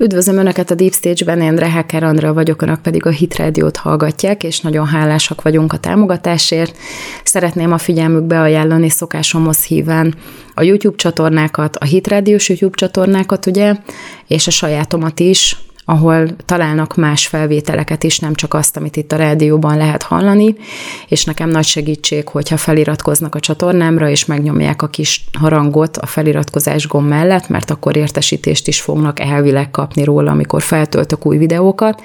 Üdvözlöm 0.00 0.36
Önöket 0.36 0.70
a 0.70 0.74
Deep 0.74 0.92
Stage-ben, 0.92 1.40
én 1.40 1.56
Reheker 1.56 2.02
Andra 2.02 2.32
vagyok, 2.32 2.62
Önök 2.62 2.80
pedig 2.80 3.06
a 3.06 3.10
Hit 3.10 3.36
Radio-t 3.36 3.76
hallgatják, 3.76 4.44
és 4.44 4.60
nagyon 4.60 4.86
hálásak 4.86 5.42
vagyunk 5.42 5.72
a 5.72 5.78
támogatásért. 5.78 6.76
Szeretném 7.24 7.72
a 7.72 7.78
figyelmükbe 7.78 8.40
ajánlani 8.40 8.88
szokásomhoz 8.88 9.64
híven 9.64 10.14
a 10.54 10.62
YouTube 10.62 10.96
csatornákat, 10.96 11.76
a 11.76 11.84
Hit 11.84 12.08
Radio-s 12.08 12.48
YouTube 12.48 12.76
csatornákat, 12.76 13.46
ugye, 13.46 13.74
és 14.26 14.46
a 14.46 14.50
sajátomat 14.50 15.20
is, 15.20 15.56
ahol 15.90 16.28
találnak 16.44 16.96
más 16.96 17.26
felvételeket 17.26 18.04
is, 18.04 18.18
nem 18.18 18.34
csak 18.34 18.54
azt, 18.54 18.76
amit 18.76 18.96
itt 18.96 19.12
a 19.12 19.16
rádióban 19.16 19.76
lehet 19.76 20.02
hallani, 20.02 20.54
és 21.08 21.24
nekem 21.24 21.48
nagy 21.48 21.64
segítség, 21.64 22.28
hogyha 22.28 22.56
feliratkoznak 22.56 23.34
a 23.34 23.40
csatornámra, 23.40 24.08
és 24.08 24.24
megnyomják 24.24 24.82
a 24.82 24.88
kis 24.88 25.24
harangot 25.38 25.96
a 25.96 26.06
feliratkozás 26.06 26.86
gomb 26.86 27.08
mellett, 27.08 27.48
mert 27.48 27.70
akkor 27.70 27.96
értesítést 27.96 28.68
is 28.68 28.80
fognak 28.80 29.20
elvileg 29.20 29.70
kapni 29.70 30.04
róla, 30.04 30.30
amikor 30.30 30.62
feltöltök 30.62 31.26
új 31.26 31.36
videókat. 31.36 32.02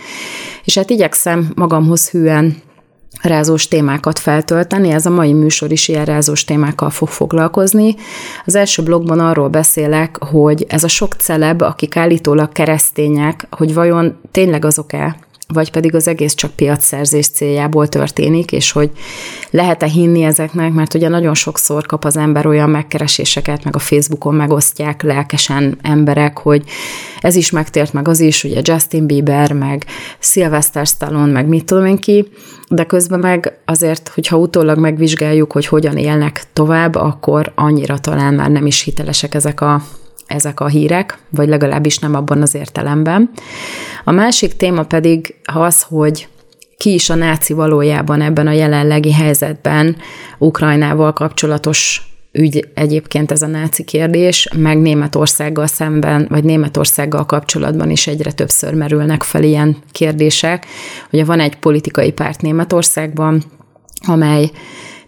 És 0.64 0.78
hát 0.78 0.90
igyekszem 0.90 1.52
magamhoz 1.56 2.10
hűen 2.10 2.56
rázós 3.24 3.68
témákat 3.68 4.20
feltölteni. 4.20 4.90
Ez 4.90 5.06
a 5.06 5.10
mai 5.10 5.34
műsor 5.34 5.72
is 5.72 5.88
ilyen 5.88 6.06
rázós 6.06 6.44
témákkal 6.44 6.90
fog 6.90 7.08
foglalkozni. 7.08 7.96
Az 8.46 8.56
első 8.56 8.84
blogban 8.84 9.20
arról 9.20 9.48
beszélek, 9.48 10.18
hogy 10.18 10.66
ez 10.68 10.84
a 10.84 10.88
sok 10.88 11.14
celeb, 11.14 11.62
akik 11.62 11.96
állítólag 11.96 12.52
keresztények, 12.52 13.48
hogy 13.52 13.74
vajon 13.74 14.20
tényleg 14.32 14.66
azok-e, 14.66 15.16
vagy 15.54 15.72
pedig 15.72 15.96
az 15.96 16.08
egész 16.08 16.34
csak 16.34 16.52
piacszerzés 16.52 17.28
céljából 17.28 17.88
történik, 17.88 18.52
és 18.52 18.72
hogy 18.72 18.92
lehet-e 19.50 19.86
hinni 19.86 20.24
ezeknek, 20.24 20.74
mert 20.74 20.94
ugye 20.94 21.08
nagyon 21.08 21.34
sokszor 21.34 21.86
kap 21.86 22.06
az 22.06 22.18
ember 22.18 22.46
olyan 22.46 22.70
megkereséseket, 22.70 23.64
meg 23.64 23.76
a 23.76 23.80
Facebookon 23.80 24.36
megosztják 24.36 25.02
lelkesen 25.02 25.78
emberek, 25.82 26.38
hogy 26.38 26.64
ez 27.20 27.36
is 27.36 27.52
megtért, 27.52 27.94
meg 27.94 28.08
az 28.08 28.20
is, 28.20 28.44
ugye 28.44 28.62
Justin 28.64 29.06
Bieber, 29.06 29.52
meg 29.52 29.86
Sylvester 30.20 30.86
Stallone, 30.86 31.32
meg 31.32 31.48
mit 31.48 31.66
tudom 31.66 31.86
én 31.86 31.98
ki, 31.98 32.28
de 32.70 32.84
közben 32.86 33.20
meg 33.20 33.60
azért, 33.66 34.12
hogyha 34.14 34.38
utólag 34.38 34.78
megvizsgáljuk, 34.78 35.52
hogy 35.52 35.66
hogyan 35.66 35.98
élnek 35.98 36.44
tovább, 36.54 36.96
akkor 36.96 37.52
annyira 37.56 37.98
talán 37.98 38.34
már 38.34 38.50
nem 38.50 38.66
is 38.66 38.82
hitelesek 38.82 39.34
ezek 39.34 39.62
a 39.62 39.82
ezek 40.26 40.60
a 40.60 40.68
hírek, 40.68 41.18
vagy 41.30 41.48
legalábbis 41.48 41.98
nem 41.98 42.16
abban 42.16 42.42
az 42.42 42.56
értelemben. 42.56 43.30
A 44.04 44.12
másik 44.12 44.56
téma 44.56 44.84
pedig 44.84 45.36
az, 45.44 45.82
hogy 45.82 46.28
ki 46.78 46.94
is 46.94 47.10
a 47.10 47.16
náci 47.16 47.54
valójában 47.54 48.22
ebben 48.22 48.48
a 48.48 48.52
jelenlegi 48.52 49.14
helyzetben 49.14 49.96
Ukrajnával 50.38 51.14
kapcsolatos 51.14 52.08
ügy 52.32 52.68
egyébként 52.74 53.32
ez 53.32 53.42
a 53.42 53.48
náci 53.48 53.84
kérdés, 53.84 54.48
meg 54.58 54.78
Németországgal 54.78 55.68
szemben, 55.68 56.28
vagy 56.30 56.44
Németországgal 56.44 57.26
kapcsolatban 57.26 57.90
is 57.90 58.08
egyre 58.08 58.32
többször 58.32 58.74
merülnek 58.74 59.24
fel 59.24 59.44
ilyen 59.44 59.78
kérdések. 59.92 60.66
Ugye 61.12 61.26
van 61.26 61.40
egy 61.40 61.56
politikai 61.56 62.12
párt 62.12 62.42
Németországban, 62.42 63.44
amely 64.08 64.52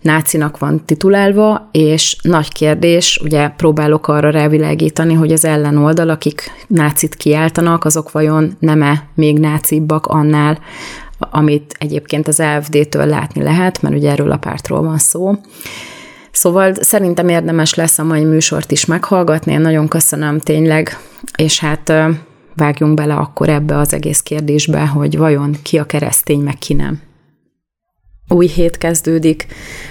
nácinak 0.05 0.57
van 0.57 0.85
titulálva, 0.85 1.69
és 1.71 2.17
nagy 2.21 2.53
kérdés, 2.53 3.19
ugye 3.23 3.47
próbálok 3.47 4.07
arra 4.07 4.29
rávilágítani, 4.29 5.13
hogy 5.13 5.31
az 5.31 5.45
ellenoldal, 5.45 6.09
akik 6.09 6.51
nácit 6.67 7.15
kiáltanak, 7.15 7.85
azok 7.85 8.11
vajon 8.11 8.55
nem-e 8.59 9.03
még 9.15 9.39
nácibbak 9.39 10.05
annál, 10.05 10.59
amit 11.19 11.75
egyébként 11.79 12.27
az 12.27 12.39
AFD-től 12.39 13.05
látni 13.05 13.43
lehet, 13.43 13.81
mert 13.81 13.95
ugye 13.95 14.11
erről 14.11 14.31
a 14.31 14.37
pártról 14.37 14.81
van 14.81 14.97
szó. 14.97 15.33
Szóval 16.31 16.73
szerintem 16.73 17.29
érdemes 17.29 17.73
lesz 17.73 17.99
a 17.99 18.03
mai 18.03 18.23
műsort 18.23 18.71
is 18.71 18.85
meghallgatni, 18.85 19.51
én 19.51 19.61
nagyon 19.61 19.87
köszönöm 19.87 20.39
tényleg, 20.39 20.97
és 21.37 21.59
hát 21.59 21.93
vágjunk 22.55 22.93
bele 22.93 23.13
akkor 23.13 23.49
ebbe 23.49 23.77
az 23.77 23.93
egész 23.93 24.19
kérdésbe, 24.19 24.87
hogy 24.87 25.17
vajon 25.17 25.55
ki 25.63 25.77
a 25.77 25.85
keresztény, 25.85 26.39
meg 26.39 26.57
ki 26.57 26.73
nem 26.73 27.01
új 28.27 28.47
hét 28.47 28.77
kezdődik, 28.77 29.47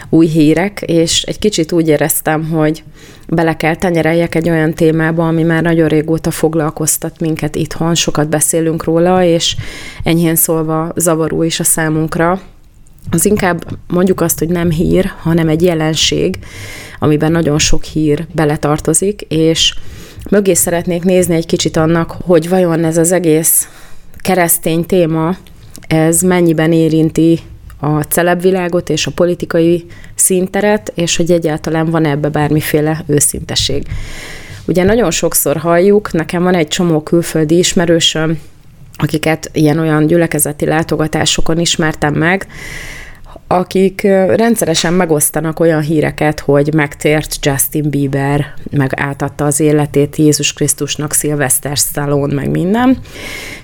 új 0.09 0.27
hírek, 0.27 0.83
és 0.87 1.23
egy 1.23 1.39
kicsit 1.39 1.73
úgy 1.73 1.89
éreztem, 1.89 2.45
hogy 2.51 2.83
bele 3.29 3.57
kell 3.57 3.77
tenyereljek 3.77 4.35
egy 4.35 4.51
olyan 4.51 4.75
témába, 4.75 5.29
ami 5.29 5.43
már 5.43 5.63
nagyon 5.63 5.89
régóta 5.89 6.31
foglalkoztat 6.31 7.21
minket 7.21 7.57
itthon, 7.57 7.95
sokat 7.95 8.29
beszélünk 8.29 8.85
róla, 8.85 9.23
és 9.23 9.57
enyhén 10.03 10.37
szólva 10.37 10.93
zavaró 10.97 11.43
is 11.43 11.61
a 11.61 11.65
számunkra. 11.65 12.41
Az 13.11 13.27
inkább 13.27 13.65
mondjuk 13.89 14.21
azt, 14.21 14.39
hogy 14.39 14.49
nem 14.49 14.71
hír, 14.71 15.13
hanem 15.23 15.49
egy 15.49 15.63
jelenség, 15.63 16.39
amiben 16.99 17.33
nagyon 17.33 17.59
sok 17.59 17.85
hír 17.85 18.27
beletartozik, 18.33 19.21
és 19.21 19.75
mögé 20.31 20.55
szeretnék 20.55 21.05
nézni 21.05 21.35
egy 21.35 21.47
kicsit 21.47 21.77
annak, 21.77 22.11
hogy 22.11 22.49
vajon 22.49 22.85
ez 22.85 22.97
az 22.97 23.13
egész 23.13 23.69
keresztény 24.21 24.87
téma, 24.87 25.37
ez 25.87 26.21
mennyiben 26.23 26.73
érinti 26.73 27.41
a 27.85 28.03
celebvilágot 28.03 28.89
és 28.89 29.07
a 29.07 29.11
politikai 29.11 29.87
színteret, 30.15 30.93
és 30.95 31.17
hogy 31.17 31.31
egyáltalán 31.31 31.91
van 31.91 32.05
ebbe 32.05 32.29
bármiféle 32.29 33.03
őszinteség. 33.07 33.87
Ugye 34.67 34.85
nagyon 34.85 35.11
sokszor 35.11 35.57
halljuk, 35.57 36.13
nekem 36.13 36.43
van 36.43 36.55
egy 36.55 36.69
csomó 36.69 37.03
külföldi 37.03 37.59
ismerősöm, 37.59 38.39
akiket 38.97 39.51
ilyen-olyan 39.53 40.07
gyülekezeti 40.07 40.65
látogatásokon 40.65 41.59
ismertem 41.59 42.15
meg, 42.15 42.47
akik 43.47 44.03
rendszeresen 44.29 44.93
megosztanak 44.93 45.61
olyan 45.61 45.81
híreket, 45.81 46.41
hogy 46.41 46.75
megtért 46.75 47.37
Justin 47.41 47.91
Bieber, 47.91 48.55
meg 48.71 48.93
átadta 48.97 49.45
az 49.45 49.61
életét 49.61 50.17
Jézus 50.17 50.53
Krisztusnak, 50.53 51.13
Sylvester 51.13 51.77
Stallone, 51.77 52.35
meg 52.35 52.51
minden. 52.51 52.99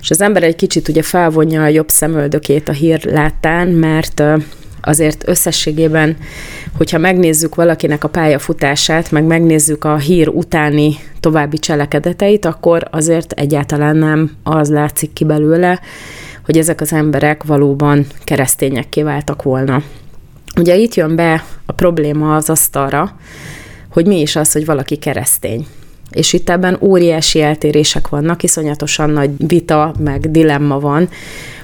És 0.01 0.09
az 0.09 0.21
ember 0.21 0.43
egy 0.43 0.55
kicsit 0.55 0.87
ugye 0.87 1.01
felvonja 1.01 1.63
a 1.63 1.67
jobb 1.67 1.89
szemöldökét 1.89 2.69
a 2.69 2.71
hír 2.71 3.03
láttán, 3.03 3.67
mert 3.67 4.23
azért 4.81 5.27
összességében, 5.27 6.17
hogyha 6.77 6.97
megnézzük 6.97 7.55
valakinek 7.55 8.03
a 8.03 8.09
pályafutását, 8.09 9.11
meg 9.11 9.23
megnézzük 9.23 9.83
a 9.83 9.97
hír 9.97 10.27
utáni 10.27 10.95
további 11.19 11.57
cselekedeteit, 11.57 12.45
akkor 12.45 12.87
azért 12.91 13.31
egyáltalán 13.31 13.95
nem 13.95 14.31
az 14.43 14.69
látszik 14.69 15.13
ki 15.13 15.25
belőle, 15.25 15.79
hogy 16.51 16.59
ezek 16.59 16.81
az 16.81 16.93
emberek 16.93 17.43
valóban 17.43 18.05
keresztényekké 18.23 19.01
váltak 19.01 19.43
volna. 19.43 19.83
Ugye 20.59 20.75
itt 20.75 20.93
jön 20.93 21.15
be 21.15 21.43
a 21.65 21.71
probléma 21.71 22.35
az 22.35 22.49
asztalra, 22.49 23.15
hogy 23.89 24.05
mi 24.05 24.19
is 24.19 24.35
az, 24.35 24.51
hogy 24.51 24.65
valaki 24.65 24.95
keresztény. 24.95 25.67
És 26.09 26.33
itt 26.33 26.49
ebben 26.49 26.77
óriási 26.81 27.41
eltérések 27.41 28.09
vannak, 28.09 28.43
iszonyatosan 28.43 29.09
nagy 29.09 29.29
vita, 29.37 29.93
meg 29.99 30.31
dilemma 30.31 30.79
van, 30.79 31.09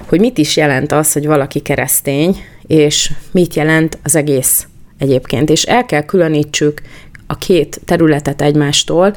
hogy 0.06 0.20
mit 0.20 0.38
is 0.38 0.56
jelent 0.56 0.92
az, 0.92 1.12
hogy 1.12 1.26
valaki 1.26 1.60
keresztény, 1.60 2.36
és 2.66 3.12
mit 3.30 3.54
jelent 3.54 3.98
az 4.02 4.16
egész 4.16 4.66
egyébként. 4.98 5.50
És 5.50 5.62
el 5.62 5.84
kell 5.84 6.02
különítsük 6.02 6.82
a 7.26 7.38
két 7.38 7.80
területet 7.84 8.42
egymástól, 8.42 9.14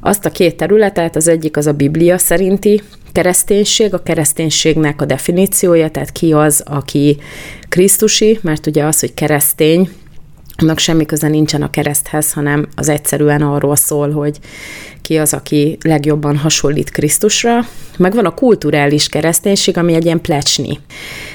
azt 0.00 0.24
a 0.24 0.30
két 0.30 0.56
területet, 0.56 1.16
az 1.16 1.28
egyik 1.28 1.56
az 1.56 1.66
a 1.66 1.72
Biblia 1.72 2.18
szerinti 2.18 2.82
kereszténység, 3.12 3.94
a 3.94 4.02
kereszténységnek 4.02 5.00
a 5.00 5.04
definíciója, 5.04 5.90
tehát 5.90 6.12
ki 6.12 6.32
az, 6.32 6.62
aki 6.66 7.18
Krisztusi, 7.68 8.38
mert 8.42 8.66
ugye 8.66 8.84
az, 8.84 9.00
hogy 9.00 9.14
keresztény, 9.14 9.90
annak 10.56 10.78
semmi 10.78 11.06
köze 11.06 11.28
nincsen 11.28 11.62
a 11.62 11.70
kereszthez, 11.70 12.32
hanem 12.32 12.68
az 12.76 12.88
egyszerűen 12.88 13.42
arról 13.42 13.76
szól, 13.76 14.10
hogy 14.10 14.38
ki 15.02 15.18
az, 15.18 15.34
aki 15.34 15.78
legjobban 15.82 16.36
hasonlít 16.36 16.90
Krisztusra. 16.90 17.60
Meg 17.98 18.14
van 18.14 18.24
a 18.24 18.34
kulturális 18.34 19.08
kereszténység, 19.08 19.76
ami 19.76 19.94
egy 19.94 20.04
ilyen 20.04 20.20
plecsni. 20.20 20.78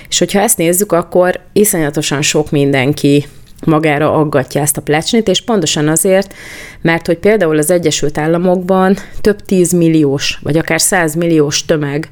És 0.09 0.19
hogyha 0.19 0.39
ezt 0.39 0.57
nézzük, 0.57 0.91
akkor 0.91 1.39
iszonyatosan 1.53 2.21
sok 2.21 2.51
mindenki 2.51 3.25
magára 3.65 4.13
aggatja 4.13 4.61
ezt 4.61 4.77
a 4.77 4.81
plecsnit, 4.81 5.27
és 5.27 5.41
pontosan 5.41 5.87
azért, 5.87 6.33
mert 6.81 7.05
hogy 7.05 7.17
például 7.17 7.57
az 7.57 7.71
Egyesült 7.71 8.17
Államokban 8.17 8.95
több 9.21 9.41
tízmilliós, 9.41 10.39
vagy 10.43 10.57
akár 10.57 10.81
százmilliós 10.81 11.65
tömeg 11.65 12.09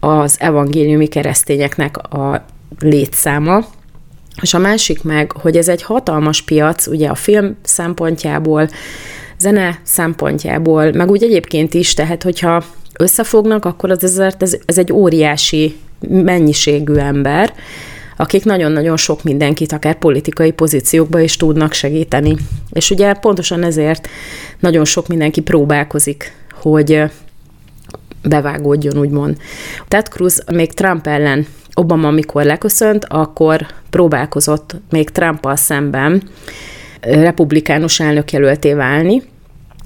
az 0.00 0.36
evangéliumi 0.38 1.06
keresztényeknek 1.06 1.96
a 1.96 2.44
létszáma, 2.80 3.64
és 4.42 4.54
a 4.54 4.58
másik 4.58 5.02
meg, 5.02 5.32
hogy 5.32 5.56
ez 5.56 5.68
egy 5.68 5.82
hatalmas 5.82 6.42
piac, 6.42 6.86
ugye 6.86 7.08
a 7.08 7.14
film 7.14 7.56
szempontjából, 7.62 8.68
zene 9.38 9.80
szempontjából, 9.82 10.92
meg 10.92 11.10
úgy 11.10 11.22
egyébként 11.22 11.74
is, 11.74 11.94
tehát 11.94 12.22
hogyha 12.22 12.64
összefognak, 12.98 13.64
akkor 13.64 13.90
az 13.90 14.04
ezért 14.04 14.42
ez, 14.42 14.56
ez 14.66 14.78
egy 14.78 14.92
óriási 14.92 15.76
mennyiségű 16.08 16.94
ember, 16.94 17.52
akik 18.20 18.44
nagyon-nagyon 18.44 18.96
sok 18.96 19.22
mindenkit, 19.22 19.72
akár 19.72 19.94
politikai 19.94 20.50
pozíciókba 20.50 21.20
is 21.20 21.36
tudnak 21.36 21.72
segíteni. 21.72 22.36
És 22.70 22.90
ugye 22.90 23.12
pontosan 23.12 23.62
ezért 23.62 24.08
nagyon 24.58 24.84
sok 24.84 25.08
mindenki 25.08 25.40
próbálkozik, 25.40 26.32
hogy 26.60 27.02
bevágódjon, 28.22 28.98
úgymond. 28.98 29.36
Ted 29.88 30.06
Cruz 30.06 30.44
még 30.52 30.72
Trump 30.72 31.06
ellen 31.06 31.46
Obama, 31.74 32.08
amikor 32.08 32.44
leköszönt, 32.44 33.04
akkor 33.04 33.66
próbálkozott 33.90 34.74
még 34.90 35.10
Trumpal 35.10 35.56
szemben 35.56 36.22
republikánus 37.00 38.00
elnökjelölté 38.00 38.72
válni, 38.72 39.22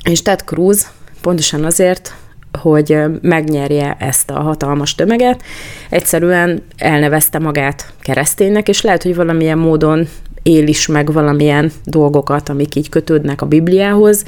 és 0.04 0.22
Ted 0.22 0.40
Cruz 0.40 0.90
pontosan 1.20 1.64
azért 1.64 2.14
hogy 2.60 2.98
megnyerje 3.22 3.96
ezt 3.98 4.30
a 4.30 4.40
hatalmas 4.40 4.94
tömeget. 4.94 5.42
Egyszerűen 5.90 6.62
elnevezte 6.76 7.38
magát 7.38 7.92
kereszténynek, 8.00 8.68
és 8.68 8.82
lehet, 8.82 9.02
hogy 9.02 9.14
valamilyen 9.14 9.58
módon 9.58 10.08
él 10.42 10.66
is 10.66 10.86
meg 10.86 11.12
valamilyen 11.12 11.72
dolgokat, 11.84 12.48
amik 12.48 12.74
így 12.74 12.88
kötődnek 12.88 13.42
a 13.42 13.46
Bibliához, 13.46 14.24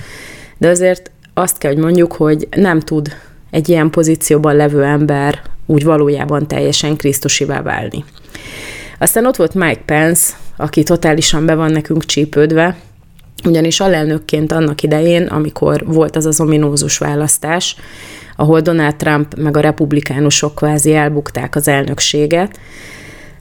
de 0.58 0.68
azért 0.68 1.10
azt 1.34 1.58
kell, 1.58 1.72
hogy 1.72 1.82
mondjuk, 1.82 2.12
hogy 2.12 2.48
nem 2.56 2.80
tud 2.80 3.08
egy 3.50 3.68
ilyen 3.68 3.90
pozícióban 3.90 4.56
levő 4.56 4.82
ember 4.82 5.42
úgy 5.66 5.84
valójában 5.84 6.46
teljesen 6.46 6.96
Krisztusivá 6.96 7.62
válni. 7.62 8.04
Aztán 8.98 9.26
ott 9.26 9.36
volt 9.36 9.54
Mike 9.54 9.82
Pence, 9.84 10.34
aki 10.56 10.82
totálisan 10.82 11.46
be 11.46 11.54
van 11.54 11.70
nekünk 11.70 12.04
csípődve, 12.04 12.76
ugyanis 13.44 13.80
alelnökként 13.80 14.52
annak 14.52 14.82
idején, 14.82 15.22
amikor 15.26 15.84
volt 15.86 16.16
az 16.16 16.26
az 16.26 16.40
ominózus 16.40 16.98
választás, 16.98 17.76
ahol 18.36 18.60
Donald 18.60 18.96
Trump 18.96 19.34
meg 19.34 19.56
a 19.56 19.60
republikánusok 19.60 20.54
kvázi 20.54 20.94
elbukták 20.94 21.56
az 21.56 21.68
elnökséget, 21.68 22.58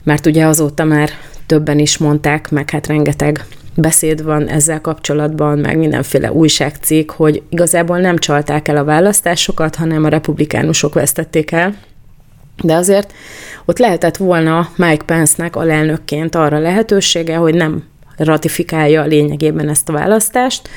mert 0.02 0.26
ugye 0.26 0.46
azóta 0.46 0.84
már 0.84 1.10
többen 1.46 1.78
is 1.78 1.98
mondták, 1.98 2.50
meg 2.50 2.70
hát 2.70 2.86
rengeteg 2.86 3.46
beszéd 3.74 4.22
van 4.22 4.48
ezzel 4.48 4.80
kapcsolatban, 4.80 5.58
meg 5.58 5.78
mindenféle 5.78 6.32
újságcikk, 6.32 7.10
hogy 7.10 7.42
igazából 7.48 7.98
nem 7.98 8.18
csalták 8.18 8.68
el 8.68 8.76
a 8.76 8.84
választásokat, 8.84 9.74
hanem 9.74 10.04
a 10.04 10.08
republikánusok 10.08 10.94
vesztették 10.94 11.50
el. 11.50 11.74
De 12.62 12.74
azért 12.74 13.12
ott 13.64 13.78
lehetett 13.78 14.16
volna 14.16 14.68
Mike 14.76 15.04
Pence-nek 15.04 15.56
alelnökként 15.56 16.34
arra 16.34 16.58
lehetősége, 16.58 17.36
hogy 17.36 17.54
nem 17.54 17.82
ratifikálja 18.16 19.04
lényegében 19.04 19.68
ezt 19.68 19.88
a 19.88 19.92
választást, 19.92 20.68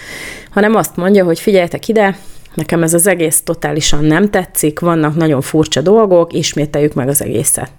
hanem 0.50 0.76
azt 0.76 0.96
mondja, 0.96 1.24
hogy 1.24 1.40
figyeljetek 1.40 1.88
ide, 1.88 2.18
nekem 2.54 2.84
ez 2.84 2.94
az 2.94 3.08
egész 3.08 3.42
totálisan 3.42 4.04
nem 4.04 4.30
tetszik, 4.30 4.80
vannak 4.80 5.16
nagyon 5.16 5.42
furcsa 5.42 5.82
dolgok, 5.82 6.34
ismételjük 6.34 6.94
meg 6.94 7.08
az 7.08 7.22
egészet. 7.22 7.72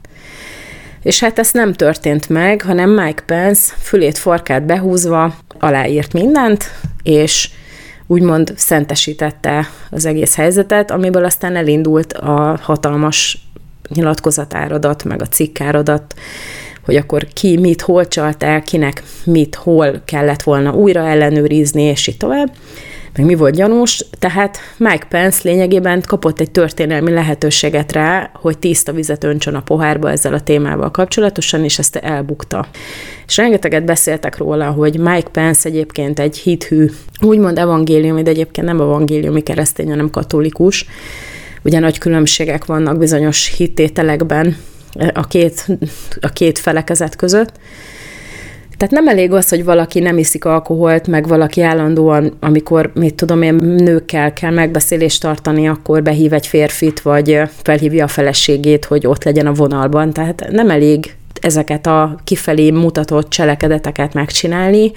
És 1.02 1.20
hát 1.20 1.38
ez 1.38 1.52
nem 1.52 1.72
történt 1.72 2.28
meg, 2.28 2.62
hanem 2.62 2.90
Mike 2.90 3.22
Pence 3.26 3.72
fülét, 3.78 4.18
farkát 4.18 4.66
behúzva 4.66 5.34
aláírt 5.58 6.12
mindent, 6.12 6.70
és 7.02 7.50
úgymond 8.06 8.52
szentesítette 8.56 9.68
az 9.90 10.04
egész 10.04 10.34
helyzetet, 10.36 10.90
amiből 10.90 11.24
aztán 11.24 11.56
elindult 11.56 12.12
a 12.12 12.58
hatalmas 12.62 13.48
nyilatkozatáradat, 13.88 15.04
meg 15.04 15.22
a 15.22 15.26
cikkáradat, 15.26 16.14
hogy 16.88 16.96
akkor 16.96 17.26
ki 17.32 17.56
mit 17.56 17.80
hol 17.80 18.08
csalt 18.08 18.42
el, 18.42 18.62
kinek 18.62 19.02
mit 19.24 19.54
hol 19.54 20.02
kellett 20.04 20.42
volna 20.42 20.74
újra 20.74 21.08
ellenőrizni, 21.08 21.82
és 21.82 22.06
így 22.06 22.16
tovább 22.16 22.52
meg 23.16 23.26
mi 23.26 23.34
volt 23.34 23.54
gyanús, 23.54 24.04
tehát 24.18 24.58
Mike 24.76 25.06
Pence 25.08 25.40
lényegében 25.42 26.02
kapott 26.06 26.40
egy 26.40 26.50
történelmi 26.50 27.10
lehetőséget 27.10 27.92
rá, 27.92 28.30
hogy 28.34 28.58
tiszta 28.58 28.92
vizet 28.92 29.24
öntsön 29.24 29.54
a 29.54 29.60
pohárba 29.60 30.10
ezzel 30.10 30.34
a 30.34 30.40
témával 30.40 30.90
kapcsolatosan, 30.90 31.64
és 31.64 31.78
ezt 31.78 31.96
elbukta. 31.96 32.66
És 33.26 33.36
rengeteget 33.36 33.84
beszéltek 33.84 34.36
róla, 34.36 34.70
hogy 34.70 34.98
Mike 34.98 35.28
Pence 35.32 35.68
egyébként 35.68 36.18
egy 36.18 36.38
hithű, 36.38 36.90
úgymond 37.20 37.58
evangéliumi, 37.58 38.22
de 38.22 38.30
egyébként 38.30 38.66
nem 38.66 38.80
evangéliumi 38.80 39.42
keresztény, 39.42 39.88
hanem 39.88 40.10
katolikus. 40.10 40.86
Ugye 41.62 41.78
nagy 41.78 41.98
különbségek 41.98 42.64
vannak 42.64 42.98
bizonyos 42.98 43.54
hittételekben 43.56 44.56
a 45.12 45.26
két, 45.26 45.66
a 46.20 46.28
két 46.28 46.58
felekezet 46.58 47.16
között, 47.16 47.52
tehát 48.78 48.94
nem 48.94 49.08
elég 49.08 49.32
az, 49.32 49.48
hogy 49.48 49.64
valaki 49.64 50.00
nem 50.00 50.18
iszik 50.18 50.44
alkoholt, 50.44 51.06
meg 51.06 51.28
valaki 51.28 51.62
állandóan, 51.62 52.36
amikor, 52.40 52.90
mit 52.94 53.14
tudom 53.14 53.42
én, 53.42 53.54
nőkkel 53.54 54.32
kell 54.32 54.50
megbeszélést 54.50 55.20
tartani, 55.20 55.68
akkor 55.68 56.02
behív 56.02 56.32
egy 56.32 56.46
férfit, 56.46 57.00
vagy 57.00 57.40
felhívja 57.62 58.04
a 58.04 58.08
feleségét, 58.08 58.84
hogy 58.84 59.06
ott 59.06 59.24
legyen 59.24 59.46
a 59.46 59.52
vonalban. 59.52 60.12
Tehát 60.12 60.46
nem 60.50 60.70
elég 60.70 61.14
ezeket 61.40 61.86
a 61.86 62.18
kifelé 62.24 62.70
mutatott 62.70 63.28
cselekedeteket 63.28 64.14
megcsinálni, 64.14 64.92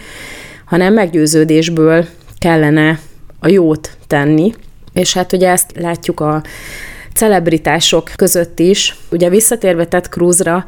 hanem 0.66 0.94
meggyőződésből 0.94 2.06
kellene 2.38 3.00
a 3.40 3.48
jót 3.48 3.98
tenni. 4.08 4.54
És 4.94 5.14
hát 5.14 5.34
ugye 5.34 5.50
ezt 5.50 5.72
látjuk 5.80 6.20
a 6.20 6.44
celebritások 7.14 8.12
között 8.16 8.60
is. 8.60 8.96
Ugye 9.12 9.30
visszatérve 9.30 9.86
Ted 9.86 10.08
Cruzra, 10.08 10.66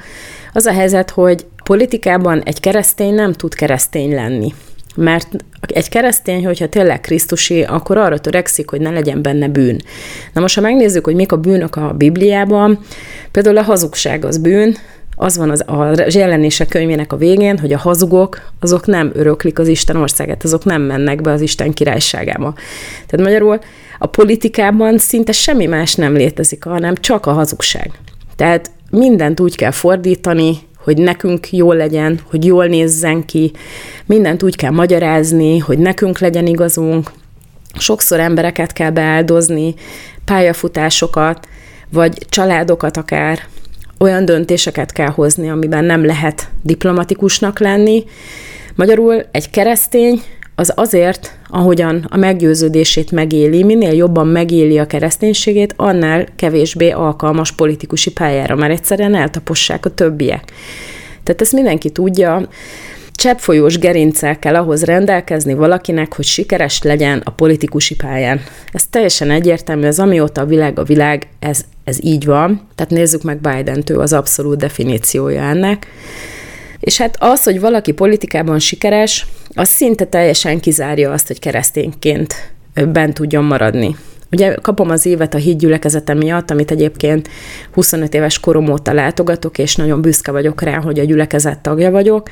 az 0.54 0.66
a 0.66 0.72
helyzet, 0.72 1.10
hogy 1.10 1.46
politikában 1.64 2.42
egy 2.44 2.60
keresztény 2.60 3.14
nem 3.14 3.34
tud 3.34 3.54
keresztény 3.54 4.14
lenni. 4.14 4.54
Mert 4.96 5.28
egy 5.60 5.90
keresztény, 5.90 6.46
hogyha 6.46 6.70
tényleg 6.70 7.02
Krisztusi, 7.02 7.64
akkor 7.64 7.98
arra 7.98 8.20
törekszik, 8.20 8.70
hogy 8.70 8.82
ne 8.82 8.90
legyen 8.90 9.22
benne 9.22 9.48
bűn. 9.48 9.82
Na 10.34 10.42
most, 10.42 10.56
ha 10.56 10.62
megnézzük, 10.62 11.06
hogy 11.06 11.16
mik 11.16 11.32
a 11.32 11.38
bűnök 11.38 11.76
a 11.76 11.94
Bibliában, 11.98 12.80
például 13.32 13.58
a 13.58 13.62
hazugság 13.62 14.26
az 14.26 14.38
bűn, 14.38 14.76
az 15.16 15.38
van 15.38 15.50
az, 15.50 15.64
a 15.68 15.94
jelenések 16.10 16.68
könyvének 16.68 17.14
a 17.14 17.18
végén, 17.18 17.58
hogy 17.60 17.74
a 17.74 17.78
hazugok, 17.78 18.52
azok 18.60 18.86
nem 18.86 19.12
öröklik 19.14 19.60
az 19.60 19.68
Isten 19.68 19.96
országát, 19.96 20.44
azok 20.44 20.66
nem 20.66 20.82
mennek 20.82 21.22
be 21.22 21.32
az 21.32 21.42
Isten 21.42 21.74
királyságába. 21.74 22.54
Tehát 23.08 23.26
magyarul 23.26 23.60
a 24.04 24.08
politikában 24.08 24.98
szinte 24.98 25.32
semmi 25.32 25.66
más 25.66 25.96
nem 25.96 26.14
létezik, 26.14 26.64
hanem 26.64 26.96
csak 26.96 27.26
a 27.26 27.32
hazugság. 27.32 27.92
Tehát 28.36 28.72
mindent 28.90 29.40
úgy 29.40 29.56
kell 29.56 29.72
fordítani, 29.72 30.58
hogy 30.78 30.98
nekünk 30.98 31.52
jól 31.52 31.76
legyen, 31.76 32.20
hogy 32.30 32.46
jól 32.46 32.66
nézzen 32.66 33.26
ki, 33.26 33.52
mindent 34.06 34.44
úgy 34.44 34.56
kell 34.56 34.72
magyarázni, 34.72 35.58
hogy 35.58 35.78
nekünk 35.78 36.20
legyen 36.20 36.48
igazunk, 36.48 37.12
sokszor 37.80 38.20
embereket 38.20 38.74
kell 38.74 38.90
beáldozni, 38.90 39.74
pályafutásokat, 40.26 41.48
vagy 41.90 42.26
családokat 42.30 42.98
akár, 42.98 43.40
olyan 44.00 44.26
döntéseket 44.26 44.92
kell 44.92 45.10
hozni, 45.10 45.50
amiben 45.50 45.84
nem 45.84 46.06
lehet 46.06 46.50
diplomatikusnak 46.62 47.60
lenni. 47.60 48.04
Magyarul 48.76 49.26
egy 49.32 49.50
keresztény 49.50 50.22
az 50.56 50.74
azért, 50.76 51.38
ahogyan 51.48 52.06
a 52.10 52.18
meggyőződését 52.18 53.12
megéli, 53.12 53.64
minél 53.64 53.94
jobban 53.94 54.28
megéli 54.28 54.80
a 54.80 54.86
kereszténységét, 54.86 55.74
annál 55.78 56.26
kevésbé 56.36 56.90
alkalmas 56.90 57.52
politikusi 57.52 58.12
pályára, 58.12 58.56
mert 58.56 58.72
egyszerűen 58.72 59.16
eltapossák 59.16 59.86
a 59.86 59.90
többiek. 59.90 60.44
Tehát 61.24 61.42
ezt 61.42 61.52
mindenki 61.52 61.90
tudja. 61.90 62.48
Cseppfolyós 63.16 63.78
gerincel 63.78 64.40
kell 64.40 64.56
ahhoz 64.56 64.84
rendelkezni 64.84 65.54
valakinek, 65.54 66.14
hogy 66.14 66.26
sikeres 66.26 66.82
legyen 66.82 67.22
a 67.26 67.32
politikusi 67.32 67.96
pályán. 67.96 68.42
Ez 68.72 68.88
teljesen 68.88 69.32
egyértelmű, 69.32 69.86
ez 69.86 70.00
amióta 70.00 70.42
a 70.42 70.46
világ 70.46 70.80
a 70.80 70.84
világ, 70.84 71.28
ez, 71.40 71.62
ez 71.84 72.04
így 72.04 72.26
van. 72.26 72.62
Tehát 72.76 72.92
nézzük 72.92 73.24
meg 73.24 73.38
Biden-t, 73.38 73.90
ő 73.90 74.00
az 74.00 74.14
abszolút 74.14 74.58
definíciója 74.58 75.42
ennek. 75.42 75.88
És 76.84 76.98
hát 76.98 77.16
az, 77.20 77.44
hogy 77.44 77.60
valaki 77.60 77.92
politikában 77.92 78.60
sikeres, 78.60 79.26
az 79.54 79.70
szinte 79.70 80.06
teljesen 80.06 80.60
kizárja 80.60 81.12
azt, 81.12 81.28
hogy 81.28 81.40
keresztényként 81.40 82.54
bent 82.88 83.14
tudjon 83.14 83.44
maradni. 83.44 83.96
Ugye 84.32 84.56
kapom 84.56 84.90
az 84.90 85.06
évet 85.06 85.34
a 85.34 85.38
hídgyülekezete 85.38 86.14
miatt, 86.14 86.52
amit 86.52 86.72
egyébként 86.72 87.30
25 87.74 88.14
éves 88.14 88.40
korom 88.40 88.70
óta 88.70 88.94
látogatok, 88.94 89.58
és 89.58 89.76
nagyon 89.76 90.02
büszke 90.02 90.32
vagyok 90.32 90.62
rá, 90.62 90.82
hogy 90.82 91.00
a 91.00 91.04
gyülekezet 91.04 91.60
tagja 91.60 91.92
vagyok. 91.92 92.30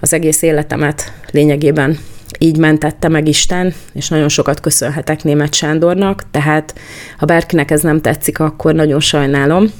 Az 0.00 0.12
egész 0.12 0.42
életemet 0.42 1.12
lényegében 1.30 1.98
így 2.38 2.58
mentette 2.58 3.08
meg 3.08 3.28
Isten, 3.28 3.74
és 3.92 4.08
nagyon 4.08 4.28
sokat 4.28 4.60
köszönhetek 4.60 5.22
német 5.22 5.54
Sándornak, 5.54 6.22
tehát 6.30 6.74
ha 7.18 7.26
bárkinek 7.26 7.70
ez 7.70 7.80
nem 7.80 8.00
tetszik, 8.00 8.38
akkor 8.38 8.74
nagyon 8.74 9.00
sajnálom, 9.00 9.70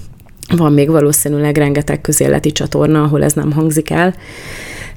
van 0.57 0.73
még 0.73 0.91
valószínűleg 0.91 1.57
rengeteg 1.57 2.01
közéleti 2.01 2.53
csatorna, 2.53 3.03
ahol 3.03 3.25
ez 3.25 3.33
nem 3.33 3.53
hangzik 3.53 3.91
el. 3.91 4.15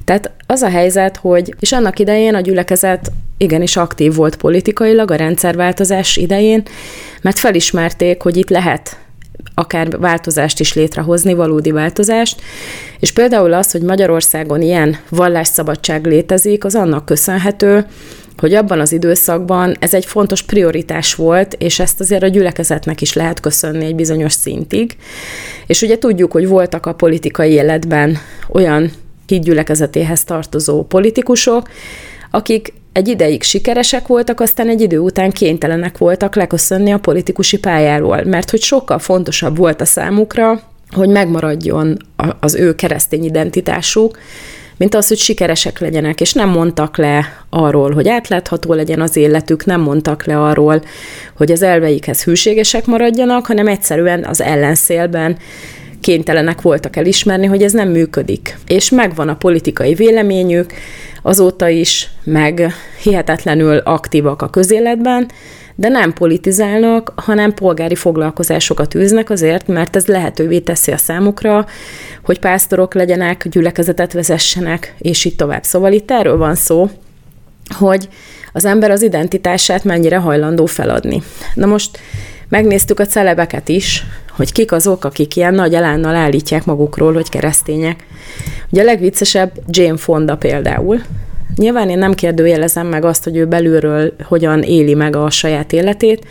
Tehát 0.04 0.30
az 0.46 0.62
a 0.62 0.68
helyzet, 0.68 1.16
hogy, 1.16 1.54
és 1.60 1.72
annak 1.72 1.98
idején 1.98 2.34
a 2.34 2.40
gyülekezet 2.40 3.12
igenis 3.36 3.76
aktív 3.76 4.14
volt 4.14 4.36
politikailag 4.36 5.10
a 5.10 5.14
rendszerváltozás 5.14 6.16
idején, 6.16 6.62
mert 7.22 7.38
felismerték, 7.38 8.22
hogy 8.22 8.36
itt 8.36 8.50
lehet 8.50 8.96
akár 9.54 9.98
változást 9.98 10.60
is 10.60 10.74
létrehozni, 10.74 11.34
valódi 11.34 11.70
változást, 11.70 12.40
és 13.00 13.12
például 13.12 13.52
az, 13.52 13.70
hogy 13.70 13.82
Magyarországon 13.82 14.62
ilyen 14.62 14.96
vallásszabadság 15.08 16.06
létezik, 16.06 16.64
az 16.64 16.74
annak 16.74 17.04
köszönhető, 17.04 17.86
hogy 18.40 18.54
abban 18.54 18.80
az 18.80 18.92
időszakban 18.92 19.76
ez 19.78 19.94
egy 19.94 20.04
fontos 20.04 20.42
prioritás 20.42 21.14
volt, 21.14 21.54
és 21.58 21.78
ezt 21.78 22.00
azért 22.00 22.22
a 22.22 22.28
gyülekezetnek 22.28 23.00
is 23.00 23.12
lehet 23.12 23.40
köszönni 23.40 23.84
egy 23.84 23.94
bizonyos 23.94 24.32
szintig. 24.32 24.96
És 25.66 25.82
ugye 25.82 25.98
tudjuk, 25.98 26.32
hogy 26.32 26.48
voltak 26.48 26.86
a 26.86 26.94
politikai 26.94 27.50
életben 27.50 28.18
olyan 28.48 28.90
gyülekezetéhez 29.26 30.24
tartozó 30.24 30.82
politikusok, 30.82 31.68
akik 32.30 32.72
egy 32.92 33.08
ideig 33.08 33.42
sikeresek 33.42 34.06
voltak, 34.06 34.40
aztán 34.40 34.68
egy 34.68 34.80
idő 34.80 34.98
után 34.98 35.30
kénytelenek 35.30 35.98
voltak 35.98 36.34
leköszönni 36.34 36.92
a 36.92 36.98
politikusi 36.98 37.58
pályáról, 37.58 38.24
mert 38.24 38.50
hogy 38.50 38.62
sokkal 38.62 38.98
fontosabb 38.98 39.56
volt 39.56 39.80
a 39.80 39.84
számukra, 39.84 40.60
hogy 40.90 41.08
megmaradjon 41.08 41.96
az 42.40 42.54
ő 42.54 42.74
keresztény 42.74 43.24
identitásuk, 43.24 44.18
mint 44.80 44.94
az, 44.94 45.08
hogy 45.08 45.18
sikeresek 45.18 45.78
legyenek, 45.78 46.20
és 46.20 46.32
nem 46.32 46.48
mondtak 46.48 46.96
le 46.96 47.44
arról, 47.50 47.92
hogy 47.92 48.08
átlátható 48.08 48.72
legyen 48.72 49.00
az 49.00 49.16
életük, 49.16 49.64
nem 49.64 49.80
mondtak 49.80 50.24
le 50.24 50.40
arról, 50.42 50.82
hogy 51.36 51.50
az 51.52 51.62
elveikhez 51.62 52.24
hűségesek 52.24 52.86
maradjanak, 52.86 53.46
hanem 53.46 53.66
egyszerűen 53.66 54.24
az 54.24 54.40
ellenszélben 54.40 55.36
kénytelenek 56.00 56.60
voltak 56.60 56.96
elismerni, 56.96 57.46
hogy 57.46 57.62
ez 57.62 57.72
nem 57.72 57.88
működik. 57.88 58.58
És 58.66 58.90
megvan 58.90 59.28
a 59.28 59.36
politikai 59.36 59.94
véleményük, 59.94 60.72
azóta 61.22 61.68
is, 61.68 62.10
meg 62.24 62.72
hihetetlenül 63.02 63.76
aktívak 63.76 64.42
a 64.42 64.50
közéletben, 64.50 65.28
de 65.80 65.88
nem 65.88 66.12
politizálnak, 66.12 67.12
hanem 67.16 67.54
polgári 67.54 67.94
foglalkozásokat 67.94 68.94
űznek 68.94 69.30
azért, 69.30 69.66
mert 69.66 69.96
ez 69.96 70.06
lehetővé 70.06 70.58
teszi 70.58 70.92
a 70.92 70.96
számukra, 70.96 71.66
hogy 72.24 72.38
pásztorok 72.38 72.94
legyenek, 72.94 73.48
gyülekezetet 73.48 74.12
vezessenek, 74.12 74.94
és 74.98 75.24
így 75.24 75.36
tovább. 75.36 75.62
Szóval 75.62 75.92
itt 75.92 76.10
erről 76.10 76.36
van 76.36 76.54
szó, 76.54 76.88
hogy 77.68 78.08
az 78.52 78.64
ember 78.64 78.90
az 78.90 79.02
identitását 79.02 79.84
mennyire 79.84 80.16
hajlandó 80.16 80.66
feladni. 80.66 81.22
Na 81.54 81.66
most 81.66 81.98
megnéztük 82.48 83.00
a 83.00 83.06
celebeket 83.06 83.68
is, 83.68 84.04
hogy 84.30 84.52
kik 84.52 84.72
azok, 84.72 85.04
akik 85.04 85.36
ilyen 85.36 85.54
nagy 85.54 85.74
elánnal 85.74 86.14
állítják 86.14 86.64
magukról, 86.64 87.12
hogy 87.12 87.28
keresztények. 87.28 88.06
Ugye 88.70 88.82
a 88.82 88.84
legviccesebb 88.84 89.52
Jane 89.68 89.96
Fonda 89.98 90.36
például, 90.36 91.00
Nyilván 91.56 91.90
én 91.90 91.98
nem 91.98 92.14
kérdőjelezem 92.14 92.86
meg 92.86 93.04
azt, 93.04 93.24
hogy 93.24 93.36
ő 93.36 93.46
belülről 93.46 94.12
hogyan 94.22 94.62
éli 94.62 94.94
meg 94.94 95.16
a 95.16 95.30
saját 95.30 95.72
életét, 95.72 96.26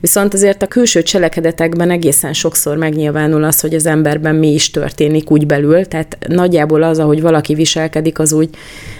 viszont 0.00 0.34
azért 0.34 0.62
a 0.62 0.66
külső 0.66 1.02
cselekedetekben 1.02 1.90
egészen 1.90 2.32
sokszor 2.32 2.76
megnyilvánul 2.76 3.44
az, 3.44 3.60
hogy 3.60 3.74
az 3.74 3.86
emberben 3.86 4.34
mi 4.34 4.52
is 4.52 4.70
történik 4.70 5.30
úgy 5.30 5.46
belül, 5.46 5.86
tehát 5.86 6.16
nagyjából 6.28 6.82
az, 6.82 6.98
ahogy 6.98 7.20
valaki 7.20 7.54
viselkedik, 7.54 8.18
az 8.18 8.32
úgy 8.32 8.48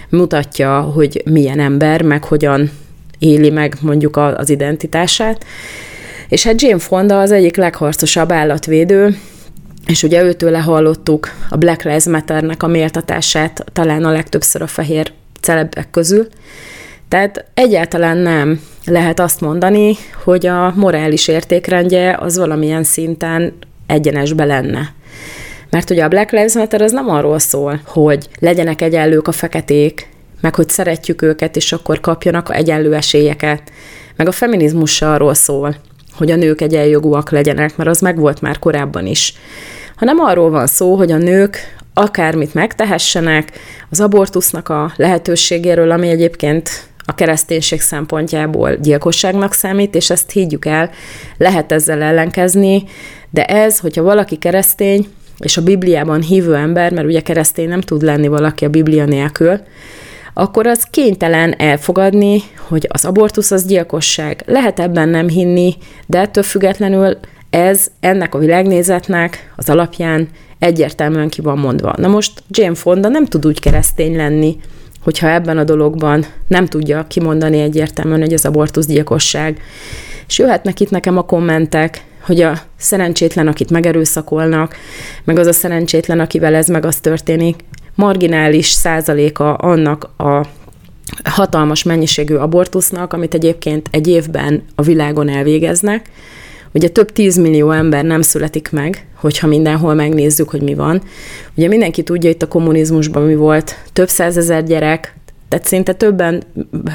mutatja, 0.09 0.81
hogy 0.81 1.21
milyen 1.25 1.59
ember, 1.59 2.01
meg 2.01 2.23
hogyan 2.23 2.71
éli 3.19 3.49
meg 3.49 3.77
mondjuk 3.81 4.17
az 4.17 4.49
identitását. 4.49 5.45
És 6.29 6.43
hát 6.43 6.61
Jane 6.61 6.79
Fonda 6.79 7.19
az 7.19 7.31
egyik 7.31 7.55
legharcosabb 7.55 8.31
állatvédő, 8.31 9.17
és 9.87 10.03
ugye 10.03 10.23
őtőle 10.23 10.59
hallottuk 10.59 11.29
a 11.49 11.57
Black 11.57 11.83
Lives 11.83 12.05
Matter-nek 12.05 12.63
a 12.63 12.67
méltatását, 12.67 13.65
talán 13.73 14.03
a 14.03 14.11
legtöbbször 14.11 14.61
a 14.61 14.67
fehér 14.67 15.11
celebek 15.41 15.89
közül. 15.91 16.27
Tehát 17.07 17.45
egyáltalán 17.53 18.17
nem 18.17 18.61
lehet 18.85 19.19
azt 19.19 19.41
mondani, 19.41 19.95
hogy 20.23 20.45
a 20.45 20.73
morális 20.75 21.27
értékrendje 21.27 22.17
az 22.19 22.37
valamilyen 22.37 22.83
szinten 22.83 23.53
egyenesbe 23.87 24.45
lenne. 24.45 24.93
Mert 25.69 25.89
ugye 25.89 26.03
a 26.03 26.07
Black 26.07 26.31
Lives 26.31 26.53
Matter 26.53 26.81
az 26.81 26.91
nem 26.91 27.09
arról 27.09 27.39
szól, 27.39 27.81
hogy 27.85 28.29
legyenek 28.39 28.81
egyenlők 28.81 29.27
a 29.27 29.31
feketék, 29.31 30.07
meg 30.41 30.55
hogy 30.55 30.69
szeretjük 30.69 31.21
őket, 31.21 31.55
és 31.55 31.71
akkor 31.71 31.99
kapjanak 31.99 32.55
egyenlő 32.55 32.95
esélyeket. 32.95 33.71
Meg 34.15 34.27
a 34.27 34.31
feminizmus 34.31 35.01
arról 35.01 35.33
szól, 35.33 35.75
hogy 36.13 36.31
a 36.31 36.35
nők 36.35 36.61
egyenjogúak 36.61 37.31
legyenek, 37.31 37.77
mert 37.77 37.89
az 37.89 37.99
megvolt 37.99 38.41
már 38.41 38.59
korábban 38.59 39.05
is. 39.05 39.33
Hanem 39.95 40.19
arról 40.19 40.49
van 40.49 40.67
szó, 40.67 40.95
hogy 40.95 41.11
a 41.11 41.17
nők 41.17 41.75
akármit 41.93 42.53
megtehessenek, 42.53 43.51
az 43.89 43.99
abortusznak 43.99 44.69
a 44.69 44.93
lehetőségéről, 44.95 45.91
ami 45.91 46.07
egyébként 46.07 46.69
a 47.05 47.15
kereszténység 47.15 47.81
szempontjából 47.81 48.75
gyilkosságnak 48.75 49.53
számít, 49.53 49.95
és 49.95 50.09
ezt 50.09 50.31
higgyük 50.31 50.65
el, 50.65 50.89
lehet 51.37 51.71
ezzel 51.71 52.01
ellenkezni, 52.01 52.83
de 53.29 53.45
ez, 53.45 53.79
hogyha 53.79 54.03
valaki 54.03 54.35
keresztény, 54.37 55.07
és 55.39 55.57
a 55.57 55.63
Bibliában 55.63 56.21
hívő 56.21 56.55
ember, 56.55 56.91
mert 56.91 57.07
ugye 57.07 57.21
keresztény 57.21 57.67
nem 57.67 57.81
tud 57.81 58.01
lenni 58.01 58.27
valaki 58.27 58.65
a 58.65 58.69
Biblia 58.69 59.05
nélkül, 59.05 59.59
akkor 60.33 60.67
az 60.67 60.87
kénytelen 60.91 61.53
elfogadni, 61.57 62.41
hogy 62.67 62.87
az 62.89 63.05
abortusz 63.05 63.51
az 63.51 63.65
gyilkosság. 63.65 64.43
Lehet 64.45 64.79
ebben 64.79 65.09
nem 65.09 65.27
hinni, 65.27 65.75
de 66.05 66.19
ettől 66.19 66.43
függetlenül 66.43 67.17
ez 67.49 67.87
ennek 67.99 68.35
a 68.35 68.37
világnézetnek 68.37 69.53
az 69.55 69.69
alapján 69.69 70.27
egyértelműen 70.61 71.29
ki 71.29 71.41
van 71.41 71.57
mondva. 71.57 71.93
Na 71.97 72.07
most 72.07 72.43
Jane 72.49 72.75
Fonda 72.75 73.07
nem 73.07 73.25
tud 73.25 73.45
úgy 73.45 73.59
keresztény 73.59 74.15
lenni, 74.15 74.57
hogyha 75.03 75.29
ebben 75.29 75.57
a 75.57 75.63
dologban 75.63 76.25
nem 76.47 76.65
tudja 76.65 77.05
kimondani 77.07 77.59
egyértelműen, 77.59 78.19
hogy 78.19 78.33
az 78.33 78.45
abortusz 78.45 78.85
gyilkosság. 78.85 79.61
És 80.27 80.39
jöhetnek 80.39 80.79
itt 80.79 80.89
nekem 80.89 81.17
a 81.17 81.21
kommentek, 81.21 82.05
hogy 82.21 82.41
a 82.41 82.59
szerencsétlen, 82.77 83.47
akit 83.47 83.69
megerőszakolnak, 83.69 84.75
meg 85.23 85.37
az 85.37 85.47
a 85.47 85.53
szerencsétlen, 85.53 86.19
akivel 86.19 86.55
ez 86.55 86.67
meg 86.67 86.85
az 86.85 86.95
történik, 86.95 87.63
marginális 87.95 88.67
százaléka 88.67 89.53
annak 89.53 90.09
a 90.17 90.47
hatalmas 91.23 91.83
mennyiségű 91.83 92.35
abortusznak, 92.35 93.13
amit 93.13 93.33
egyébként 93.33 93.87
egy 93.91 94.07
évben 94.07 94.63
a 94.75 94.81
világon 94.81 95.29
elvégeznek, 95.29 96.09
Ugye 96.73 96.87
több 96.87 97.11
tízmillió 97.11 97.71
ember 97.71 98.03
nem 98.03 98.21
születik 98.21 98.71
meg, 98.71 99.05
hogyha 99.15 99.47
mindenhol 99.47 99.93
megnézzük, 99.93 100.49
hogy 100.49 100.61
mi 100.61 100.73
van. 100.73 101.01
Ugye 101.55 101.67
mindenki 101.67 102.03
tudja 102.03 102.29
itt 102.29 102.41
a 102.41 102.47
kommunizmusban 102.47 103.23
mi 103.23 103.35
volt, 103.35 103.75
több 103.93 104.09
százezer 104.09 104.63
gyerek, 104.63 105.15
tehát 105.47 105.65
szinte 105.65 105.93
többen 105.93 106.43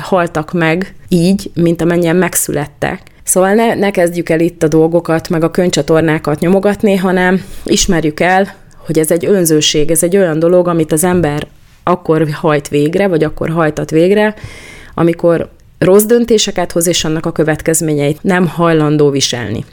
haltak 0.01 0.53
meg 0.53 0.95
így, 1.09 1.51
mint 1.55 1.81
amennyien 1.81 2.17
megszülettek. 2.17 3.01
Szóval 3.25 3.55
ne, 3.55 3.75
ne 3.75 3.91
kezdjük 3.91 4.29
el 4.29 4.41
itt 4.41 4.63
a 4.63 4.69
dolgokat, 4.69 5.29
meg 5.29 5.45
a 5.45 5.51
könycsatornákat 5.51 6.41
nyomogatni, 6.41 6.97
hanem 6.97 7.43
ismerjük 7.65 8.21
el, 8.21 8.55
hogy 8.87 8.99
ez 8.99 9.11
egy 9.11 9.27
önzőség, 9.27 9.91
ez 9.91 10.03
egy 10.03 10.17
olyan 10.17 10.39
dolog, 10.39 10.69
amit 10.69 10.93
az 10.93 11.05
ember 11.05 11.47
akkor 11.83 12.29
hajt 12.31 12.69
végre, 12.69 13.09
vagy 13.09 13.25
akkor 13.25 13.49
hajtat 13.49 13.91
végre, 13.91 14.35
amikor 14.95 15.49
rossz 15.79 16.05
döntéseket 16.05 16.73
hoz, 16.73 16.87
és 16.87 17.05
annak 17.05 17.27
a 17.27 17.33
következményeit 17.33 18.23
nem 18.23 18.47
hajlandó 18.47 19.11
viselni. 19.11 19.65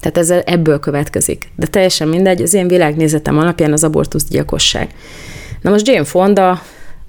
Tehát 0.00 0.18
ez 0.18 0.42
ebből 0.44 0.78
következik. 0.78 1.48
De 1.56 1.66
teljesen 1.66 2.08
mindegy, 2.08 2.42
az 2.42 2.54
én 2.54 2.68
világnézetem 2.68 3.38
alapján 3.38 3.72
az 3.72 3.84
abortusz 3.84 4.28
gyilkosság. 4.28 4.88
Na 5.60 5.70
most 5.70 5.88
Jane 5.88 6.04
Fonda 6.04 6.62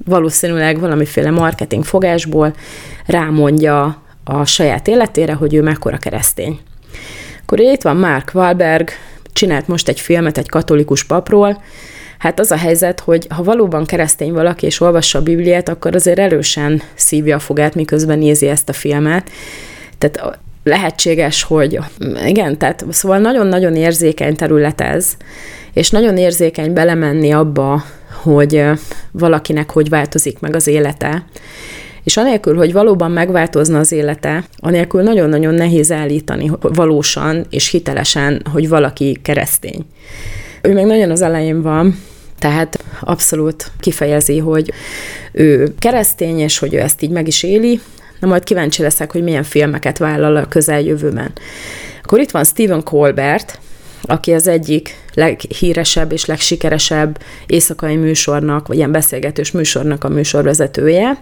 valószínűleg 0.05 0.79
valamiféle 0.79 1.29
marketing 1.29 1.83
fogásból 1.83 2.53
rámondja 3.05 4.01
a 4.24 4.45
saját 4.45 4.88
életére, 4.88 5.33
hogy 5.33 5.53
ő 5.53 5.62
mekkora 5.62 5.97
keresztény. 5.97 6.59
Akkor 7.41 7.59
itt 7.59 7.81
van 7.81 7.97
Mark 7.97 8.31
Wahlberg, 8.33 8.89
csinált 9.33 9.67
most 9.67 9.88
egy 9.88 10.00
filmet 10.00 10.38
egy 10.38 10.50
katolikus 10.50 11.03
papról, 11.03 11.62
Hát 12.17 12.39
az 12.39 12.51
a 12.51 12.57
helyzet, 12.57 13.00
hogy 13.00 13.27
ha 13.29 13.43
valóban 13.43 13.86
keresztény 13.86 14.33
valaki 14.33 14.65
és 14.65 14.79
olvassa 14.79 15.19
a 15.19 15.21
Bibliát, 15.21 15.69
akkor 15.69 15.95
azért 15.95 16.19
erősen 16.19 16.81
szívja 16.95 17.36
a 17.36 17.39
fogát, 17.39 17.75
miközben 17.75 18.17
nézi 18.17 18.47
ezt 18.47 18.69
a 18.69 18.74
filmet. 18.74 19.29
Tehát 19.97 20.39
lehetséges, 20.63 21.43
hogy 21.43 21.79
igen, 22.25 22.57
tehát 22.57 22.86
szóval 22.89 23.17
nagyon-nagyon 23.17 23.75
érzékeny 23.75 24.36
terület 24.36 24.81
ez, 24.81 25.17
és 25.74 25.89
nagyon 25.89 26.17
érzékeny 26.17 26.74
belemenni 26.74 27.31
abba, 27.31 27.83
hogy 28.21 28.63
valakinek 29.12 29.71
hogy 29.71 29.89
változik 29.89 30.39
meg 30.39 30.55
az 30.55 30.67
élete. 30.67 31.25
És 32.03 32.17
anélkül, 32.17 32.55
hogy 32.55 32.74
valóban 32.74 33.12
megváltozna 33.12 33.79
az 33.79 33.91
élete, 33.91 34.43
anélkül 34.57 35.01
nagyon-nagyon 35.01 35.53
nehéz 35.53 35.91
állítani 35.91 36.51
valósan 36.62 37.45
és 37.50 37.69
hitelesen, 37.69 38.41
hogy 38.51 38.69
valaki 38.69 39.19
keresztény. 39.21 39.86
Ő 40.62 40.74
még 40.74 40.86
nagyon 40.86 41.12
az 41.12 41.22
elején 41.22 41.62
van, 41.62 42.00
tehát 42.40 42.84
abszolút 43.02 43.72
kifejezi, 43.80 44.38
hogy 44.38 44.72
ő 45.32 45.74
keresztény, 45.80 46.40
és 46.40 46.58
hogy 46.58 46.74
ő 46.74 46.80
ezt 46.80 47.02
így 47.02 47.10
meg 47.10 47.28
is 47.28 47.44
éli. 47.44 47.80
Na 48.20 48.28
majd 48.28 48.44
kíváncsi 48.44 48.82
leszek, 48.82 49.12
hogy 49.12 49.24
milyen 49.24 49.44
filmeket 49.44 49.98
vállal 49.98 50.36
a 50.36 50.48
közeljövőben. 50.48 51.32
Akkor 52.04 52.20
itt 52.20 52.32
van 52.32 52.44
Stephen 52.44 52.84
Colbert, 52.84 53.60
aki 54.02 54.34
az 54.34 54.48
egyik 54.48 54.96
leghíresebb 55.14 56.12
és 56.12 56.26
legsikeresebb 56.26 57.20
éjszakai 57.48 57.96
műsornak, 57.96 58.68
vagy 58.68 58.78
ilyen 58.78 58.92
beszélgetős 58.92 59.52
műsornak 59.52 60.04
a 60.04 60.10
műsorvezetője. 60.10 61.18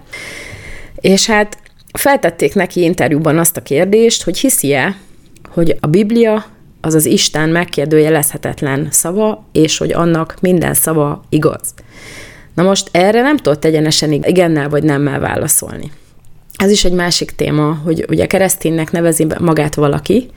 És 0.96 1.26
hát 1.26 1.58
feltették 1.94 2.54
neki 2.54 2.82
interjúban 2.82 3.38
azt 3.38 3.58
a 3.58 3.62
kérdést, 3.62 4.24
hogy 4.24 4.40
hiszi-e, 4.40 4.96
hogy 5.50 5.78
a 5.80 5.88
Biblia 5.88 6.46
az 6.86 6.94
az 6.94 7.06
Isten 7.06 7.50
megkérdőjelezhetetlen 7.50 8.88
szava, 8.92 9.46
és 9.52 9.78
hogy 9.78 9.94
annak 9.94 10.36
minden 10.42 10.74
szava 10.74 11.24
igaz. 11.30 11.74
Na 12.54 12.64
most 12.64 12.90
erre 12.92 13.22
nem 13.22 13.38
tudott 13.38 13.66
egyenesen 13.66 14.12
igennel 14.12 14.70
vagy 14.70 14.84
nemmel 14.84 15.20
válaszolni. 15.20 15.92
Ez 16.56 16.72
is 16.72 16.86
egy 16.86 16.92
másik 16.92 17.32
téma, 17.32 17.80
hogy 17.84 18.06
ugye 18.10 18.26
kereszténynek 18.26 18.92
nevezi 18.92 19.28
magát 19.40 19.76
valaki, 19.76 20.30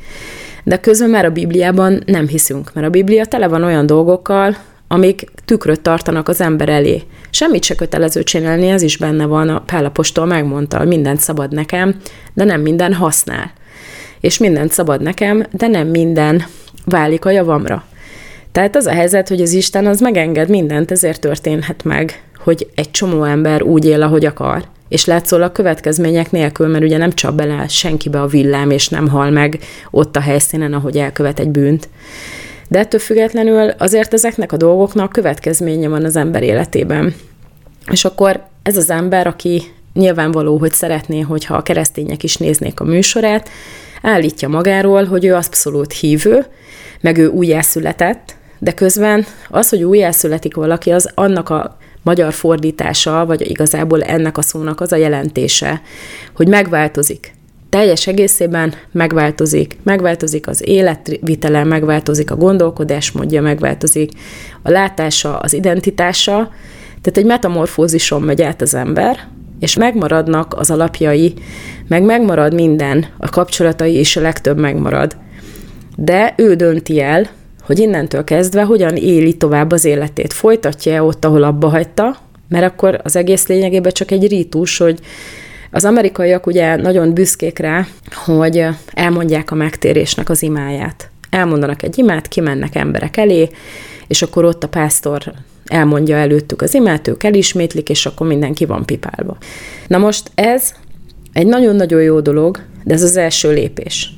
de 0.65 0.81
közben 0.81 1.11
már 1.11 1.25
a 1.25 1.31
Bibliában 1.31 2.03
nem 2.07 2.29
hiszünk, 2.29 2.71
mert 2.75 2.87
a 2.87 2.91
Biblia 2.91 3.25
tele 3.25 3.49
van 3.49 3.65
olyan 3.65 3.87
dolgokkal, 3.87 4.57
amik 4.87 5.25
tükröt 5.45 5.81
tartanak 5.81 6.29
az 6.29 6.41
ember 6.41 6.69
elé. 6.69 7.03
Semmit 7.31 7.65
se 7.65 7.75
kötelező 7.75 8.23
csinálni, 8.23 8.69
ez 8.69 8.83
is 8.83 8.97
benne 8.97 9.27
van, 9.27 9.49
a 9.49 9.61
Pálapostól 9.61 10.27
megmondta, 10.27 10.79
hogy 10.79 10.87
mindent 10.87 11.21
szabad 11.21 11.53
nekem, 11.53 11.97
de 12.35 12.45
nem 12.45 12.61
minden 12.61 12.95
használ 12.95 13.53
és 14.21 14.39
mindent 14.39 14.73
szabad 14.73 15.03
nekem, 15.03 15.47
de 15.51 15.67
nem 15.67 15.87
minden 15.87 16.45
válik 16.85 17.25
a 17.25 17.31
javamra. 17.31 17.85
Tehát 18.53 18.77
az 18.77 18.87
a 18.87 18.91
helyzet, 18.91 19.29
hogy 19.29 19.41
az 19.41 19.53
Isten 19.53 19.87
az 19.87 20.01
megenged 20.01 20.49
mindent, 20.49 20.91
ezért 20.91 21.21
történhet 21.21 21.85
meg, 21.85 22.23
hogy 22.39 22.69
egy 22.75 22.91
csomó 22.91 23.25
ember 23.25 23.63
úgy 23.63 23.85
él, 23.85 24.03
ahogy 24.03 24.25
akar, 24.25 24.65
és 24.89 25.05
látszólag 25.05 25.53
következmények 25.53 26.31
nélkül, 26.31 26.67
mert 26.67 26.85
ugye 26.85 26.97
nem 26.97 27.13
csap 27.13 27.35
bele 27.35 27.69
senkibe 27.69 28.21
a 28.21 28.27
villám, 28.27 28.71
és 28.71 28.89
nem 28.89 29.09
hal 29.09 29.31
meg 29.31 29.59
ott 29.91 30.17
a 30.17 30.21
helyszínen, 30.21 30.73
ahogy 30.73 30.97
elkövet 30.97 31.39
egy 31.39 31.49
bűnt. 31.49 31.89
De 32.69 32.79
ettől 32.79 33.01
függetlenül 33.01 33.71
azért 33.79 34.15
ezeknek 34.15 34.53
a 34.53 34.57
dolgoknak 34.57 35.13
következménye 35.13 35.89
van 35.89 36.05
az 36.05 36.17
ember 36.17 36.43
életében. 36.43 37.15
És 37.91 38.05
akkor 38.05 38.43
ez 38.63 38.77
az 38.77 38.91
ember, 38.91 39.27
aki 39.27 39.63
nyilvánvaló, 39.95 40.57
hogy 40.57 40.73
szeretné, 40.73 41.21
hogyha 41.21 41.55
a 41.55 41.63
keresztények 41.63 42.23
is 42.23 42.37
néznék 42.37 42.81
a 42.81 42.85
műsorát, 42.85 43.49
állítja 44.03 44.49
magáról, 44.49 45.05
hogy 45.05 45.25
ő 45.25 45.35
abszolút 45.35 45.93
hívő, 45.93 46.47
meg 47.01 47.19
ő 47.19 47.27
újjászületett, 47.27 48.37
de 48.59 48.73
közben 48.73 49.27
az, 49.49 49.69
hogy 49.69 49.83
újjászületik 49.83 50.55
valaki, 50.55 50.91
az 50.91 51.11
annak 51.15 51.49
a 51.49 51.77
magyar 52.03 52.33
fordítása, 52.33 53.27
vagy 53.27 53.51
igazából 53.51 54.03
ennek 54.03 54.39
a 54.39 54.43
szónak 54.43 54.81
az 54.81 54.93
a 54.93 54.97
jelentése, 54.97 55.83
hogy 56.37 56.49
megváltozik. 56.49 57.37
Teljes 57.69 58.07
egészében 58.07 58.75
megváltozik. 58.93 59.77
Megváltozik 59.83 60.49
az 60.49 60.69
életvitele, 60.69 61.65
megváltozik 61.65 62.31
a 62.31 62.37
gondolkodásmódja, 62.37 63.43
megváltozik 63.43 64.11
a 64.63 64.71
látása, 64.71 65.39
az 65.39 65.53
identitása. 65.53 66.35
Tehát 67.01 67.19
egy 67.19 67.25
metamorfózison 67.25 68.23
megy 68.23 68.43
át 68.43 68.61
az 68.61 68.75
ember, 68.75 69.29
és 69.59 69.77
megmaradnak 69.77 70.55
az 70.57 70.71
alapjai, 70.71 71.35
meg 71.89 72.03
megmarad 72.03 72.55
minden, 72.55 73.07
a 73.19 73.29
kapcsolatai 73.29 73.95
és 73.95 74.17
a 74.17 74.21
legtöbb 74.21 74.59
megmarad. 74.59 75.17
De 75.97 76.35
ő 76.37 76.55
dönti 76.55 77.01
el, 77.01 77.29
hogy 77.63 77.79
innentől 77.79 78.25
kezdve 78.25 78.63
hogyan 78.63 78.97
éli 78.97 79.37
tovább 79.37 79.73
az 79.73 79.85
életét. 79.85 80.33
Folytatja-e 80.33 81.03
ott, 81.03 81.25
ahol 81.25 81.43
abba 81.43 81.69
hagyta, 81.69 82.17
mert 82.49 82.65
akkor 82.65 83.01
az 83.03 83.17
egész 83.17 83.47
lényegében 83.47 83.93
csak 83.93 84.11
egy 84.11 84.29
rítus, 84.29 84.79
hogy 84.79 84.99
az 85.71 85.85
amerikaiak 85.85 86.47
ugye 86.47 86.77
nagyon 86.77 87.15
büszkék 87.15 87.59
rá, 87.59 87.87
hogy 88.25 88.67
elmondják 88.93 89.51
a 89.51 89.55
megtérésnek 89.55 90.29
az 90.29 90.43
imáját. 90.43 91.11
Elmondanak 91.31 91.83
egy 91.83 91.99
imát, 91.99 92.29
kimennek 92.29 92.75
emberek 92.75 93.17
elé, 93.17 93.49
és 94.07 94.23
akkor 94.23 94.45
ott 94.45 94.65
a 94.65 94.69
pásztor 94.69 95.33
elmondja 95.69 96.17
előttük 96.17 96.63
az 96.63 96.75
imát, 96.75 97.09
ők 97.09 97.25
elismétlik, 97.25 97.89
és 97.89 98.07
akkor 98.07 98.27
mindenki 98.27 98.65
van 98.65 98.85
pipálva. 98.85 99.37
Na 99.87 99.99
most 99.99 100.31
ez 100.35 100.73
egy 101.33 101.47
nagyon-nagyon 101.47 102.03
jó 102.03 102.21
dolog, 102.21 102.59
de 102.85 102.95
ez 102.95 103.03
az 103.03 103.17
első 103.17 103.53
lépés. 103.53 104.13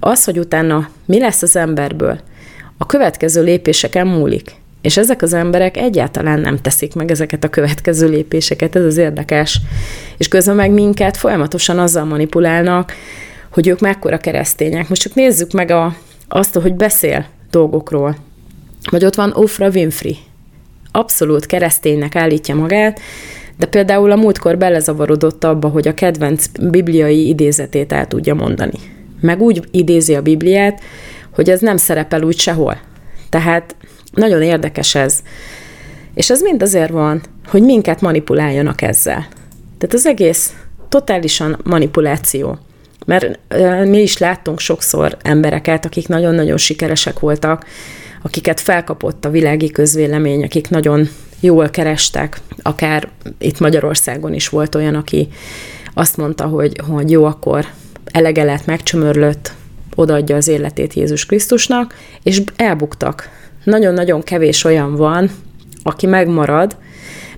Az, 0.00 0.24
hogy 0.24 0.38
utána 0.38 0.88
mi 1.04 1.18
lesz 1.18 1.42
az 1.42 1.56
emberből, 1.56 2.20
a 2.78 2.86
következő 2.86 3.42
lépéseken 3.42 4.06
múlik. 4.06 4.54
És 4.82 4.96
ezek 4.96 5.22
az 5.22 5.32
emberek 5.32 5.76
egyáltalán 5.76 6.40
nem 6.40 6.56
teszik 6.56 6.94
meg 6.94 7.10
ezeket 7.10 7.44
a 7.44 7.48
következő 7.48 8.08
lépéseket, 8.08 8.76
ez 8.76 8.84
az 8.84 8.96
érdekes. 8.96 9.60
És 10.16 10.28
közben 10.28 10.56
meg 10.56 10.70
minket 10.70 11.16
folyamatosan 11.16 11.78
azzal 11.78 12.04
manipulálnak, 12.04 12.92
hogy 13.50 13.66
ők 13.66 13.80
mekkora 13.80 14.16
keresztények. 14.16 14.88
Most 14.88 15.02
csak 15.02 15.14
nézzük 15.14 15.52
meg 15.52 15.70
a, 15.70 15.96
azt, 16.28 16.54
hogy 16.54 16.74
beszél 16.74 17.26
dolgokról. 17.50 18.16
Vagy 18.90 19.04
ott 19.04 19.14
van 19.14 19.32
Oprah 19.34 19.74
Winfrey. 19.74 20.16
Abszolút 20.92 21.46
kereszténynek 21.46 22.16
állítja 22.16 22.54
magát, 22.54 23.00
de 23.58 23.66
például 23.66 24.10
a 24.10 24.16
múltkor 24.16 24.58
belezavarodott 24.58 25.44
abba, 25.44 25.68
hogy 25.68 25.88
a 25.88 25.94
kedvenc 25.94 26.46
bibliai 26.60 27.28
idézetét 27.28 27.92
el 27.92 28.06
tudja 28.06 28.34
mondani. 28.34 28.78
Meg 29.20 29.40
úgy 29.40 29.62
idézi 29.70 30.14
a 30.14 30.22
Bibliát, 30.22 30.80
hogy 31.34 31.50
ez 31.50 31.60
nem 31.60 31.76
szerepel 31.76 32.22
úgy 32.22 32.38
sehol. 32.38 32.78
Tehát 33.28 33.76
nagyon 34.12 34.42
érdekes 34.42 34.94
ez. 34.94 35.18
És 36.14 36.30
ez 36.30 36.40
mind 36.42 36.62
azért 36.62 36.90
van, 36.90 37.20
hogy 37.46 37.62
minket 37.62 38.00
manipuláljanak 38.00 38.82
ezzel. 38.82 39.26
Tehát 39.78 39.94
az 39.94 40.06
egész 40.06 40.54
totálisan 40.88 41.60
manipuláció. 41.64 42.58
Mert 43.06 43.38
mi 43.84 44.00
is 44.00 44.18
láttunk 44.18 44.58
sokszor 44.60 45.16
embereket, 45.22 45.84
akik 45.84 46.08
nagyon-nagyon 46.08 46.56
sikeresek 46.56 47.18
voltak, 47.18 47.64
akiket 48.22 48.60
felkapott 48.60 49.24
a 49.24 49.30
világi 49.30 49.70
közvélemény, 49.70 50.42
akik 50.44 50.68
nagyon 50.68 51.08
jól 51.40 51.70
kerestek, 51.70 52.40
akár 52.62 53.08
itt 53.38 53.58
Magyarországon 53.58 54.34
is 54.34 54.48
volt 54.48 54.74
olyan, 54.74 54.94
aki 54.94 55.28
azt 55.94 56.16
mondta, 56.16 56.46
hogy, 56.46 56.80
hogy 56.88 57.10
jó, 57.10 57.24
akkor 57.24 57.66
elege 58.04 58.42
lett, 58.42 58.66
megcsömörlött, 58.66 59.52
odaadja 59.94 60.36
az 60.36 60.48
életét 60.48 60.94
Jézus 60.94 61.26
Krisztusnak, 61.26 61.94
és 62.22 62.42
elbuktak. 62.56 63.28
Nagyon-nagyon 63.64 64.22
kevés 64.22 64.64
olyan 64.64 64.96
van, 64.96 65.30
aki 65.82 66.06
megmarad, 66.06 66.76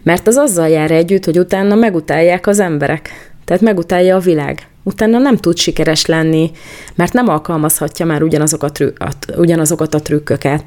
mert 0.02 0.26
az 0.26 0.36
azzal 0.36 0.68
jár 0.68 0.90
együtt, 0.90 1.24
hogy 1.24 1.38
utána 1.38 1.74
megutálják 1.74 2.46
az 2.46 2.58
emberek. 2.58 3.32
Tehát 3.44 3.62
megutálja 3.62 4.16
a 4.16 4.20
világ. 4.20 4.66
Utána 4.82 5.18
nem 5.18 5.36
tud 5.36 5.56
sikeres 5.56 6.06
lenni, 6.06 6.50
mert 6.94 7.12
nem 7.12 7.28
alkalmazhatja 7.28 8.06
már 8.06 8.22
ugyanazokat, 8.22 8.78
ugyanazokat 9.36 9.94
a 9.94 10.02
trükköket. 10.02 10.62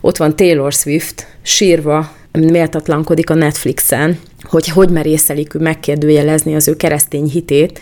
Ott 0.00 0.16
van 0.16 0.36
Taylor 0.36 0.72
Swift, 0.72 1.26
sírva 1.42 2.12
méltatlankodik 2.32 3.30
a 3.30 3.34
Netflixen, 3.34 4.18
hogy 4.42 4.68
hogy 4.68 4.90
merészelik 4.90 5.52
megkérdőjelezni 5.52 6.54
az 6.54 6.68
ő 6.68 6.76
keresztény 6.76 7.28
hitét, 7.28 7.80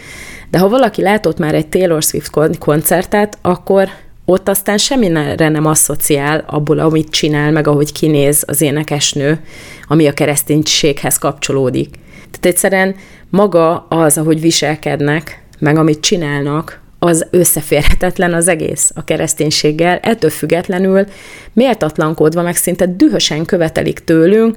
de 0.50 0.58
ha 0.58 0.68
valaki 0.68 1.02
látott 1.02 1.38
már 1.38 1.54
egy 1.54 1.66
Taylor 1.66 2.02
Swift 2.02 2.30
koncertet, 2.58 3.38
akkor 3.42 3.88
ott 4.24 4.48
aztán 4.48 4.78
semmire 4.78 5.48
nem 5.48 5.66
asszociál 5.66 6.44
abból, 6.46 6.78
amit 6.78 7.10
csinál, 7.10 7.52
meg 7.52 7.66
ahogy 7.66 7.92
kinéz 7.92 8.44
az 8.46 8.60
énekesnő, 8.60 9.40
ami 9.86 10.06
a 10.06 10.12
kereszténységhez 10.12 11.18
kapcsolódik. 11.18 11.90
Tehát 12.30 12.46
egyszerűen 12.46 12.94
maga 13.30 13.86
az, 13.88 14.18
ahogy 14.18 14.40
viselkednek, 14.40 15.44
meg 15.58 15.76
amit 15.76 16.00
csinálnak, 16.00 16.80
az 16.98 17.26
összeférhetetlen 17.30 18.34
az 18.34 18.48
egész 18.48 18.92
a 18.94 19.04
kereszténységgel, 19.04 19.98
ettől 20.02 20.30
függetlenül 20.30 21.06
méltatlankodva, 21.52 22.42
meg 22.42 22.56
szinte 22.56 22.86
dühösen 22.86 23.44
követelik 23.44 23.98
tőlünk, 23.98 24.56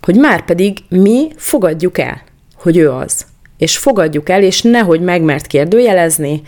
hogy 0.00 0.16
már 0.16 0.44
pedig 0.44 0.78
mi 0.88 1.28
fogadjuk 1.36 1.98
el, 1.98 2.22
hogy 2.54 2.76
ő 2.76 2.90
az 2.90 3.26
és 3.58 3.78
fogadjuk 3.78 4.28
el, 4.28 4.42
és 4.42 4.62
nehogy 4.62 5.00
megmert 5.00 5.46
kérdőjelezni, 5.46 6.42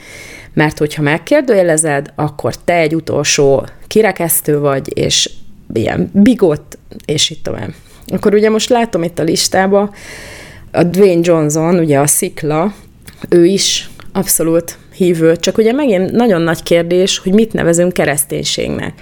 mert 0.52 0.78
hogyha 0.78 1.02
megkérdőjelezed, 1.02 2.12
akkor 2.14 2.56
te 2.56 2.74
egy 2.74 2.94
utolsó 2.94 3.66
kirekesztő 3.86 4.58
vagy, 4.58 4.98
és 4.98 5.30
ilyen 5.72 6.10
bigott, 6.12 6.78
és 7.04 7.30
itt 7.30 7.42
tovább. 7.42 7.74
Akkor 8.06 8.34
ugye 8.34 8.50
most 8.50 8.68
látom 8.68 9.02
itt 9.02 9.18
a 9.18 9.22
listába, 9.22 9.94
a 10.72 10.82
Dwayne 10.82 11.20
Johnson, 11.22 11.78
ugye 11.78 11.98
a 11.98 12.06
szikla, 12.06 12.74
ő 13.28 13.44
is 13.44 13.90
abszolút 14.12 14.78
hívő, 14.94 15.36
csak 15.36 15.58
ugye 15.58 15.72
megint 15.72 16.10
nagyon 16.10 16.40
nagy 16.40 16.62
kérdés, 16.62 17.18
hogy 17.18 17.32
mit 17.32 17.52
nevezünk 17.52 17.92
kereszténységnek. 17.92 19.00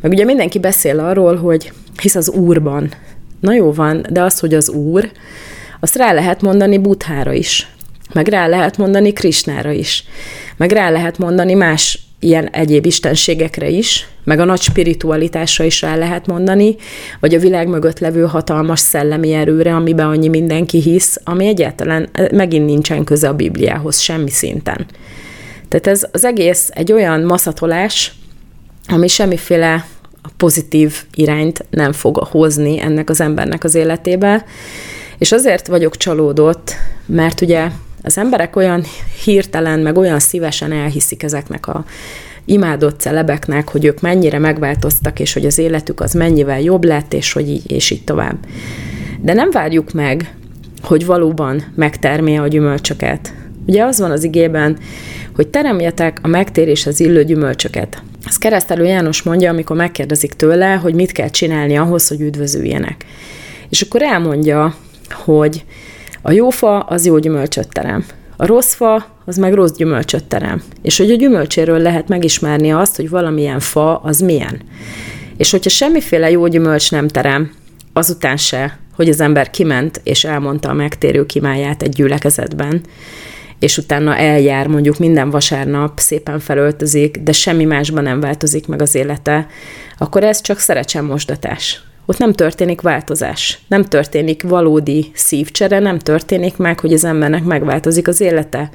Meg 0.00 0.12
ugye 0.12 0.24
mindenki 0.24 0.58
beszél 0.58 1.00
arról, 1.00 1.36
hogy 1.36 1.72
hisz 2.00 2.14
az 2.14 2.30
úrban. 2.30 2.92
Na 3.40 3.54
jó 3.54 3.72
van, 3.72 4.06
de 4.10 4.22
az, 4.22 4.38
hogy 4.38 4.54
az 4.54 4.68
úr, 4.70 5.10
azt 5.80 5.96
rá 5.96 6.12
lehet 6.12 6.42
mondani 6.42 6.78
Buthára 6.78 7.32
is, 7.32 7.68
meg 8.12 8.28
rá 8.28 8.46
lehet 8.46 8.76
mondani 8.76 9.12
Krisnára 9.12 9.70
is, 9.70 10.04
meg 10.56 10.72
rá 10.72 10.90
lehet 10.90 11.18
mondani 11.18 11.54
más 11.54 11.98
ilyen 12.24 12.48
egyéb 12.48 12.86
istenségekre 12.86 13.68
is, 13.68 14.08
meg 14.24 14.38
a 14.38 14.44
nagy 14.44 14.60
spiritualitásra 14.60 15.64
is 15.64 15.82
rá 15.82 15.96
lehet 15.96 16.26
mondani, 16.26 16.76
vagy 17.20 17.34
a 17.34 17.38
világ 17.38 17.68
mögött 17.68 17.98
levő 17.98 18.22
hatalmas 18.22 18.80
szellemi 18.80 19.32
erőre, 19.32 19.74
amiben 19.74 20.06
annyi 20.06 20.28
mindenki 20.28 20.80
hisz, 20.80 21.20
ami 21.24 21.46
egyáltalán 21.46 22.08
eh, 22.12 22.28
megint 22.32 22.66
nincsen 22.66 23.04
köze 23.04 23.28
a 23.28 23.34
Bibliához 23.34 23.98
semmi 23.98 24.30
szinten. 24.30 24.86
Tehát 25.68 25.86
ez 25.86 26.08
az 26.12 26.24
egész 26.24 26.70
egy 26.72 26.92
olyan 26.92 27.22
maszatolás, 27.22 28.12
ami 28.88 29.08
semmiféle 29.08 29.86
pozitív 30.36 31.02
irányt 31.14 31.64
nem 31.70 31.92
fog 31.92 32.16
hozni 32.16 32.80
ennek 32.80 33.10
az 33.10 33.20
embernek 33.20 33.64
az 33.64 33.74
életébe, 33.74 34.44
és 35.18 35.32
azért 35.32 35.66
vagyok 35.66 35.96
csalódott, 35.96 36.74
mert 37.06 37.40
ugye 37.40 37.70
az 38.04 38.18
emberek 38.18 38.56
olyan 38.56 38.84
hirtelen, 39.24 39.80
meg 39.80 39.96
olyan 39.96 40.18
szívesen 40.18 40.72
elhiszik 40.72 41.22
ezeknek 41.22 41.66
a 41.66 41.84
imádott 42.44 43.00
celebeknek, 43.00 43.68
hogy 43.68 43.84
ők 43.84 44.00
mennyire 44.00 44.38
megváltoztak, 44.38 45.20
és 45.20 45.32
hogy 45.32 45.46
az 45.46 45.58
életük 45.58 46.00
az 46.00 46.12
mennyivel 46.12 46.60
jobb 46.60 46.84
lett, 46.84 47.12
és 47.12 47.32
hogy 47.32 47.48
így, 47.48 47.70
és 47.70 47.90
így 47.90 48.04
tovább. 48.04 48.36
De 49.20 49.32
nem 49.32 49.50
várjuk 49.50 49.92
meg, 49.92 50.34
hogy 50.82 51.06
valóban 51.06 51.62
megtermélje 51.74 52.40
a 52.40 52.48
gyümölcsöket. 52.48 53.34
Ugye 53.66 53.84
az 53.84 53.98
van 53.98 54.10
az 54.10 54.24
igében, 54.24 54.78
hogy 55.36 55.48
teremjetek 55.48 56.18
a 56.22 56.28
megtéréshez 56.28 57.00
illő 57.00 57.24
gyümölcsöket. 57.24 58.02
Ez 58.26 58.38
keresztelő 58.38 58.84
János 58.84 59.22
mondja, 59.22 59.50
amikor 59.50 59.76
megkérdezik 59.76 60.32
tőle, 60.32 60.74
hogy 60.74 60.94
mit 60.94 61.12
kell 61.12 61.28
csinálni 61.28 61.76
ahhoz, 61.76 62.08
hogy 62.08 62.20
üdvözüljenek. 62.20 63.04
És 63.68 63.80
akkor 63.80 64.02
elmondja 64.02 64.74
hogy 65.10 65.64
a 66.26 66.32
jó 66.32 66.50
fa 66.50 66.80
az 66.80 67.06
jó 67.06 67.18
gyümölcsöt 67.18 67.68
terem, 67.68 68.04
a 68.36 68.46
rossz 68.46 68.74
fa 68.74 69.06
az 69.24 69.36
meg 69.36 69.54
rossz 69.54 69.72
gyümölcsöt 69.72 70.24
terem. 70.24 70.62
És 70.82 70.98
hogy 70.98 71.10
a 71.10 71.16
gyümölcséről 71.16 71.78
lehet 71.78 72.08
megismerni 72.08 72.72
azt, 72.72 72.96
hogy 72.96 73.10
valamilyen 73.10 73.60
fa 73.60 73.96
az 73.96 74.20
milyen. 74.20 74.60
És 75.36 75.50
hogyha 75.50 75.70
semmiféle 75.70 76.30
jó 76.30 76.46
gyümölcs 76.46 76.90
nem 76.90 77.08
terem, 77.08 77.52
azután 77.92 78.36
se 78.36 78.78
hogy 78.96 79.08
az 79.08 79.20
ember 79.20 79.50
kiment 79.50 80.00
és 80.04 80.24
elmondta 80.24 80.68
a 80.68 80.72
megtérő 80.72 81.26
kimáját 81.26 81.82
egy 81.82 81.92
gyülekezetben, 81.92 82.80
és 83.58 83.78
utána 83.78 84.16
eljár, 84.16 84.66
mondjuk 84.66 84.98
minden 84.98 85.30
vasárnap 85.30 85.98
szépen 85.98 86.38
felöltözik, 86.38 87.16
de 87.16 87.32
semmi 87.32 87.64
másban 87.64 88.02
nem 88.02 88.20
változik 88.20 88.66
meg 88.66 88.82
az 88.82 88.94
élete, 88.94 89.46
akkor 89.98 90.24
ez 90.24 90.40
csak 90.40 90.58
szerecsemosdatás. 90.58 91.82
Ott 92.06 92.18
nem 92.18 92.32
történik 92.32 92.80
változás, 92.80 93.58
nem 93.68 93.84
történik 93.84 94.42
valódi 94.42 95.10
szívcsere, 95.14 95.78
nem 95.78 95.98
történik 95.98 96.56
meg, 96.56 96.80
hogy 96.80 96.92
az 96.92 97.04
embernek 97.04 97.44
megváltozik 97.44 98.08
az 98.08 98.20
élete. 98.20 98.70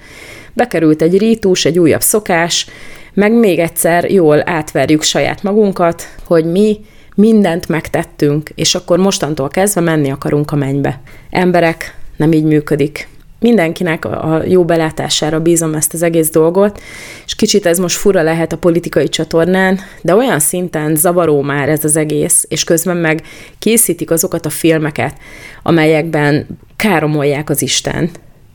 Bekerült 0.53 1.01
egy 1.01 1.17
rítus, 1.17 1.65
egy 1.65 1.79
újabb 1.79 2.01
szokás, 2.01 2.67
meg 3.13 3.33
még 3.33 3.59
egyszer 3.59 4.11
jól 4.11 4.49
átverjük 4.49 5.01
saját 5.01 5.43
magunkat, 5.43 6.03
hogy 6.25 6.45
mi 6.45 6.79
mindent 7.15 7.67
megtettünk, 7.67 8.49
és 8.55 8.75
akkor 8.75 8.99
mostantól 8.99 9.47
kezdve 9.47 9.81
menni 9.81 10.11
akarunk 10.11 10.51
a 10.51 10.55
mennybe. 10.55 11.01
Emberek, 11.29 11.95
nem 12.17 12.31
így 12.31 12.43
működik 12.43 13.07
mindenkinek 13.39 14.05
a 14.05 14.41
jó 14.47 14.65
belátására 14.65 15.39
bízom 15.39 15.73
ezt 15.73 15.93
az 15.93 16.01
egész 16.01 16.29
dolgot, 16.29 16.81
és 17.25 17.35
kicsit 17.35 17.65
ez 17.65 17.77
most 17.77 17.97
fura 17.97 18.21
lehet 18.21 18.53
a 18.53 18.57
politikai 18.57 19.09
csatornán, 19.09 19.79
de 20.01 20.15
olyan 20.15 20.39
szinten 20.39 20.95
zavaró 20.95 21.41
már 21.41 21.69
ez 21.69 21.83
az 21.83 21.95
egész, 21.95 22.45
és 22.49 22.63
közben 22.63 22.97
meg 22.97 23.21
készítik 23.59 24.11
azokat 24.11 24.45
a 24.45 24.49
filmeket, 24.49 25.13
amelyekben 25.63 26.47
káromolják 26.75 27.49
az 27.49 27.61
Isten, 27.61 28.09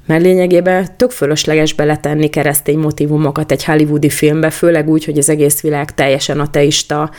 mert 0.06 0.22
lényegében 0.22 0.96
tök 0.96 1.10
fölösleges 1.10 1.72
beletenni 1.72 2.28
keresztény 2.28 2.78
motivumokat 2.78 3.52
egy 3.52 3.64
hollywoodi 3.64 4.10
filmbe, 4.10 4.50
főleg 4.50 4.88
úgy, 4.88 5.04
hogy 5.04 5.18
az 5.18 5.28
egész 5.28 5.60
világ 5.60 5.94
teljesen 5.94 6.40
ateista, 6.40 7.10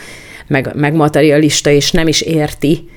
meg, 0.47 0.71
meg 0.75 0.93
materialista, 0.93 1.69
és 1.69 1.91
nem 1.91 2.07
is 2.07 2.21
érti. 2.21 2.89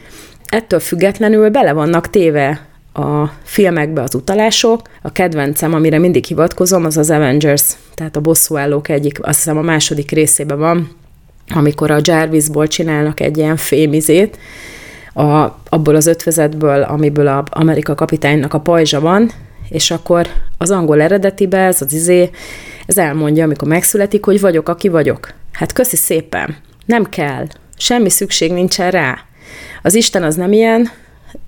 Ettől 0.47 0.81
függetlenül 0.81 1.49
bele 1.49 1.73
vannak 1.73 2.11
téve 2.11 2.68
a 2.99 3.33
filmekbe 3.43 4.03
az 4.03 4.15
utalások. 4.15 4.81
A 5.03 5.13
kedvencem, 5.13 5.75
amire 5.75 5.99
mindig 5.99 6.25
hivatkozom, 6.25 6.85
az 6.85 6.97
az 6.97 7.11
Avengers, 7.11 7.73
tehát 7.95 8.17
a 8.17 8.21
bosszúállók 8.21 8.89
egyik, 8.89 9.27
azt 9.27 9.37
hiszem 9.37 9.59
a 9.59 9.63
második 9.63 10.11
részében 10.11 10.59
van, 10.59 10.91
amikor 11.55 11.91
a 11.91 12.01
Jarvisból 12.03 12.67
csinálnak 12.67 13.21
egy 13.21 13.37
ilyen 13.37 13.57
fémizét, 13.57 14.39
a, 15.15 15.59
abból 15.69 15.95
az 15.95 16.07
ötvezetből, 16.07 16.83
amiből 16.83 17.27
a 17.27 17.45
Amerika 17.51 17.95
kapitánynak 17.95 18.55
a 18.55 18.61
pajzsa 18.61 19.01
van, 19.01 19.31
és 19.69 19.91
akkor 19.91 20.27
az 20.59 20.71
angol 20.71 21.01
eredetibe 21.01 21.59
ez 21.59 21.83
az 21.83 21.93
izé, 21.93 22.31
ez 22.87 22.99
elmondja, 22.99 23.45
amikor 23.45 23.69
megszületik, 23.69 24.25
hogy 24.25 24.41
vagyok, 24.41 24.69
aki 24.69 24.89
vagyok. 24.89 25.33
Hát 25.53 25.73
köszi 25.73 25.97
szépen, 25.97 26.57
nem 26.87 27.05
kell, 27.05 27.47
semmi 27.77 28.11
szükség 28.11 28.53
nincsen 28.53 28.91
rá. 28.91 29.19
Az 29.83 29.95
Isten 29.95 30.23
az 30.23 30.35
nem 30.35 30.53
ilyen, 30.53 30.91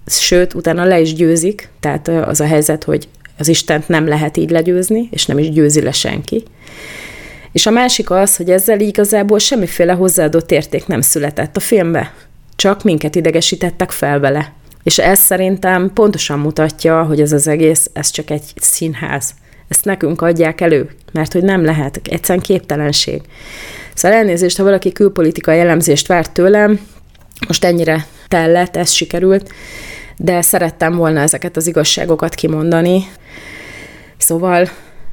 sőt, 0.07 0.55
utána 0.55 0.85
le 0.85 1.01
is 1.01 1.15
győzik, 1.15 1.69
tehát 1.81 2.09
az 2.09 2.41
a 2.41 2.47
helyzet, 2.47 2.85
hogy 2.85 3.09
az 3.39 3.49
Istent 3.49 3.89
nem 3.89 4.07
lehet 4.07 4.37
így 4.37 4.51
legyőzni, 4.51 5.09
és 5.11 5.27
nem 5.27 5.39
is 5.39 5.51
győzi 5.51 5.83
le 5.83 5.93
senki. 5.93 6.45
És 7.53 7.67
a 7.67 7.71
másik 7.71 8.11
az, 8.11 8.37
hogy 8.37 8.51
ezzel 8.51 8.81
igazából 8.81 9.39
semmiféle 9.39 9.93
hozzáadott 9.93 10.51
érték 10.51 10.87
nem 10.87 11.01
született 11.01 11.57
a 11.57 11.61
filmbe, 11.61 12.15
csak 12.57 12.83
minket 12.83 13.15
idegesítettek 13.15 13.91
fel 13.91 14.21
vele. 14.21 14.53
És 14.83 14.99
ez 14.99 15.19
szerintem 15.19 15.91
pontosan 15.95 16.39
mutatja, 16.39 17.03
hogy 17.03 17.21
ez 17.21 17.33
az 17.33 17.47
egész, 17.47 17.91
ez 17.93 18.11
csak 18.11 18.31
egy 18.31 18.43
színház. 18.57 19.35
Ezt 19.69 19.85
nekünk 19.85 20.23
adják 20.23 20.61
elő, 20.61 20.91
mert 21.13 21.33
hogy 21.33 21.43
nem 21.43 21.65
lehet, 21.65 22.01
egyszerűen 22.05 22.45
képtelenség. 22.45 23.21
Szóval 23.95 24.19
elnézést, 24.19 24.57
ha 24.57 24.63
valaki 24.63 24.93
külpolitikai 24.93 25.59
elemzést 25.59 26.07
várt 26.07 26.33
tőlem, 26.33 26.81
most 27.47 27.65
ennyire 27.65 28.07
tellett, 28.31 28.77
ez 28.77 28.91
sikerült, 28.91 29.53
de 30.17 30.43
szerettem 30.43 30.97
volna 30.97 31.21
ezeket 31.21 31.57
az 31.57 31.67
igazságokat 31.67 32.35
kimondani. 32.35 33.05
Szóval 34.17 34.69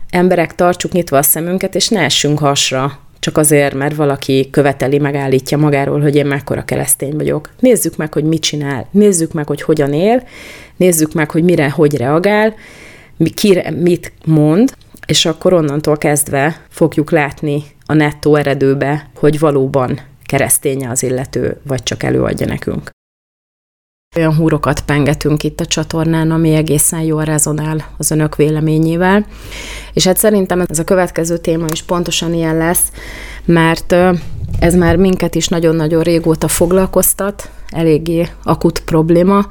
emberek, 0.10 0.56
tartsuk 0.56 0.91
nyitva 0.91 1.17
a 1.17 1.21
szemünket, 1.21 1.75
és 1.75 1.88
ne 1.88 2.01
essünk 2.03 2.39
hasra, 2.39 2.99
csak 3.19 3.38
azért, 3.38 3.73
mert 3.73 3.95
valaki 3.95 4.49
követeli, 4.51 4.97
megállítja 4.97 5.58
magáról, 5.58 6.01
hogy 6.01 6.15
én 6.15 6.25
mekkora 6.25 6.63
keresztény 6.63 7.15
vagyok. 7.15 7.49
Nézzük 7.60 7.97
meg, 7.97 8.13
hogy 8.13 8.23
mit 8.23 8.41
csinál, 8.41 8.88
nézzük 8.91 9.34
meg, 9.34 9.47
hogy 9.47 9.62
hogyan 9.62 9.93
él, 9.93 10.23
nézzük 10.75 11.13
meg, 11.13 11.32
hogy 11.32 11.43
mire, 11.43 11.69
hogy 11.69 11.97
reagál, 11.97 12.56
kire, 13.34 13.71
mit 13.71 14.13
mond, 14.25 14.73
és 15.08 15.25
akkor 15.25 15.53
onnantól 15.53 15.97
kezdve 15.97 16.62
fogjuk 16.69 17.12
látni 17.12 17.63
a 17.86 17.93
nettó 17.93 18.36
eredőbe, 18.36 19.10
hogy 19.15 19.39
valóban 19.39 19.99
kereszténye 20.25 20.89
az 20.89 21.03
illető, 21.03 21.58
vagy 21.63 21.84
csak 21.84 22.03
előadja 22.03 22.47
nekünk. 22.47 22.89
Olyan 24.15 24.35
húrokat 24.35 24.81
pengetünk 24.81 25.43
itt 25.43 25.59
a 25.59 25.65
csatornán, 25.65 26.31
ami 26.31 26.53
egészen 26.53 27.01
jól 27.01 27.23
rezonál 27.23 27.85
az 27.97 28.11
önök 28.11 28.35
véleményével. 28.35 29.25
És 29.93 30.03
hát 30.05 30.17
szerintem 30.17 30.61
ez 30.67 30.79
a 30.79 30.83
következő 30.83 31.37
téma 31.37 31.67
is 31.71 31.83
pontosan 31.83 32.33
ilyen 32.33 32.57
lesz, 32.57 32.91
mert 33.45 33.95
ez 34.59 34.75
már 34.75 34.95
minket 34.95 35.35
is 35.35 35.47
nagyon-nagyon 35.47 36.03
régóta 36.03 36.47
foglalkoztat, 36.47 37.49
eléggé 37.69 38.27
akut 38.43 38.79
probléma, 38.79 39.47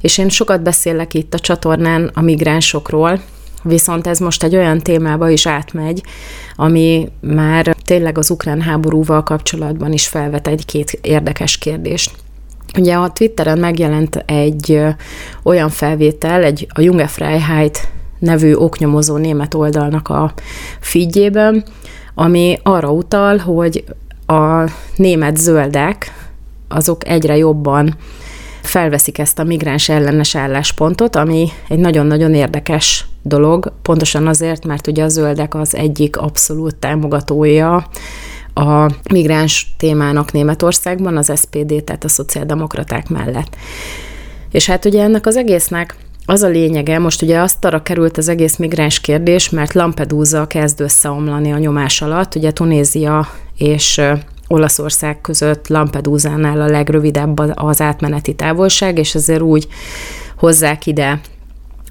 és 0.00 0.18
én 0.18 0.28
sokat 0.28 0.62
beszélek 0.62 1.14
itt 1.14 1.34
a 1.34 1.38
csatornán 1.38 2.10
a 2.14 2.20
migránsokról, 2.20 3.20
viszont 3.62 4.06
ez 4.06 4.18
most 4.18 4.42
egy 4.42 4.56
olyan 4.56 4.78
témába 4.78 5.28
is 5.28 5.46
átmegy, 5.46 6.02
ami 6.56 7.08
már 7.20 7.76
tényleg 7.84 8.18
az 8.18 8.30
ukrán 8.30 8.60
háborúval 8.60 9.22
kapcsolatban 9.22 9.92
is 9.92 10.06
felvet 10.06 10.46
egy-két 10.46 10.98
érdekes 11.02 11.58
kérdést. 11.58 12.10
Ugye 12.78 12.94
a 12.94 13.12
Twitteren 13.12 13.58
megjelent 13.58 14.16
egy 14.26 14.80
olyan 15.42 15.68
felvétel, 15.68 16.42
egy 16.42 16.66
a 16.74 16.80
Junge 16.80 17.06
Freiheit 17.06 17.88
nevű 18.18 18.54
oknyomozó 18.54 19.16
német 19.16 19.54
oldalnak 19.54 20.08
a 20.08 20.32
figyében, 20.80 21.64
ami 22.14 22.58
arra 22.62 22.90
utal, 22.90 23.36
hogy 23.36 23.84
a 24.26 24.70
német 24.96 25.36
zöldek 25.36 26.12
azok 26.68 27.08
egyre 27.08 27.36
jobban 27.36 27.96
felveszik 28.62 29.18
ezt 29.18 29.38
a 29.38 29.44
migráns 29.44 29.88
ellenes 29.88 30.34
álláspontot, 30.34 31.16
ami 31.16 31.48
egy 31.68 31.78
nagyon-nagyon 31.78 32.34
érdekes 32.34 33.06
dolog, 33.22 33.72
pontosan 33.82 34.26
azért, 34.26 34.64
mert 34.64 34.86
ugye 34.86 35.02
a 35.02 35.08
zöldek 35.08 35.54
az 35.54 35.74
egyik 35.74 36.16
abszolút 36.16 36.76
támogatója 36.76 37.86
a 38.58 38.90
migráns 39.12 39.74
témának 39.76 40.32
Németországban, 40.32 41.16
az 41.16 41.32
SPD, 41.36 41.84
tehát 41.84 42.04
a 42.04 42.08
szociáldemokraták 42.08 43.08
mellett. 43.08 43.56
És 44.50 44.66
hát 44.66 44.84
ugye 44.84 45.02
ennek 45.02 45.26
az 45.26 45.36
egésznek 45.36 45.96
az 46.26 46.42
a 46.42 46.48
lényege, 46.48 46.98
most 46.98 47.22
ugye 47.22 47.40
azt 47.40 47.64
arra 47.64 47.82
került 47.82 48.16
az 48.16 48.28
egész 48.28 48.56
migráns 48.56 49.00
kérdés, 49.00 49.50
mert 49.50 49.72
Lampedusa 49.72 50.46
kezd 50.46 50.80
összeomlani 50.80 51.52
a 51.52 51.58
nyomás 51.58 52.02
alatt, 52.02 52.34
ugye 52.34 52.50
Tunézia 52.50 53.28
és 53.56 54.00
Olaszország 54.48 55.20
között 55.20 55.68
Lampedusánál 55.68 56.60
a 56.60 56.66
legrövidebb 56.66 57.38
az 57.54 57.80
átmeneti 57.80 58.34
távolság, 58.34 58.98
és 58.98 59.14
ezért 59.14 59.40
úgy 59.42 59.66
hozzák 60.36 60.86
ide 60.86 61.20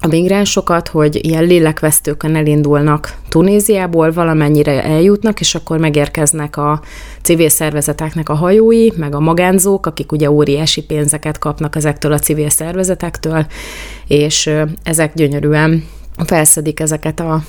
a 0.00 0.06
migránsokat, 0.06 0.88
hogy 0.88 1.24
ilyen 1.24 1.44
lélekvesztőkön 1.44 2.36
elindulnak 2.36 3.16
Tunéziából, 3.28 4.12
valamennyire 4.12 4.84
eljutnak, 4.84 5.40
és 5.40 5.54
akkor 5.54 5.78
megérkeznek 5.78 6.56
a 6.56 6.80
civil 7.22 7.48
szervezeteknek 7.48 8.28
a 8.28 8.34
hajói, 8.34 8.88
meg 8.96 9.14
a 9.14 9.20
magánzók, 9.20 9.86
akik 9.86 10.12
ugye 10.12 10.30
óriási 10.30 10.82
pénzeket 10.82 11.38
kapnak 11.38 11.76
ezektől 11.76 12.12
a 12.12 12.18
civil 12.18 12.48
szervezetektől, 12.50 13.46
és 14.06 14.50
ezek 14.82 15.14
gyönyörűen 15.14 15.84
felszedik 16.26 16.80
ezeket 16.80 17.20
a 17.20 17.42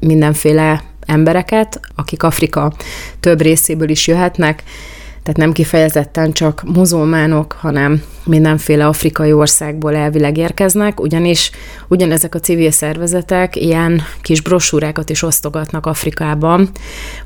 mindenféle 0.00 0.82
embereket, 1.06 1.80
akik 1.94 2.22
Afrika 2.22 2.72
több 3.20 3.40
részéből 3.40 3.88
is 3.88 4.06
jöhetnek, 4.06 4.62
tehát 5.26 5.40
nem 5.40 5.52
kifejezetten 5.52 6.32
csak 6.32 6.62
muzulmánok, 6.74 7.56
hanem 7.60 8.02
mindenféle 8.24 8.86
afrikai 8.86 9.32
országból 9.32 9.96
elvileg 9.96 10.36
érkeznek, 10.36 11.00
ugyanis 11.00 11.50
ugyanezek 11.88 12.34
a 12.34 12.38
civil 12.38 12.70
szervezetek 12.70 13.56
ilyen 13.56 14.02
kis 14.20 14.40
brosúrákat 14.40 15.10
is 15.10 15.22
osztogatnak 15.22 15.86
Afrikában, 15.86 16.70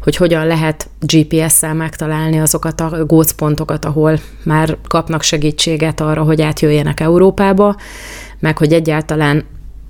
hogy 0.03 0.17
hogyan 0.17 0.47
lehet 0.47 0.89
GPS-szel 1.01 1.75
megtalálni 1.75 2.41
azokat 2.41 2.81
a 2.81 3.05
gócpontokat, 3.07 3.85
ahol 3.85 4.19
már 4.45 4.77
kapnak 4.89 5.23
segítséget 5.23 6.01
arra, 6.01 6.23
hogy 6.23 6.43
átjöjjenek 6.43 7.01
Európába, 7.01 7.77
meg 8.39 8.59
hogy 8.59 8.73
egyáltalán 8.73 9.45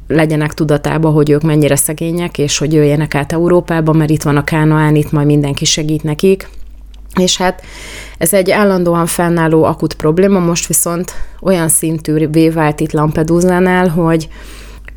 legyenek 0.09 0.55
tudatában, 0.55 1.13
hogy 1.13 1.31
ők 1.31 1.43
mennyire 1.43 1.77
szegények, 1.77 2.39
és 2.39 2.59
hogy 2.59 2.73
jöjjenek 2.73 3.15
át 3.15 3.33
Európába, 3.33 3.93
mert 3.93 4.11
itt 4.11 4.23
van 4.23 4.37
a 4.37 4.45
Kánaán, 4.45 4.97
itt 4.97 5.13
majd 5.13 5.27
mindenki 5.27 5.65
segít 5.65 6.03
nekik. 6.03 6.49
És 7.19 7.37
hát 7.37 7.63
ez 8.19 8.33
egy 8.33 8.51
állandóan 8.51 9.07
fennálló 9.07 9.65
akut 9.65 9.95
probléma, 9.95 10.39
most 10.39 10.67
viszont 10.67 11.13
olyan 11.41 11.69
szintű 11.69 12.51
vált 12.51 12.81
itt 12.81 12.93
Lampedusánál, 12.93 13.89
hogy 13.89 14.29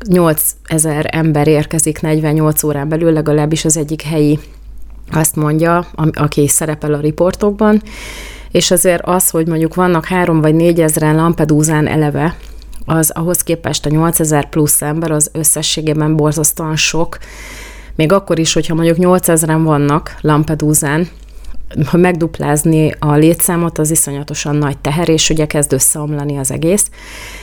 8000 0.08 1.06
ember 1.10 1.46
érkezik 1.46 2.00
48 2.00 2.62
órán 2.62 2.88
belül, 2.88 3.12
legalábbis 3.12 3.64
az 3.64 3.76
egyik 3.76 4.02
helyi 4.02 4.38
azt 5.12 5.36
mondja, 5.36 5.86
aki 6.12 6.48
szerepel 6.48 6.94
a 6.94 7.00
riportokban, 7.00 7.82
és 8.50 8.70
azért 8.70 9.02
az, 9.04 9.30
hogy 9.30 9.46
mondjuk 9.46 9.74
vannak 9.74 10.06
három 10.06 10.40
vagy 10.40 10.54
négy 10.54 10.80
ezeren 10.80 11.14
Lampedusán 11.14 11.86
eleve, 11.86 12.36
az 12.84 13.10
ahhoz 13.10 13.42
képest 13.42 13.86
a 13.86 13.88
8000 13.88 14.48
plusz 14.48 14.82
ember 14.82 15.10
az 15.10 15.30
összességében 15.32 16.16
borzasztóan 16.16 16.76
sok, 16.76 17.18
még 17.96 18.12
akkor 18.12 18.38
is, 18.38 18.52
hogyha 18.52 18.74
mondjuk 18.74 18.96
8000-en 19.00 19.60
vannak 19.62 20.16
Lampedusán, 20.20 21.08
megduplázni 21.92 22.94
a 22.98 23.12
létszámot, 23.12 23.78
az 23.78 23.90
iszonyatosan 23.90 24.56
nagy 24.56 24.78
teher, 24.78 25.08
és 25.08 25.30
ugye 25.30 25.46
kezd 25.46 25.72
összeomlani 25.72 26.36
az 26.36 26.50
egész. 26.50 26.90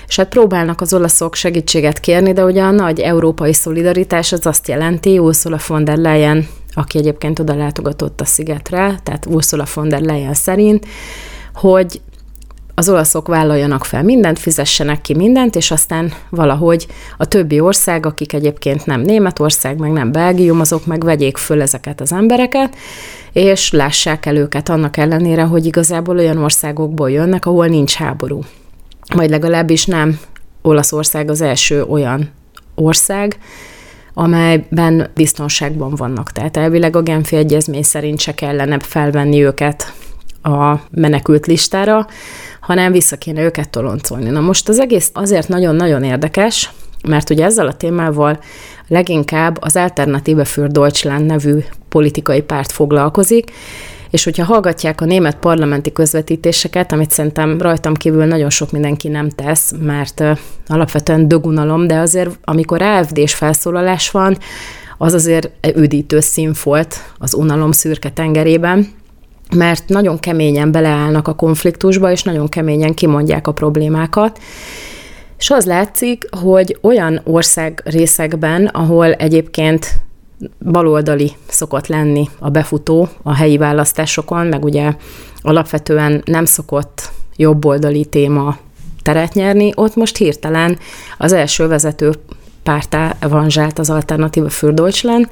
És 0.07 0.15
hát 0.15 0.29
próbálnak 0.29 0.81
az 0.81 0.93
olaszok 0.93 1.35
segítséget 1.35 1.99
kérni, 1.99 2.33
de 2.33 2.43
ugye 2.43 2.63
a 2.63 2.71
nagy 2.71 2.99
európai 2.99 3.53
szolidaritás 3.53 4.31
az 4.31 4.45
azt 4.45 4.67
jelenti, 4.67 5.19
Ursula 5.19 5.57
von 5.67 5.83
der 5.83 5.97
Leyen, 5.97 6.47
aki 6.73 6.97
egyébként 6.97 7.39
oda 7.39 7.55
látogatott 7.55 8.21
a 8.21 8.25
szigetre, 8.25 8.99
tehát 9.03 9.25
Ursula 9.25 9.65
von 9.73 9.89
der 9.89 10.01
Leyen 10.01 10.33
szerint, 10.33 10.85
hogy 11.53 12.01
az 12.75 12.89
olaszok 12.89 13.27
vállaljanak 13.27 13.85
fel 13.85 14.03
mindent, 14.03 14.39
fizessenek 14.39 15.01
ki 15.01 15.15
mindent, 15.15 15.55
és 15.55 15.71
aztán 15.71 16.13
valahogy 16.29 16.87
a 17.17 17.25
többi 17.25 17.59
ország, 17.59 18.05
akik 18.05 18.33
egyébként 18.33 18.85
nem 18.85 19.01
Németország, 19.01 19.77
meg 19.77 19.91
nem 19.91 20.11
Belgium, 20.11 20.59
azok 20.59 20.85
meg 20.85 21.03
vegyék 21.03 21.37
föl 21.37 21.61
ezeket 21.61 22.01
az 22.01 22.11
embereket, 22.11 22.75
és 23.33 23.71
lássák 23.71 24.25
el 24.25 24.35
őket 24.35 24.69
annak 24.69 24.97
ellenére, 24.97 25.43
hogy 25.43 25.65
igazából 25.65 26.17
olyan 26.17 26.37
országokból 26.37 27.11
jönnek, 27.11 27.45
ahol 27.45 27.67
nincs 27.67 27.93
háború. 27.93 28.39
Vagy 29.15 29.29
legalábbis 29.29 29.85
nem 29.85 30.19
Olaszország 30.61 31.29
az 31.29 31.41
első 31.41 31.83
olyan 31.83 32.29
ország, 32.75 33.37
amelyben 34.13 35.09
biztonságban 35.13 35.95
vannak. 35.95 36.31
Tehát 36.31 36.57
elvileg 36.57 36.95
a 36.95 37.01
Genfi 37.01 37.35
Egyezmény 37.35 37.83
szerint 37.83 38.19
se 38.19 38.33
kellene 38.33 38.79
felvenni 38.79 39.43
őket 39.43 39.93
a 40.43 40.75
menekült 40.91 41.45
listára, 41.45 42.07
hanem 42.61 42.91
vissza 42.91 43.17
kéne 43.17 43.43
őket 43.43 43.69
toloncolni. 43.69 44.29
Na 44.29 44.39
most 44.39 44.69
az 44.69 44.79
egész 44.79 45.11
azért 45.13 45.47
nagyon-nagyon 45.47 46.03
érdekes, 46.03 46.71
mert 47.07 47.29
ugye 47.29 47.45
ezzel 47.45 47.67
a 47.67 47.73
témával 47.73 48.39
leginkább 48.87 49.57
az 49.61 49.75
Alternative 49.75 50.43
für 50.45 50.67
Deutschland 50.67 51.25
nevű 51.25 51.57
politikai 51.89 52.41
párt 52.41 52.71
foglalkozik, 52.71 53.51
és 54.09 54.23
hogyha 54.23 54.43
hallgatják 54.43 55.01
a 55.01 55.05
német 55.05 55.35
parlamenti 55.35 55.91
közvetítéseket, 55.91 56.91
amit 56.91 57.11
szerintem 57.11 57.61
rajtam 57.61 57.93
kívül 57.93 58.25
nagyon 58.25 58.49
sok 58.49 58.71
mindenki 58.71 59.07
nem 59.07 59.29
tesz, 59.29 59.73
mert 59.81 60.23
alapvetően 60.67 61.27
dögunalom, 61.27 61.87
de 61.87 61.97
azért 61.97 62.37
amikor 62.43 62.81
AFD-s 62.81 63.33
felszólalás 63.33 64.11
van, 64.11 64.37
az 64.97 65.13
azért 65.13 65.49
üdítő 65.75 66.19
színfolt 66.19 66.95
az 67.17 67.33
unalom 67.33 67.71
szürke 67.71 68.09
tengerében, 68.09 68.87
mert 69.55 69.87
nagyon 69.87 70.19
keményen 70.19 70.71
beleállnak 70.71 71.27
a 71.27 71.33
konfliktusba, 71.33 72.11
és 72.11 72.23
nagyon 72.23 72.49
keményen 72.49 72.93
kimondják 72.93 73.47
a 73.47 73.51
problémákat, 73.51 74.39
és 75.37 75.49
az 75.49 75.65
látszik, 75.65 76.27
hogy 76.41 76.77
olyan 76.81 77.21
ország 77.23 77.81
részekben, 77.85 78.65
ahol 78.65 79.13
egyébként 79.13 79.95
baloldali 80.71 81.31
szokott 81.47 81.87
lenni 81.87 82.29
a 82.39 82.49
befutó 82.49 83.09
a 83.23 83.35
helyi 83.35 83.57
választásokon, 83.57 84.47
meg 84.47 84.63
ugye 84.63 84.93
alapvetően 85.41 86.21
nem 86.25 86.45
szokott 86.45 87.11
jobboldali 87.35 88.05
téma 88.05 88.57
teret 89.01 89.33
nyerni, 89.33 89.71
ott 89.75 89.95
most 89.95 90.17
hirtelen 90.17 90.77
az 91.17 91.33
első 91.33 91.67
vezető 91.67 92.11
pártá 92.63 93.15
evanzsált 93.19 93.79
az 93.79 93.89
Alternatíva 93.89 94.49
für 94.49 94.71
Deutschland, 94.73 95.27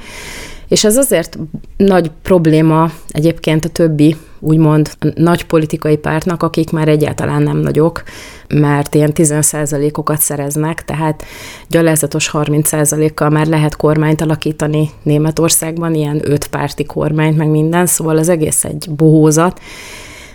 és 0.69 0.83
ez 0.83 0.97
azért 0.97 1.37
nagy 1.77 2.11
probléma 2.21 2.91
egyébként 3.09 3.65
a 3.65 3.69
többi 3.69 4.15
úgymond 4.39 4.89
nagy 5.15 5.45
politikai 5.45 5.97
pártnak, 5.97 6.43
akik 6.43 6.71
már 6.71 6.87
egyáltalán 6.87 7.41
nem 7.41 7.57
nagyok, 7.57 8.03
mert 8.47 8.95
ilyen 8.95 9.11
10%-okat 9.15 10.19
szereznek, 10.19 10.85
tehát 10.85 11.23
gyalázatos 11.67 12.29
30%-kal 12.33 13.29
már 13.29 13.47
lehet 13.47 13.75
kormányt 13.75 14.21
alakítani 14.21 14.89
Németországban, 15.03 15.95
ilyen 15.95 16.21
öt 16.23 16.47
párti 16.47 16.85
kormányt, 16.85 17.37
meg 17.37 17.47
minden, 17.47 17.85
szóval 17.85 18.17
az 18.17 18.29
egész 18.29 18.63
egy 18.63 18.89
bohózat. 18.89 19.59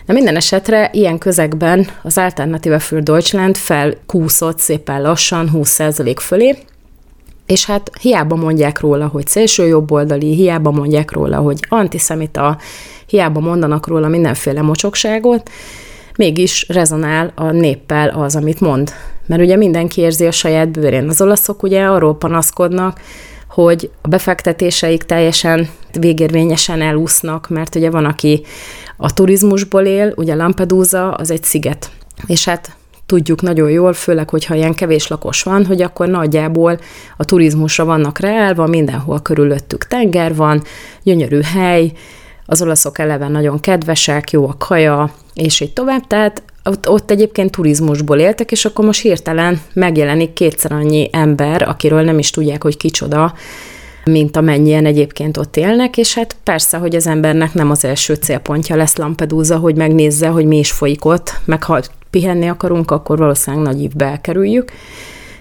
De 0.07 0.13
minden 0.13 0.37
esetre 0.37 0.91
ilyen 0.93 1.19
közegben 1.19 1.87
az 2.03 2.19
Alternative 2.19 2.79
für 2.79 3.01
Deutschland 3.01 3.57
felkúszott 3.57 4.59
szépen 4.59 5.03
lassan 5.03 5.51
20% 5.53 6.17
fölé, 6.21 6.59
és 7.47 7.65
hát 7.65 7.91
hiába 8.01 8.37
mondják 8.37 8.81
róla, 8.81 9.07
hogy 9.07 9.27
szélső 9.27 9.67
jobboldali, 9.67 10.35
hiába 10.35 10.71
mondják 10.71 11.13
róla, 11.13 11.37
hogy 11.37 11.59
antiszemita, 11.69 12.59
hiába 13.07 13.41
mondanak 13.41 13.87
róla 13.87 14.09
mindenféle 14.09 14.63
mocsokságot, 14.63 15.51
mégis 16.17 16.67
rezonál 16.69 17.33
a 17.35 17.51
néppel 17.51 18.09
az, 18.09 18.37
amit 18.37 18.61
mond. 18.61 18.93
Mert 19.27 19.43
ugye 19.43 19.57
mindenki 19.57 20.01
érzi 20.01 20.27
a 20.27 20.31
saját 20.31 20.71
bőrén. 20.71 21.09
Az 21.09 21.21
olaszok 21.21 21.63
ugye 21.63 21.85
arról 21.85 22.17
panaszkodnak, 22.17 23.01
hogy 23.49 23.91
a 24.01 24.09
befektetéseik 24.09 25.03
teljesen 25.03 25.69
végérvényesen 25.93 26.83
elúsznak, 26.83 27.49
mert 27.49 27.75
ugye 27.75 27.91
van, 27.91 28.05
aki 28.05 28.43
a 28.97 29.13
turizmusból 29.13 29.85
él, 29.85 30.13
ugye 30.17 30.35
Lampedusa 30.35 31.11
az 31.11 31.31
egy 31.31 31.45
sziget. 31.45 31.91
És 32.27 32.45
hát 32.45 32.77
tudjuk 33.07 33.43
nagyon 33.43 33.71
jól, 33.71 33.93
főleg, 33.93 34.31
hogyha 34.31 34.55
ilyen 34.55 34.75
kevés 34.75 35.09
lakos 35.09 35.43
van, 35.43 35.67
hogy 35.67 35.83
akkor 35.83 36.09
nagyjából 36.09 36.79
a 37.17 37.25
turizmusra 37.25 37.85
vannak 37.85 38.19
reálva, 38.19 38.67
mindenhol 38.67 39.21
körülöttük 39.21 39.87
tenger 39.87 40.35
van, 40.35 40.63
gyönyörű 41.03 41.41
hely, 41.41 41.93
az 42.47 42.63
olaszok 42.63 42.99
eleve 42.99 43.29
nagyon 43.29 43.61
kedvesek, 43.61 44.31
jó 44.31 44.49
a 44.49 44.57
kaja, 44.59 45.11
és 45.35 45.61
így 45.61 45.73
tovább, 45.73 46.07
tehát 46.07 46.43
ott, 46.65 46.89
ott 46.89 47.11
egyébként 47.11 47.51
turizmusból 47.51 48.19
éltek, 48.19 48.53
és 48.53 48.65
akkor 48.65 48.85
most 48.85 49.01
hirtelen 49.01 49.61
megjelenik 49.73 50.33
kétszer 50.33 50.73
annyi 50.73 51.09
ember, 51.13 51.69
akiről 51.69 52.03
nem 52.03 52.19
is 52.19 52.31
tudják, 52.31 52.63
hogy 52.63 52.77
kicsoda, 52.77 53.35
mint 54.05 54.37
amennyien 54.37 54.87
egyébként 54.87 55.37
ott 55.37 55.57
élnek, 55.57 55.97
és 55.97 56.15
hát 56.15 56.37
persze, 56.43 56.77
hogy 56.77 56.95
az 56.95 57.07
embernek 57.07 57.55
nem 57.55 57.71
az 57.71 57.85
első 57.85 58.15
célpontja 58.15 58.77
lesz 58.77 58.97
Lampedusa, 58.97 59.57
hogy 59.57 59.77
megnézze, 59.77 60.29
hogy 60.29 60.45
mi 60.45 60.59
is 60.59 60.71
folyik 60.71 61.05
ott, 61.05 61.33
meg 61.45 61.63
ha 61.63 61.81
pihenni 62.15 62.49
akarunk, 62.49 62.91
akkor 62.91 63.19
valószínűleg 63.19 63.67
nagy 63.67 63.83
ívbe 63.83 64.05
elkerüljük. 64.05 64.73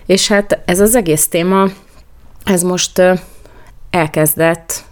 És 0.05 0.27
hát 0.27 0.59
ez 0.65 0.79
az 0.79 0.95
egész 0.95 1.27
téma, 1.27 1.67
ez 2.43 2.63
most 2.63 3.01
elkezdett 3.89 4.83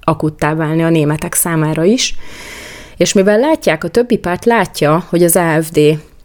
akuttá 0.00 0.54
válni 0.54 0.82
a 0.82 0.88
németek 0.88 1.34
számára 1.34 1.84
is, 1.84 2.16
és 2.96 3.12
mivel 3.12 3.38
látják, 3.38 3.84
a 3.84 3.88
többi 3.88 4.16
párt 4.18 4.44
látja, 4.44 5.04
hogy 5.08 5.22
az 5.22 5.36
AFD 5.36 5.80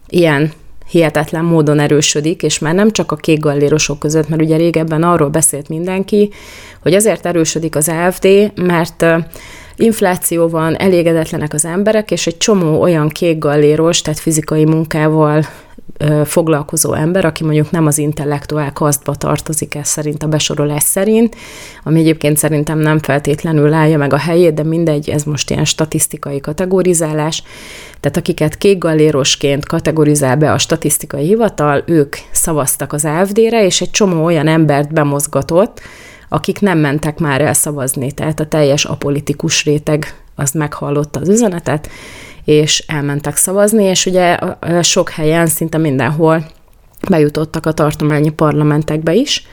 ilyen 0.08 0.52
hihetetlen 0.88 1.44
módon 1.44 1.78
erősödik, 1.78 2.42
és 2.42 2.58
már 2.58 2.74
nem 2.74 2.90
csak 2.90 3.12
a 3.12 3.16
kék 3.16 3.40
gallérosok 3.40 3.98
között, 3.98 4.28
mert 4.28 4.42
ugye 4.42 4.56
régebben 4.56 5.02
arról 5.02 5.28
beszélt 5.28 5.68
mindenki, 5.68 6.30
hogy 6.82 6.94
azért 6.94 7.26
erősödik 7.26 7.76
az 7.76 7.88
AFD, 7.88 8.52
mert 8.54 9.04
infláció 9.76 10.48
van, 10.48 10.76
elégedetlenek 10.76 11.52
az 11.52 11.64
emberek, 11.64 12.10
és 12.10 12.26
egy 12.26 12.36
csomó 12.36 12.80
olyan 12.80 13.08
kék 13.08 13.38
galléros, 13.38 14.02
tehát 14.02 14.18
fizikai 14.20 14.64
munkával 14.64 15.42
foglalkozó 16.24 16.92
ember, 16.92 17.24
aki 17.24 17.44
mondjuk 17.44 17.70
nem 17.70 17.86
az 17.86 17.98
intellektuál 17.98 18.72
kasztba 18.72 19.14
tartozik 19.14 19.74
ez 19.74 19.88
szerint 19.88 20.22
a 20.22 20.26
besorolás 20.26 20.82
szerint, 20.82 21.36
ami 21.84 22.00
egyébként 22.00 22.36
szerintem 22.36 22.78
nem 22.78 22.98
feltétlenül 22.98 23.72
állja 23.72 23.98
meg 23.98 24.12
a 24.12 24.18
helyét, 24.18 24.54
de 24.54 24.62
mindegy, 24.62 25.10
ez 25.10 25.22
most 25.22 25.50
ilyen 25.50 25.64
statisztikai 25.64 26.40
kategorizálás. 26.40 27.42
Tehát 28.00 28.16
akiket 28.16 28.56
kékgallérosként 28.56 29.66
kategorizál 29.66 30.36
be 30.36 30.52
a 30.52 30.58
statisztikai 30.58 31.26
hivatal, 31.26 31.82
ők 31.86 32.16
szavaztak 32.30 32.92
az 32.92 33.04
AFD-re, 33.04 33.64
és 33.64 33.80
egy 33.80 33.90
csomó 33.90 34.24
olyan 34.24 34.48
embert 34.48 34.92
bemozgatott, 34.92 35.80
akik 36.32 36.60
nem 36.60 36.78
mentek 36.78 37.18
már 37.18 37.40
el 37.40 37.52
szavazni, 37.52 38.12
tehát 38.12 38.40
a 38.40 38.46
teljes 38.46 38.84
apolitikus 38.84 39.64
réteg 39.64 40.22
az 40.34 40.50
meghallotta 40.50 41.20
az 41.20 41.28
üzenetet, 41.28 41.88
és 42.44 42.84
elmentek 42.86 43.36
szavazni, 43.36 43.84
és 43.84 44.06
ugye 44.06 44.38
sok 44.82 45.10
helyen, 45.10 45.46
szinte 45.46 45.78
mindenhol 45.78 46.46
bejutottak 47.08 47.66
a 47.66 47.72
tartományi 47.72 48.30
parlamentekbe 48.30 49.14
is. 49.14 49.46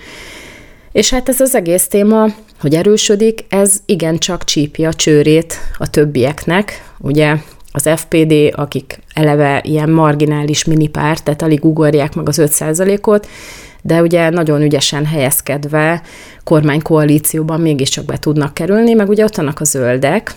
És 0.92 1.10
hát 1.10 1.30
ez 1.30 1.42
az 1.42 1.56
egész 1.56 1.88
téma, 1.88 2.26
hogy 2.60 2.76
erősödik, 2.76 3.46
ez 3.50 3.82
igencsak 3.86 4.44
csípja 4.44 4.90
a 4.90 4.94
csőrét 4.94 5.58
a 5.78 5.90
többieknek. 5.90 6.92
Ugye 7.00 7.36
az 7.72 7.90
FPD, 7.96 8.34
akik 8.56 9.00
eleve 9.14 9.62
ilyen 9.66 9.90
marginális 9.90 10.64
minipárt, 10.64 11.24
tehát 11.24 11.42
alig 11.42 11.66
ugorják 11.66 12.16
meg 12.16 12.28
az 12.28 12.42
5%-ot, 12.42 13.28
de 13.82 14.02
ugye 14.02 14.30
nagyon 14.30 14.62
ügyesen 14.62 15.06
helyezkedve 15.06 16.02
kormánykoalícióban 16.44 17.62
mégiscsak 17.62 18.06
be 18.06 18.18
tudnak 18.18 18.54
kerülni, 18.54 18.94
meg 18.94 19.10
ugye 19.10 19.24
ott 19.24 19.36
vannak 19.36 19.60
a 19.60 19.64
zöldek, 19.64 20.36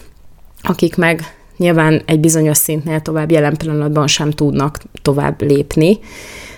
akik 0.62 0.96
meg 0.96 1.35
nyilván 1.57 2.02
egy 2.07 2.20
bizonyos 2.20 2.57
szintnél 2.57 3.00
tovább 3.00 3.31
jelen 3.31 3.57
pillanatban 3.57 4.07
sem 4.07 4.31
tudnak 4.31 4.78
tovább 5.02 5.42
lépni, 5.42 5.98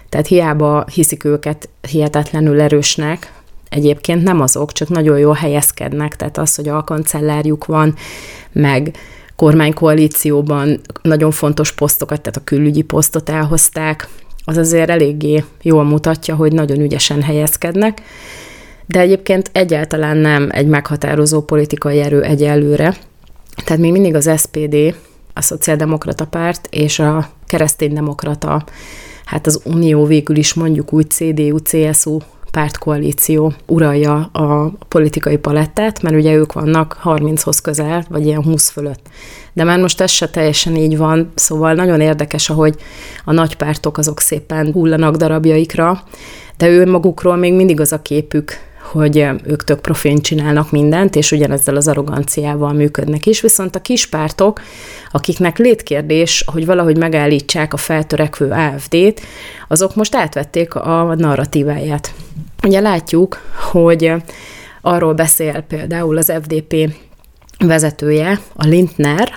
tehát 0.09 0.27
hiába 0.27 0.85
hiszik 0.92 1.25
őket 1.25 1.68
hihetetlenül 1.90 2.61
erősnek, 2.61 3.33
egyébként 3.68 4.23
nem 4.23 4.40
azok, 4.40 4.73
csak 4.73 4.88
nagyon 4.88 5.18
jól 5.18 5.35
helyezkednek, 5.35 6.16
tehát 6.16 6.38
az, 6.38 6.55
hogy 6.55 6.68
alkancellárjuk 6.68 7.64
van, 7.64 7.94
meg 8.53 8.97
kormánykoalícióban 9.37 10.81
nagyon 11.03 11.31
fontos 11.31 11.73
posztokat, 11.73 12.20
tehát 12.20 12.37
a 12.37 12.44
külügyi 12.44 12.83
posztot 12.83 13.29
elhozták, 13.29 14.09
az 14.44 14.57
azért 14.57 14.90
eléggé 14.90 15.44
jól 15.62 15.85
mutatja, 15.85 16.35
hogy 16.35 16.52
nagyon 16.52 16.80
ügyesen 16.80 17.22
helyezkednek, 17.22 18.02
de 18.87 19.00
egyébként 19.00 19.50
egyáltalán 19.52 20.16
nem 20.16 20.48
egy 20.52 20.66
meghatározó 20.66 21.40
politikai 21.40 22.00
erő 22.00 22.22
egyelőre. 22.22 22.96
Tehát 23.64 23.83
még 23.83 23.92
mindig 23.92 24.14
az 24.14 24.30
SPD, 24.37 24.94
a 25.35 25.40
Szociáldemokrata 25.42 26.26
Párt 26.26 26.68
és 26.70 26.98
a 26.98 27.28
Kereszténydemokrata, 27.46 28.64
hát 29.24 29.46
az 29.46 29.61
Unió 29.64 30.04
végül 30.04 30.37
is 30.37 30.54
mondjuk 30.54 30.92
úgy 30.92 31.11
CDU, 31.11 31.59
CSU 31.62 32.18
pártkoalíció 32.55 33.53
uralja 33.67 34.14
a 34.33 34.73
politikai 34.88 35.37
palettát, 35.37 36.03
mert 36.03 36.17
ugye 36.17 36.35
ők 36.35 36.53
vannak 36.53 37.01
30-hoz 37.05 37.61
közel, 37.61 38.05
vagy 38.09 38.27
ilyen 38.27 38.43
20 38.43 38.69
fölött. 38.69 39.07
De 39.53 39.64
már 39.64 39.79
most 39.79 40.01
ez 40.01 40.11
se 40.11 40.29
teljesen 40.29 40.77
így 40.77 40.97
van, 40.97 41.33
szóval 41.35 41.75
nagyon 41.75 42.01
érdekes, 42.01 42.51
ahogy 42.51 42.75
a 43.25 43.33
nagy 43.33 43.57
pártok 43.57 43.99
azok 43.99 44.21
szépen 44.21 44.73
hullanak 44.73 45.17
darabjaikra, 45.17 46.03
de 46.57 46.69
ő 46.69 46.87
magukról 46.87 47.37
még 47.37 47.55
mindig 47.55 47.81
az 47.81 47.93
a 47.93 48.03
képük, 48.03 48.53
hogy 48.93 49.27
ők 49.45 49.64
tök 49.64 49.81
profén 49.81 50.19
csinálnak 50.19 50.71
mindent, 50.71 51.17
és 51.17 51.33
ugyanezzel 51.33 51.77
az 51.77 51.88
arroganciával 51.88 52.73
működnek 52.73 53.27
is, 53.27 53.40
viszont 53.40 53.77
a 53.77 53.81
kis 53.81 54.07
pártok, 54.07 54.61
akiknek 55.11 55.59
létkérdés, 55.59 56.45
hogy 56.53 56.67
valahogy 56.67 56.97
megállítsák 56.97 57.73
a 57.73 57.77
feltörekvő 57.77 58.51
AFD-t, 58.51 59.21
azok 59.69 59.95
most 59.95 60.14
átvették 60.14 60.75
a 60.75 61.14
narratíváját. 61.14 62.14
Ugye 62.64 62.81
látjuk, 62.81 63.40
hogy 63.70 64.12
arról 64.81 65.14
beszél 65.14 65.61
például 65.61 66.16
az 66.16 66.33
FDP 66.42 66.94
vezetője, 67.59 68.40
a 68.57 68.66
Lindner, 68.66 69.33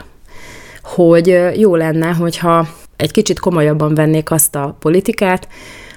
hogy 0.83 1.39
jó 1.55 1.75
lenne, 1.75 2.07
hogyha 2.07 2.67
egy 2.95 3.11
kicsit 3.11 3.39
komolyabban 3.39 3.93
vennék 3.93 4.31
azt 4.31 4.55
a 4.55 4.75
politikát, 4.79 5.47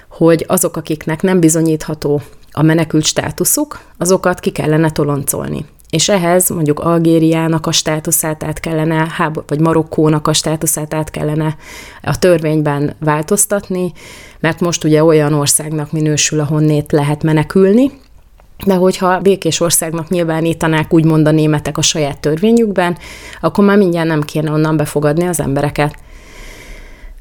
hogy 0.09 0.45
azok, 0.47 0.77
akiknek 0.77 1.21
nem 1.21 1.39
bizonyítható 1.39 2.21
a 2.51 2.61
menekült 2.61 3.05
státuszuk, 3.05 3.81
azokat 3.97 4.39
ki 4.39 4.49
kellene 4.49 4.91
toloncolni. 4.91 5.65
És 5.91 6.09
ehhez 6.09 6.49
mondjuk 6.49 6.79
Algériának 6.79 7.67
a 7.67 7.71
státuszát 7.71 8.43
át 8.43 8.59
kellene, 8.59 9.07
vagy 9.47 9.59
Marokkónak 9.59 10.27
a 10.27 10.33
státuszát 10.33 10.93
át 10.93 11.09
kellene 11.09 11.55
a 12.03 12.19
törvényben 12.19 12.95
változtatni, 12.99 13.91
mert 14.39 14.59
most 14.59 14.83
ugye 14.83 15.03
olyan 15.03 15.33
országnak 15.33 15.91
minősül, 15.91 16.39
ahonnét 16.39 16.91
lehet 16.91 17.23
menekülni, 17.23 17.91
de 18.65 18.73
hogyha 18.73 19.19
békés 19.19 19.59
országnak 19.59 20.09
nyilvánítanák 20.09 20.93
úgymond 20.93 21.27
a 21.27 21.31
németek 21.31 21.77
a 21.77 21.81
saját 21.81 22.19
törvényükben, 22.19 22.97
akkor 23.41 23.65
már 23.65 23.77
mindjárt 23.77 24.07
nem 24.07 24.21
kéne 24.21 24.51
onnan 24.51 24.77
befogadni 24.77 25.27
az 25.27 25.39
embereket. 25.39 25.95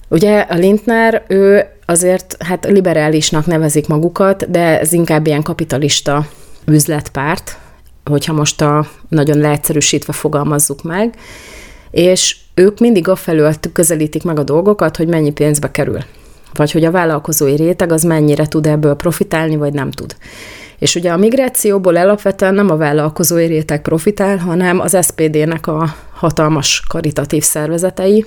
Ugye 0.08 0.40
a 0.40 0.54
Lindner, 0.54 1.24
ő 1.28 1.64
azért 1.86 2.36
hát 2.42 2.64
liberálisnak 2.64 3.46
nevezik 3.46 3.86
magukat, 3.86 4.50
de 4.50 4.80
ez 4.80 4.92
inkább 4.92 5.26
ilyen 5.26 5.42
kapitalista 5.42 6.26
üzletpárt, 6.66 7.58
hogyha 8.10 8.32
most 8.32 8.60
a 8.60 8.86
nagyon 9.08 9.38
leegyszerűsítve 9.38 10.12
fogalmazzuk 10.12 10.82
meg, 10.82 11.14
és 11.90 12.36
ők 12.54 12.78
mindig 12.78 13.08
afelől 13.08 13.54
közelítik 13.72 14.22
meg 14.22 14.38
a 14.38 14.42
dolgokat, 14.42 14.96
hogy 14.96 15.08
mennyi 15.08 15.32
pénzbe 15.32 15.70
kerül. 15.70 15.98
Vagy 16.54 16.72
hogy 16.72 16.84
a 16.84 16.90
vállalkozói 16.90 17.56
réteg 17.56 17.92
az 17.92 18.02
mennyire 18.02 18.46
tud 18.46 18.66
ebből 18.66 18.94
profitálni, 18.94 19.56
vagy 19.56 19.72
nem 19.72 19.90
tud. 19.90 20.16
És 20.78 20.94
ugye 20.94 21.12
a 21.12 21.16
migrációból 21.16 21.96
alapvetően 21.96 22.54
nem 22.54 22.70
a 22.70 22.76
vállalkozói 22.76 23.46
réteg 23.46 23.82
profitál, 23.82 24.36
hanem 24.36 24.80
az 24.80 24.96
SPD-nek 25.02 25.66
a 25.66 25.94
hatalmas 26.12 26.82
karitatív 26.88 27.42
szervezetei, 27.42 28.24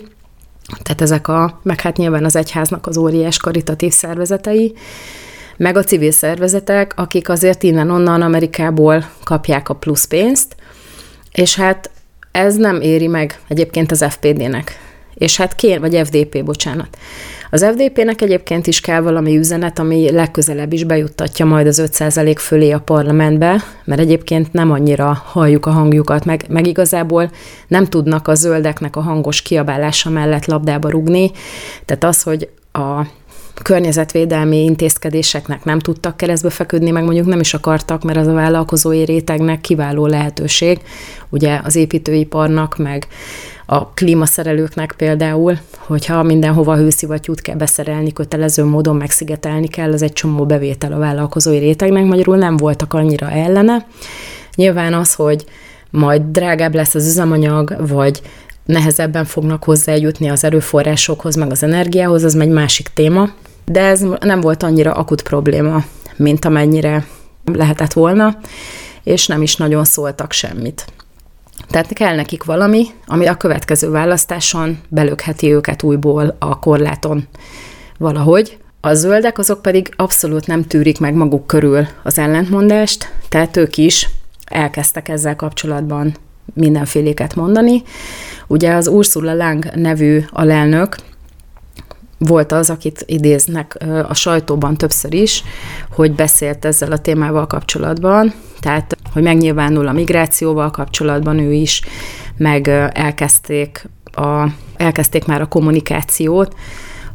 tehát 0.83 1.01
ezek 1.01 1.27
a, 1.27 1.59
meg 1.63 1.81
hát 1.81 1.97
nyilván 1.97 2.25
az 2.25 2.35
egyháznak 2.35 2.87
az 2.87 2.97
óriás 2.97 3.37
karitatív 3.37 3.91
szervezetei, 3.91 4.73
meg 5.57 5.77
a 5.77 5.83
civil 5.83 6.11
szervezetek, 6.11 6.93
akik 6.95 7.29
azért 7.29 7.63
innen-onnan 7.63 8.21
Amerikából 8.21 9.09
kapják 9.23 9.69
a 9.69 9.73
plusz 9.73 10.05
pénzt, 10.05 10.55
és 11.31 11.55
hát 11.55 11.89
ez 12.31 12.55
nem 12.55 12.81
éri 12.81 13.07
meg 13.07 13.39
egyébként 13.47 13.91
az 13.91 14.05
FPD-nek. 14.09 14.79
És 15.13 15.37
hát 15.37 15.55
kér, 15.55 15.79
vagy 15.79 16.01
FDP, 16.03 16.43
bocsánat. 16.43 16.97
Az 17.49 17.65
FDP-nek 17.65 18.21
egyébként 18.21 18.67
is 18.67 18.79
kell 18.79 19.01
valami 19.01 19.37
üzenet, 19.37 19.79
ami 19.79 20.11
legközelebb 20.11 20.73
is 20.73 20.83
bejuttatja 20.83 21.45
majd 21.45 21.67
az 21.67 21.81
5% 21.97 22.35
fölé 22.37 22.71
a 22.71 22.79
parlamentbe, 22.79 23.63
mert 23.83 24.01
egyébként 24.01 24.53
nem 24.53 24.71
annyira 24.71 25.21
halljuk 25.25 25.65
a 25.65 25.71
hangjukat, 25.71 26.25
meg, 26.25 26.45
meg 26.49 26.67
igazából 26.67 27.31
nem 27.67 27.85
tudnak 27.85 28.27
a 28.27 28.35
zöldeknek 28.35 28.95
a 28.95 29.01
hangos 29.01 29.41
kiabálása 29.41 30.09
mellett 30.09 30.45
labdába 30.45 30.89
rugni. 30.89 31.31
Tehát 31.85 32.03
az, 32.03 32.21
hogy 32.21 32.49
a 32.71 33.01
környezetvédelmi 33.61 34.63
intézkedéseknek 34.63 35.63
nem 35.63 35.79
tudtak 35.79 36.17
keresztbe 36.17 36.49
feküdni, 36.49 36.91
meg 36.91 37.03
mondjuk 37.03 37.25
nem 37.25 37.39
is 37.39 37.53
akartak, 37.53 38.03
mert 38.03 38.17
az 38.17 38.27
a 38.27 38.33
vállalkozói 38.33 39.03
rétegnek 39.03 39.61
kiváló 39.61 40.05
lehetőség, 40.05 40.79
ugye 41.29 41.59
az 41.63 41.75
építőiparnak, 41.75 42.77
meg 42.77 43.07
a 43.65 43.87
klímaszerelőknek 43.87 44.93
például, 44.97 45.57
hogyha 45.77 46.23
mindenhova 46.23 46.75
hőszivattyút 46.75 47.41
kell 47.41 47.55
beszerelni, 47.55 48.13
kötelező 48.13 48.63
módon 48.63 48.95
megszigetelni 48.95 49.67
kell, 49.67 49.91
az 49.91 50.01
egy 50.01 50.13
csomó 50.13 50.45
bevétel 50.45 50.91
a 50.91 50.97
vállalkozói 50.97 51.57
rétegnek, 51.57 52.05
magyarul 52.05 52.37
nem 52.37 52.57
voltak 52.57 52.93
annyira 52.93 53.29
ellene. 53.29 53.85
Nyilván 54.55 54.93
az, 54.93 55.13
hogy 55.13 55.45
majd 55.89 56.21
drágább 56.21 56.75
lesz 56.75 56.95
az 56.95 57.07
üzemanyag, 57.07 57.75
vagy 57.87 58.21
nehezebben 58.65 59.25
fognak 59.25 59.63
hozzájutni 59.63 60.29
az 60.29 60.43
erőforrásokhoz, 60.43 61.35
meg 61.35 61.51
az 61.51 61.63
energiához, 61.63 62.23
az 62.23 62.35
egy 62.35 62.49
másik 62.49 62.87
téma, 62.93 63.29
de 63.65 63.81
ez 63.81 64.05
nem 64.19 64.41
volt 64.41 64.63
annyira 64.63 64.91
akut 64.91 65.21
probléma, 65.21 65.83
mint 66.15 66.45
amennyire 66.45 67.05
lehetett 67.45 67.93
volna, 67.93 68.37
és 69.03 69.27
nem 69.27 69.41
is 69.41 69.55
nagyon 69.55 69.83
szóltak 69.83 70.31
semmit. 70.31 70.85
Tehát 71.69 71.93
kell 71.93 72.15
nekik 72.15 72.43
valami, 72.43 72.85
ami 73.05 73.25
a 73.25 73.35
következő 73.35 73.89
választáson 73.89 74.79
belökheti 74.87 75.51
őket 75.51 75.83
újból 75.83 76.35
a 76.39 76.59
korláton 76.59 77.27
valahogy. 77.97 78.57
A 78.81 78.93
zöldek 78.93 79.37
azok 79.37 79.61
pedig 79.61 79.93
abszolút 79.95 80.47
nem 80.47 80.63
tűrik 80.63 80.99
meg 80.99 81.13
maguk 81.13 81.47
körül 81.47 81.87
az 82.03 82.17
ellentmondást, 82.17 83.11
tehát 83.29 83.57
ők 83.57 83.77
is 83.77 84.09
elkezdtek 84.45 85.09
ezzel 85.09 85.35
kapcsolatban 85.35 86.15
mindenféléket 86.53 87.35
mondani. 87.35 87.83
Ugye 88.53 88.73
az 88.73 88.87
Ursula 88.87 89.33
Lang 89.33 89.65
nevű 89.75 90.23
alelnök 90.29 90.95
volt 92.17 92.51
az, 92.51 92.69
akit 92.69 93.03
idéznek 93.05 93.77
a 94.07 94.13
sajtóban 94.13 94.75
többször 94.75 95.13
is, 95.13 95.43
hogy 95.91 96.11
beszélt 96.11 96.65
ezzel 96.65 96.91
a 96.91 96.97
témával 96.97 97.47
kapcsolatban, 97.47 98.33
tehát 98.59 98.97
hogy 99.13 99.23
megnyilvánul 99.23 99.87
a 99.87 99.91
migrációval 99.91 100.71
kapcsolatban 100.71 101.39
ő 101.39 101.53
is, 101.53 101.81
meg 102.37 102.67
elkezdték, 102.93 103.89
a, 104.03 104.47
elkezdték 104.77 105.25
már 105.25 105.41
a 105.41 105.47
kommunikációt, 105.47 106.55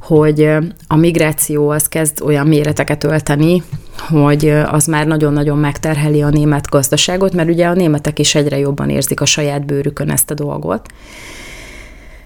hogy 0.08 0.50
a 0.86 0.96
migráció 0.96 1.68
az 1.68 1.88
kezd 1.88 2.22
olyan 2.22 2.46
méreteket 2.46 3.04
ölteni, 3.04 3.62
hogy 4.08 4.48
az 4.48 4.86
már 4.86 5.06
nagyon-nagyon 5.06 5.58
megterheli 5.58 6.22
a 6.22 6.28
német 6.28 6.68
gazdaságot, 6.68 7.32
mert 7.32 7.48
ugye 7.48 7.66
a 7.66 7.74
németek 7.74 8.18
is 8.18 8.34
egyre 8.34 8.58
jobban 8.58 8.90
érzik 8.90 9.20
a 9.20 9.24
saját 9.24 9.66
bőrükön 9.66 10.10
ezt 10.10 10.30
a 10.30 10.34
dolgot. 10.34 10.86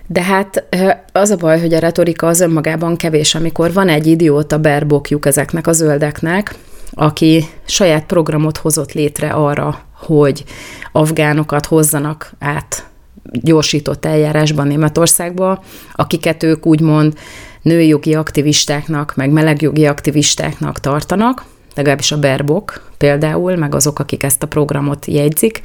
De 0.07 0.23
hát 0.23 0.64
az 1.12 1.31
a 1.31 1.37
baj, 1.37 1.61
hogy 1.61 1.75
a 1.75 1.79
retorika 1.79 2.27
az 2.27 2.40
önmagában 2.40 2.97
kevés, 2.97 3.35
amikor 3.35 3.73
van 3.73 3.88
egy 3.88 4.07
idióta 4.07 4.59
berbokjuk 4.59 5.27
ezeknek 5.27 5.66
a 5.66 5.73
zöldeknek, 5.73 6.55
aki 6.90 7.45
saját 7.64 8.05
programot 8.05 8.57
hozott 8.57 8.92
létre 8.92 9.31
arra, 9.31 9.81
hogy 9.95 10.45
afgánokat 10.92 11.66
hozzanak 11.66 12.33
át 12.38 12.90
gyorsított 13.33 14.05
eljárásban 14.05 14.66
Németországba, 14.66 15.62
akiket 15.92 16.42
ők 16.42 16.66
úgymond 16.66 17.14
női 17.62 17.87
jogi 17.87 18.14
aktivistáknak, 18.14 19.16
meg 19.16 19.31
melegjogi 19.31 19.87
aktivistáknak 19.87 20.81
tartanak, 20.81 21.45
legalábbis 21.75 22.12
a 22.12 22.18
Berbok 22.18 22.90
például, 22.99 23.57
meg 23.57 23.75
azok, 23.75 23.99
akik 23.99 24.22
ezt 24.22 24.43
a 24.43 24.47
programot 24.47 25.07
jegyzik, 25.07 25.61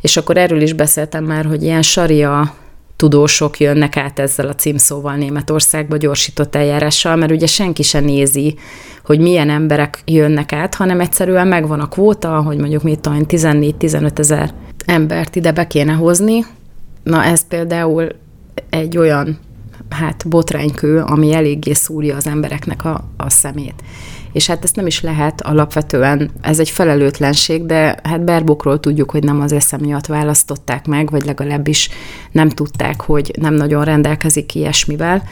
és 0.00 0.16
akkor 0.16 0.36
erről 0.36 0.60
is 0.60 0.72
beszéltem 0.72 1.24
már, 1.24 1.44
hogy 1.44 1.62
ilyen 1.62 1.82
saria 1.82 2.54
tudósok 2.96 3.60
jönnek 3.60 3.96
át 3.96 4.18
ezzel 4.18 4.48
a 4.48 4.54
címszóval 4.54 5.14
Németországba 5.14 5.96
gyorsított 5.96 6.54
eljárással, 6.54 7.16
mert 7.16 7.32
ugye 7.32 7.46
senki 7.46 7.82
se 7.82 8.00
nézi, 8.00 8.58
hogy 9.04 9.20
milyen 9.20 9.50
emberek 9.50 10.02
jönnek 10.04 10.52
át, 10.52 10.74
hanem 10.74 11.00
egyszerűen 11.00 11.48
megvan 11.48 11.80
a 11.80 11.88
kvóta, 11.88 12.42
hogy 12.42 12.56
mondjuk 12.56 12.82
mit 12.82 13.00
tudom, 13.00 13.24
14-15 13.28 14.18
ezer 14.18 14.54
embert 14.86 15.36
ide 15.36 15.52
be 15.52 15.66
kéne 15.66 15.92
hozni. 15.92 16.44
Na 17.02 17.24
ez 17.24 17.46
például 17.46 18.08
egy 18.70 18.98
olyan 18.98 19.38
hát 19.90 20.28
botránykő, 20.28 21.00
ami 21.00 21.32
eléggé 21.32 21.72
szúrja 21.72 22.16
az 22.16 22.26
embereknek 22.26 22.84
a, 22.84 23.04
a 23.16 23.30
szemét 23.30 23.82
és 24.32 24.46
hát 24.46 24.64
ezt 24.64 24.76
nem 24.76 24.86
is 24.86 25.00
lehet 25.00 25.40
alapvetően, 25.40 26.30
ez 26.40 26.58
egy 26.58 26.70
felelőtlenség, 26.70 27.66
de 27.66 27.98
hát 28.02 28.24
Berbokról 28.24 28.80
tudjuk, 28.80 29.10
hogy 29.10 29.24
nem 29.24 29.40
az 29.40 29.52
eszem 29.52 29.80
miatt 29.80 30.06
választották 30.06 30.86
meg, 30.86 31.10
vagy 31.10 31.24
legalábbis 31.24 31.88
nem 32.30 32.48
tudták, 32.48 33.00
hogy 33.00 33.30
nem 33.40 33.54
nagyon 33.54 33.84
rendelkezik 33.84 34.54
ilyesmivel. 34.54 35.22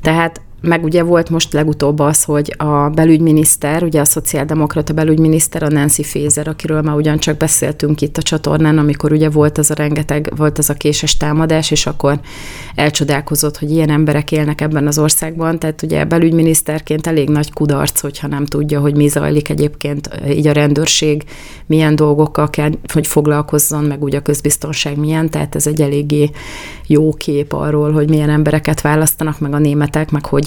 Tehát 0.00 0.40
meg 0.60 0.84
ugye 0.84 1.02
volt 1.02 1.30
most 1.30 1.52
legutóbb 1.52 1.98
az, 1.98 2.24
hogy 2.24 2.54
a 2.56 2.88
belügyminiszter, 2.88 3.82
ugye 3.82 4.00
a 4.00 4.04
szociáldemokrata 4.04 4.92
belügyminiszter, 4.92 5.62
a 5.62 5.68
Nancy 5.68 6.02
Faeser, 6.02 6.48
akiről 6.48 6.82
már 6.82 6.96
ugyancsak 6.96 7.36
beszéltünk 7.36 8.00
itt 8.00 8.16
a 8.16 8.22
csatornán, 8.22 8.78
amikor 8.78 9.12
ugye 9.12 9.30
volt 9.30 9.58
az 9.58 9.70
a 9.70 9.74
rengeteg, 9.74 10.32
volt 10.36 10.58
az 10.58 10.70
a 10.70 10.74
késes 10.74 11.16
támadás, 11.16 11.70
és 11.70 11.86
akkor 11.86 12.20
elcsodálkozott, 12.74 13.58
hogy 13.58 13.70
ilyen 13.70 13.90
emberek 13.90 14.32
élnek 14.32 14.60
ebben 14.60 14.86
az 14.86 14.98
országban, 14.98 15.58
tehát 15.58 15.82
ugye 15.82 16.04
belügyminiszterként 16.04 17.06
elég 17.06 17.28
nagy 17.28 17.52
kudarc, 17.52 18.00
hogyha 18.00 18.26
nem 18.26 18.46
tudja, 18.46 18.80
hogy 18.80 18.96
mi 18.96 19.08
zajlik 19.08 19.48
egyébként 19.48 20.10
így 20.28 20.46
a 20.46 20.52
rendőrség, 20.52 21.24
milyen 21.66 21.96
dolgokkal 21.96 22.50
kell, 22.50 22.70
hogy 22.92 23.06
foglalkozzon, 23.06 23.84
meg 23.84 24.02
ugye 24.02 24.18
a 24.18 24.22
közbiztonság 24.22 24.96
milyen, 24.96 25.30
tehát 25.30 25.54
ez 25.54 25.66
egy 25.66 25.80
eléggé 25.80 26.30
jó 26.86 27.12
kép 27.12 27.52
arról, 27.52 27.92
hogy 27.92 28.08
milyen 28.08 28.30
embereket 28.30 28.80
választanak, 28.80 29.40
meg 29.40 29.54
a 29.54 29.58
németek, 29.58 30.10
meg 30.10 30.26
hogy 30.26 30.45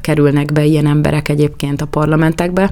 kerülnek 0.00 0.52
be 0.52 0.64
ilyen 0.64 0.86
emberek 0.86 1.28
egyébként 1.28 1.80
a 1.80 1.86
parlamentekbe. 1.86 2.70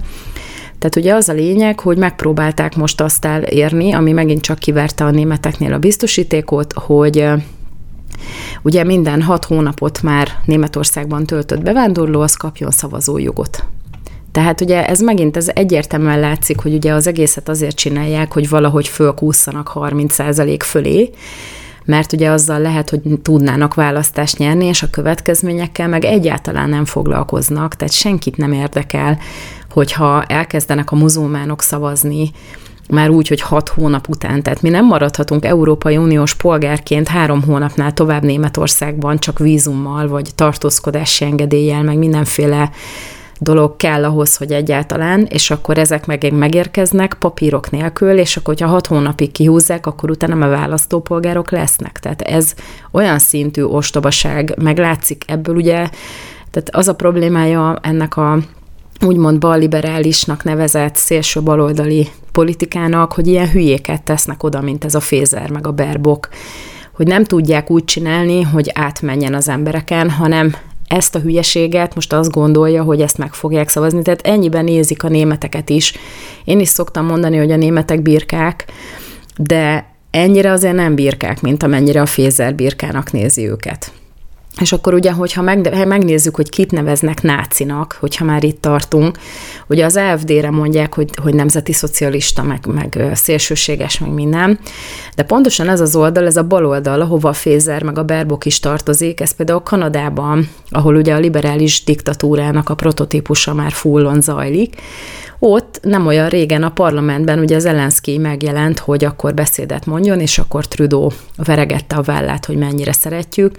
Tehát 0.78 0.96
ugye 0.96 1.14
az 1.14 1.28
a 1.28 1.32
lényeg, 1.32 1.80
hogy 1.80 1.96
megpróbálták 1.96 2.76
most 2.76 3.00
azt 3.00 3.24
elérni, 3.24 3.92
ami 3.92 4.12
megint 4.12 4.42
csak 4.42 4.58
kiverte 4.58 5.04
a 5.04 5.10
németeknél 5.10 5.72
a 5.72 5.78
biztosítékot, 5.78 6.72
hogy 6.72 7.28
ugye 8.62 8.84
minden 8.84 9.22
hat 9.22 9.44
hónapot 9.44 10.02
már 10.02 10.28
Németországban 10.44 11.24
töltött 11.24 11.62
bevándorló, 11.62 12.20
az 12.20 12.34
kapjon 12.34 12.70
szavazójogot. 12.70 13.64
Tehát 14.32 14.60
ugye 14.60 14.86
ez 14.86 15.00
megint 15.00 15.36
ez 15.36 15.48
egyértelműen 15.54 16.20
látszik, 16.20 16.60
hogy 16.60 16.74
ugye 16.74 16.92
az 16.92 17.06
egészet 17.06 17.48
azért 17.48 17.76
csinálják, 17.76 18.32
hogy 18.32 18.48
valahogy 18.48 18.88
fölkúszanak 18.88 19.70
30% 19.74 20.58
fölé, 20.64 21.10
mert 21.88 22.12
ugye 22.12 22.30
azzal 22.30 22.60
lehet, 22.60 22.90
hogy 22.90 23.00
tudnának 23.22 23.74
választást 23.74 24.38
nyerni, 24.38 24.64
és 24.64 24.82
a 24.82 24.90
következményekkel 24.90 25.88
meg 25.88 26.04
egyáltalán 26.04 26.68
nem 26.68 26.84
foglalkoznak, 26.84 27.74
tehát 27.74 27.94
senkit 27.94 28.36
nem 28.36 28.52
érdekel, 28.52 29.18
hogyha 29.70 30.22
elkezdenek 30.22 30.90
a 30.90 30.96
muzulmánok 30.96 31.62
szavazni, 31.62 32.30
már 32.88 33.10
úgy, 33.10 33.28
hogy 33.28 33.40
hat 33.40 33.68
hónap 33.68 34.08
után. 34.08 34.42
Tehát 34.42 34.62
mi 34.62 34.68
nem 34.68 34.86
maradhatunk 34.86 35.44
Európai 35.44 35.96
Uniós 35.96 36.34
polgárként 36.34 37.08
három 37.08 37.42
hónapnál 37.42 37.92
tovább 37.92 38.22
Németországban, 38.22 39.18
csak 39.18 39.38
vízummal, 39.38 40.08
vagy 40.08 40.30
tartózkodási 40.34 41.24
engedéllyel, 41.24 41.82
meg 41.82 41.98
mindenféle 41.98 42.70
dolog 43.38 43.76
kell 43.76 44.04
ahhoz, 44.04 44.36
hogy 44.36 44.52
egyáltalán, 44.52 45.26
és 45.30 45.50
akkor 45.50 45.78
ezek 45.78 46.06
meg 46.06 46.32
megérkeznek 46.32 47.16
papírok 47.18 47.70
nélkül, 47.70 48.18
és 48.18 48.36
akkor, 48.36 48.54
hogyha 48.54 48.72
hat 48.72 48.86
hónapig 48.86 49.32
kihúzzák, 49.32 49.86
akkor 49.86 50.10
utána 50.10 50.46
a 50.46 50.50
választópolgárok 50.50 51.50
lesznek. 51.50 51.98
Tehát 51.98 52.22
ez 52.22 52.54
olyan 52.90 53.18
szintű 53.18 53.62
ostobaság, 53.62 54.54
meglátszik 54.62 55.24
ebből 55.26 55.56
ugye, 55.56 55.88
tehát 56.50 56.70
az 56.70 56.88
a 56.88 56.94
problémája 56.94 57.78
ennek 57.82 58.16
a 58.16 58.38
úgymond 59.00 59.38
balliberálisnak 59.38 60.44
nevezett 60.44 60.96
szélső 60.96 61.42
baloldali 61.42 62.08
politikának, 62.32 63.12
hogy 63.12 63.26
ilyen 63.26 63.50
hülyéket 63.50 64.02
tesznek 64.02 64.42
oda, 64.42 64.60
mint 64.60 64.84
ez 64.84 64.94
a 64.94 65.00
Fézer, 65.00 65.50
meg 65.50 65.66
a 65.66 65.72
Berbok, 65.72 66.28
hogy 66.92 67.06
nem 67.06 67.24
tudják 67.24 67.70
úgy 67.70 67.84
csinálni, 67.84 68.42
hogy 68.42 68.70
átmenjen 68.74 69.34
az 69.34 69.48
embereken, 69.48 70.10
hanem 70.10 70.54
ezt 70.88 71.14
a 71.14 71.18
hülyeséget 71.18 71.94
most 71.94 72.12
azt 72.12 72.30
gondolja, 72.30 72.82
hogy 72.82 73.00
ezt 73.00 73.18
meg 73.18 73.34
fogják 73.34 73.68
szavazni. 73.68 74.02
Tehát 74.02 74.26
ennyiben 74.26 74.64
nézik 74.64 75.02
a 75.02 75.08
németeket 75.08 75.70
is. 75.70 75.94
Én 76.44 76.60
is 76.60 76.68
szoktam 76.68 77.06
mondani, 77.06 77.36
hogy 77.36 77.50
a 77.50 77.56
németek 77.56 78.02
birkák, 78.02 78.64
de 79.36 79.92
ennyire 80.10 80.50
azért 80.50 80.74
nem 80.74 80.94
birkák, 80.94 81.40
mint 81.40 81.62
amennyire 81.62 82.00
a 82.00 82.06
Fézer 82.06 82.54
birkának 82.54 83.12
nézi 83.12 83.48
őket. 83.48 83.92
És 84.60 84.72
akkor 84.72 84.94
ugye, 84.94 85.12
hogyha 85.12 85.42
megnézzük, 85.86 86.36
hogy 86.36 86.48
kit 86.48 86.72
neveznek 86.72 87.22
nácinak, 87.22 87.96
hogyha 88.00 88.24
már 88.24 88.44
itt 88.44 88.60
tartunk, 88.60 89.18
ugye 89.66 89.84
az 89.84 89.96
AFD-re 89.96 90.50
mondják, 90.50 90.94
hogy, 90.94 91.10
hogy 91.22 91.34
nemzeti 91.34 91.72
szocialista, 91.72 92.42
meg, 92.42 92.66
meg 92.66 93.10
szélsőséges, 93.14 93.98
meg 93.98 94.10
minden, 94.10 94.58
de 95.16 95.22
pontosan 95.22 95.68
ez 95.68 95.80
az 95.80 95.96
oldal, 95.96 96.26
ez 96.26 96.36
a 96.36 96.44
bal 96.44 96.66
oldal, 96.66 97.00
ahova 97.00 97.28
a 97.28 97.32
Fézer, 97.32 97.82
meg 97.82 97.98
a 97.98 98.04
Berbok 98.04 98.44
is 98.44 98.60
tartozik, 98.60 99.20
ez 99.20 99.34
például 99.34 99.62
Kanadában, 99.62 100.48
ahol 100.70 100.96
ugye 100.96 101.14
a 101.14 101.18
liberális 101.18 101.84
diktatúrának 101.84 102.68
a 102.68 102.74
prototípusa 102.74 103.54
már 103.54 103.72
fullon 103.72 104.20
zajlik, 104.20 104.74
ott 105.38 105.80
nem 105.82 106.06
olyan 106.06 106.28
régen 106.28 106.62
a 106.62 106.70
parlamentben 106.70 107.38
ugye 107.38 107.58
Zelenszky 107.58 108.18
megjelent, 108.18 108.78
hogy 108.78 109.04
akkor 109.04 109.34
beszédet 109.34 109.86
mondjon, 109.86 110.20
és 110.20 110.38
akkor 110.38 110.66
Trudeau 110.66 111.08
veregette 111.36 111.96
a 111.96 112.02
vállát, 112.02 112.44
hogy 112.44 112.56
mennyire 112.56 112.92
szeretjük, 112.92 113.56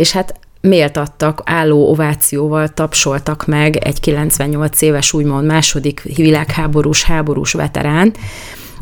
és 0.00 0.12
hát 0.12 0.34
méltattak, 0.60 1.40
álló 1.44 1.90
ovációval 1.90 2.68
tapsoltak 2.68 3.46
meg 3.46 3.76
egy 3.76 4.00
98 4.00 4.80
éves, 4.82 5.12
úgymond 5.12 5.46
második 5.46 6.02
világháborús, 6.02 7.02
háborús 7.04 7.52
veterán, 7.52 8.14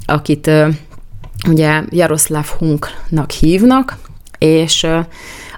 akit 0.04 0.50
ugye 1.48 1.82
Jaroszláv 1.90 2.46
Hunknak 2.46 3.30
hívnak, 3.30 3.96
és 4.38 4.84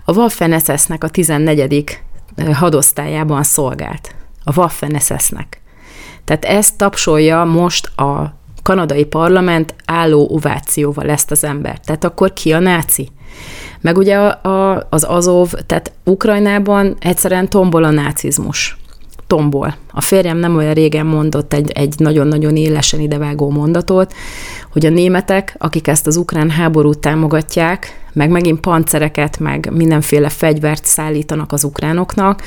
a 0.05 0.13
Waffen 0.13 0.59
SS-nek 0.59 1.05
a 1.05 1.09
14. 1.09 2.01
hadosztályában 2.53 3.43
szolgált. 3.43 4.15
A 4.45 4.59
Waffen 4.59 4.99
SS-nek. 4.99 5.61
Tehát 6.25 6.45
ezt 6.45 6.77
tapsolja 6.77 7.45
most 7.45 7.87
a 7.99 8.39
kanadai 8.63 9.05
parlament 9.05 9.75
álló 9.85 10.29
ovációval 10.31 11.11
ezt 11.11 11.31
az 11.31 11.45
embert. 11.45 11.85
Tehát 11.85 12.05
akkor 12.05 12.33
ki 12.33 12.53
a 12.53 12.59
náci? 12.59 13.09
Meg 13.81 13.97
ugye 13.97 14.17
a, 14.17 14.87
az 14.91 15.05
Azov, 15.05 15.53
tehát 15.67 15.93
Ukrajnában 16.05 16.97
egyszerűen 17.01 17.49
tombol 17.49 17.85
a 17.85 17.91
nácizmus. 17.91 18.79
Tombol. 19.27 19.75
A 19.93 20.01
férjem 20.01 20.37
nem 20.37 20.57
olyan 20.57 20.75
régen 20.75 21.07
mondott 21.07 21.53
egy, 21.53 21.71
egy 21.71 21.95
nagyon-nagyon 21.97 22.57
élesen 22.57 23.01
idevágó 23.01 23.51
mondatot, 23.51 24.15
hogy 24.73 24.87
a 24.87 24.91
németek, 24.91 25.55
akik 25.59 25.89
ezt 25.89 26.07
az 26.07 26.17
ukrán 26.17 26.51
háborút 26.51 26.99
támogatják, 26.99 28.01
meg 28.13 28.31
megint 28.31 28.61
pancereket, 28.61 29.39
meg 29.39 29.71
mindenféle 29.73 30.29
fegyvert 30.29 30.85
szállítanak 30.85 31.53
az 31.53 31.65
ukránoknak, 31.65 32.43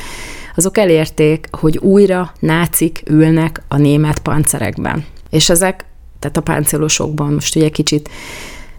azok 0.56 0.78
elérték, 0.78 1.48
hogy 1.52 1.78
újra 1.78 2.32
nácik 2.40 3.04
ülnek 3.06 3.62
a 3.68 3.78
német 3.78 4.20
pancerekben. 4.20 5.06
És 5.30 5.50
ezek, 5.50 5.86
tehát 6.20 6.38
a 6.38 6.42
páncélosokban, 6.42 7.34
most 7.34 7.56
ugye 7.56 7.70
kicsit 7.70 8.10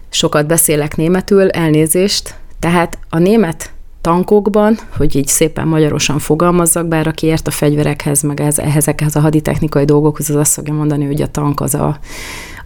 sokat 0.09 0.47
beszélek 0.47 0.95
németül, 0.95 1.49
elnézést, 1.49 2.35
tehát 2.59 2.97
a 3.09 3.17
német 3.17 3.73
tankokban, 4.01 4.77
hogy 4.97 5.15
így 5.15 5.27
szépen 5.27 5.67
magyarosan 5.67 6.19
fogalmazzak, 6.19 6.87
bár 6.87 7.07
aki 7.07 7.27
ért 7.27 7.47
a 7.47 7.51
fegyverekhez, 7.51 8.21
meg 8.21 8.41
ez, 8.41 8.59
ezekhez 8.59 9.15
a 9.15 9.19
haditechnikai 9.19 9.85
dolgokhoz, 9.85 10.29
az 10.29 10.35
azt 10.35 10.53
fogja 10.53 10.73
mondani, 10.73 11.05
hogy 11.05 11.21
a 11.21 11.27
tank 11.27 11.61
az, 11.61 11.73
a, 11.73 11.99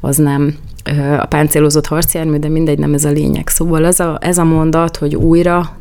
az 0.01 0.17
nem 0.17 0.55
a 1.19 1.25
páncélozott 1.25 1.87
harcjármű, 1.87 2.37
de 2.37 2.49
mindegy, 2.49 2.79
nem 2.79 2.93
ez 2.93 3.05
a 3.05 3.09
lényeg. 3.09 3.47
Szóval 3.47 3.85
ez 3.85 3.99
a, 3.99 4.17
ez 4.21 4.37
a 4.37 4.43
mondat, 4.43 4.97
hogy 4.97 5.15
újra, 5.15 5.77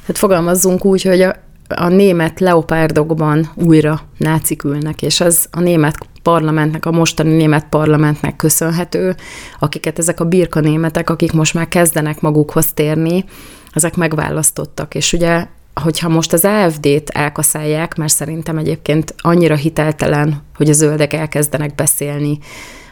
tehát 0.00 0.18
fogalmazzunk 0.18 0.84
úgy, 0.84 1.02
hogy 1.02 1.20
a, 1.20 1.36
a 1.68 1.88
német 1.88 2.40
leopárdokban 2.40 3.50
újra 3.54 4.00
nácik 4.16 4.64
ülnek, 4.64 5.02
és 5.02 5.20
ez 5.20 5.46
a 5.50 5.60
német 5.60 5.98
parlamentnek, 6.28 6.86
a 6.86 6.90
mostani 6.90 7.36
német 7.36 7.66
parlamentnek 7.68 8.36
köszönhető, 8.36 9.14
akiket 9.58 9.98
ezek 9.98 10.20
a 10.20 10.24
birka 10.24 10.60
németek, 10.60 11.10
akik 11.10 11.32
most 11.32 11.54
már 11.54 11.68
kezdenek 11.68 12.20
magukhoz 12.20 12.72
térni, 12.72 13.24
ezek 13.72 13.96
megválasztottak. 13.96 14.94
És 14.94 15.12
ugye, 15.12 15.46
hogyha 15.74 16.08
most 16.08 16.32
az 16.32 16.44
AFD-t 16.44 17.10
elkaszálják, 17.10 17.96
mert 17.96 18.12
szerintem 18.12 18.58
egyébként 18.58 19.14
annyira 19.16 19.54
hiteltelen, 19.54 20.42
hogy 20.56 20.68
a 20.68 20.72
zöldek 20.72 21.12
elkezdenek 21.12 21.74
beszélni 21.74 22.38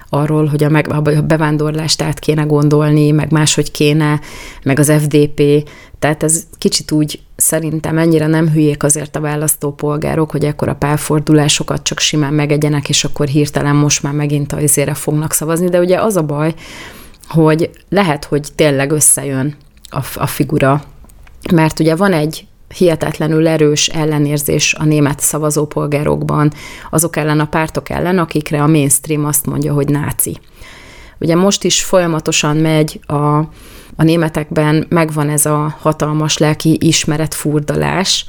arról, 0.08 0.46
hogy 0.46 0.64
a, 0.64 0.68
meg, 0.68 0.88
a 0.88 1.00
bevándorlást 1.00 2.02
át 2.02 2.18
kéne 2.18 2.42
gondolni, 2.42 3.10
meg 3.10 3.30
máshogy 3.30 3.70
kéne, 3.70 4.20
meg 4.62 4.78
az 4.78 4.92
FDP, 4.98 5.68
tehát 5.98 6.22
ez 6.22 6.46
kicsit 6.58 6.90
úgy 6.90 7.20
szerintem 7.36 7.98
ennyire 7.98 8.26
nem 8.26 8.48
hülyék 8.48 8.82
azért 8.82 9.16
a 9.16 9.20
választópolgárok, 9.20 10.30
hogy 10.30 10.44
ekkor 10.44 10.68
a 10.68 10.74
pálfordulásokat 10.74 11.82
csak 11.82 11.98
simán 11.98 12.34
megegyenek, 12.34 12.88
és 12.88 13.04
akkor 13.04 13.26
hirtelen 13.26 13.76
most 13.76 14.02
már 14.02 14.12
megint 14.12 14.52
a 14.52 14.60
izére 14.60 14.94
fognak 14.94 15.32
szavazni, 15.32 15.68
de 15.68 15.78
ugye 15.78 16.00
az 16.00 16.16
a 16.16 16.22
baj, 16.22 16.54
hogy 17.28 17.70
lehet, 17.88 18.24
hogy 18.24 18.48
tényleg 18.54 18.90
összejön 18.90 19.56
a, 19.90 20.00
a 20.14 20.26
figura, 20.26 20.82
mert 21.52 21.80
ugye 21.80 21.96
van 21.96 22.12
egy 22.12 22.46
hihetetlenül 22.76 23.48
erős 23.48 23.88
ellenérzés 23.88 24.74
a 24.74 24.84
német 24.84 25.20
szavazópolgárokban 25.20 26.52
azok 26.90 27.16
ellen 27.16 27.40
a 27.40 27.46
pártok 27.46 27.90
ellen, 27.90 28.18
akikre 28.18 28.62
a 28.62 28.66
mainstream 28.66 29.24
azt 29.24 29.46
mondja, 29.46 29.72
hogy 29.72 29.88
náci. 29.88 30.36
Ugye 31.18 31.34
most 31.34 31.64
is 31.64 31.82
folyamatosan 31.82 32.56
megy 32.56 33.00
a, 33.06 33.36
a 33.96 34.02
németekben, 34.02 34.86
megvan 34.88 35.28
ez 35.28 35.46
a 35.46 35.76
hatalmas 35.80 36.38
lelki 36.38 36.78
ismeretfurdalás, 36.80 38.26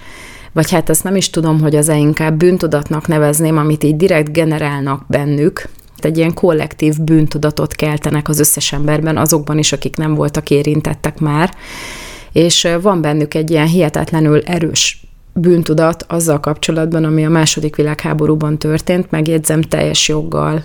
vagy 0.54 0.72
hát 0.72 0.90
ezt 0.90 1.04
nem 1.04 1.16
is 1.16 1.30
tudom, 1.30 1.62
hogy 1.62 1.76
az-e 1.76 1.98
inkább 1.98 2.38
bűntudatnak 2.38 3.08
nevezném, 3.08 3.58
amit 3.58 3.84
így 3.84 3.96
direkt 3.96 4.32
generálnak 4.32 5.04
bennük, 5.08 5.70
egy 6.00 6.18
ilyen 6.18 6.34
kollektív 6.34 7.02
bűntudatot 7.02 7.74
keltenek 7.74 8.30
az 8.30 8.40
összes 8.40 8.74
emberben, 8.74 9.18
azokban 9.18 9.58
is, 9.58 9.72
akik 9.72 9.96
nem 9.96 10.14
voltak 10.14 10.50
érintettek 10.50 11.20
már, 11.20 11.54
és 12.38 12.68
van 12.82 13.02
bennük 13.02 13.34
egy 13.34 13.52
ilyen 13.52 13.68
hihetetlenül 13.68 14.42
erős 14.42 15.02
bűntudat 15.34 16.06
azzal 16.08 16.40
kapcsolatban, 16.40 17.04
ami 17.04 17.26
a 17.26 17.30
második 17.30 17.76
világháborúban 17.76 18.58
történt, 18.58 19.12
megjegyzem 19.12 19.62
teljes 19.62 20.08
joggal 20.08 20.64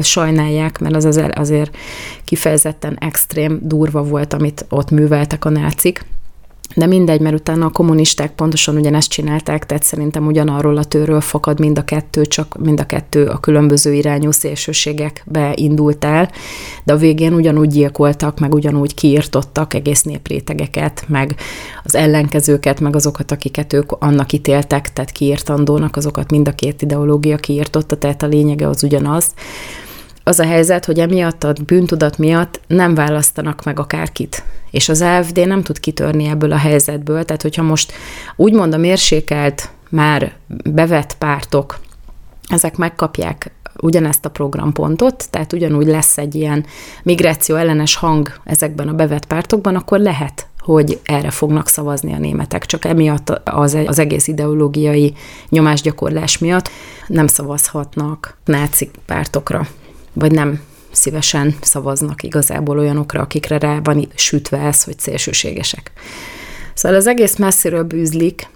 sajnálják, 0.00 0.78
mert 0.78 0.94
az 0.94 1.20
azért 1.34 1.76
kifejezetten 2.24 2.96
extrém, 3.00 3.58
durva 3.62 4.02
volt, 4.02 4.32
amit 4.32 4.66
ott 4.68 4.90
műveltek 4.90 5.44
a 5.44 5.48
nácik. 5.48 6.04
De 6.74 6.86
mindegy, 6.86 7.20
mert 7.20 7.34
utána 7.34 7.66
a 7.66 7.70
kommunisták 7.70 8.32
pontosan 8.32 8.76
ugyanezt 8.76 9.10
csinálták, 9.10 9.66
tehát 9.66 9.82
szerintem 9.82 10.26
ugyanarról 10.26 10.76
a 10.76 10.84
tőről 10.84 11.20
fakad 11.20 11.60
mind 11.60 11.78
a 11.78 11.84
kettő, 11.84 12.26
csak 12.26 12.56
mind 12.58 12.80
a 12.80 12.86
kettő 12.86 13.26
a 13.26 13.38
különböző 13.38 13.94
irányú 13.94 14.30
szélsőségekbe 14.30 15.52
indult 15.54 16.04
el, 16.04 16.30
de 16.84 16.92
a 16.92 16.96
végén 16.96 17.32
ugyanúgy 17.32 17.68
gyilkoltak, 17.68 18.40
meg 18.40 18.54
ugyanúgy 18.54 18.94
kiirtottak 18.94 19.74
egész 19.74 20.02
néprétegeket, 20.02 21.04
meg 21.08 21.34
az 21.84 21.94
ellenkezőket, 21.94 22.80
meg 22.80 22.96
azokat, 22.96 23.30
akiket 23.30 23.72
ők 23.72 23.92
annak 23.92 24.32
ítéltek, 24.32 24.92
tehát 24.92 25.10
kiírtandónak, 25.10 25.96
azokat 25.96 26.30
mind 26.30 26.48
a 26.48 26.52
két 26.52 26.82
ideológia 26.82 27.36
kiirtotta, 27.36 27.96
tehát 27.96 28.22
a 28.22 28.26
lényege 28.26 28.68
az 28.68 28.82
ugyanaz. 28.82 29.34
Az 30.26 30.38
a 30.38 30.44
helyzet, 30.44 30.84
hogy 30.84 31.00
emiatt 31.00 31.44
a 31.44 31.52
bűntudat 31.66 32.18
miatt 32.18 32.60
nem 32.66 32.94
választanak 32.94 33.64
meg 33.64 33.78
akárkit. 33.78 34.44
És 34.70 34.88
az 34.88 35.00
AFD 35.00 35.46
nem 35.46 35.62
tud 35.62 35.80
kitörni 35.80 36.26
ebből 36.26 36.52
a 36.52 36.56
helyzetből, 36.56 37.24
tehát 37.24 37.42
hogyha 37.42 37.62
most 37.62 37.92
úgymond 38.36 38.74
a 38.74 38.76
mérsékelt, 38.76 39.70
már 39.88 40.32
bevett 40.64 41.16
pártok, 41.18 41.78
ezek 42.48 42.76
megkapják 42.76 43.52
ugyanezt 43.80 44.24
a 44.24 44.30
programpontot, 44.30 45.30
tehát 45.30 45.52
ugyanúgy 45.52 45.86
lesz 45.86 46.18
egy 46.18 46.34
ilyen 46.34 46.66
migráció 47.02 47.56
ellenes 47.56 47.96
hang 47.96 48.32
ezekben 48.44 48.88
a 48.88 48.92
bevett 48.92 49.26
pártokban, 49.26 49.76
akkor 49.76 49.98
lehet, 49.98 50.46
hogy 50.58 51.00
erre 51.04 51.30
fognak 51.30 51.68
szavazni 51.68 52.12
a 52.12 52.18
németek. 52.18 52.66
Csak 52.66 52.84
emiatt 52.84 53.30
az, 53.44 53.78
az 53.86 53.98
egész 53.98 54.26
ideológiai 54.28 55.14
nyomásgyakorlás 55.48 56.38
miatt 56.38 56.70
nem 57.06 57.26
szavazhatnak 57.26 58.36
náci 58.44 58.90
pártokra 59.06 59.66
vagy 60.14 60.32
nem 60.32 60.60
szívesen 60.92 61.54
szavaznak 61.60 62.22
igazából 62.22 62.78
olyanokra, 62.78 63.20
akikre 63.20 63.58
rá 63.58 63.80
van 63.82 64.08
sütve 64.14 64.58
ez, 64.58 64.84
hogy 64.84 64.98
szélsőségesek. 64.98 65.92
Szóval 66.74 66.98
az 66.98 67.06
egész 67.06 67.36
messziről 67.36 67.82
bűzlik, 67.82 68.48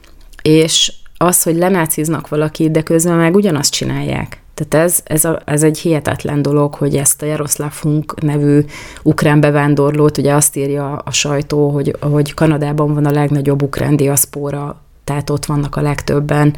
és 0.42 0.92
az, 1.16 1.42
hogy 1.42 1.56
lenáciznak 1.56 2.28
valaki, 2.28 2.70
de 2.70 2.82
közben 2.82 3.16
meg 3.16 3.34
ugyanazt 3.34 3.72
csinálják. 3.72 4.40
Tehát 4.54 4.86
ez, 4.86 5.00
ez, 5.04 5.24
a, 5.24 5.40
ez 5.44 5.62
egy 5.62 5.78
hihetetlen 5.78 6.42
dolog, 6.42 6.74
hogy 6.74 6.96
ezt 6.96 7.22
a 7.22 7.26
Jaroszláv 7.26 7.72
Funk 7.72 8.20
nevű 8.20 8.64
ukrán 9.02 9.40
bevándorlót, 9.40 10.18
ugye 10.18 10.34
azt 10.34 10.56
írja 10.56 10.96
a 10.96 11.10
sajtó, 11.10 11.68
hogy, 11.68 11.96
hogy 12.00 12.34
Kanadában 12.34 12.94
van 12.94 13.06
a 13.06 13.10
legnagyobb 13.10 13.62
ukrán 13.62 13.96
diaszpóra, 13.96 14.80
tehát 15.04 15.30
ott 15.30 15.46
vannak 15.46 15.76
a 15.76 15.80
legtöbben 15.80 16.56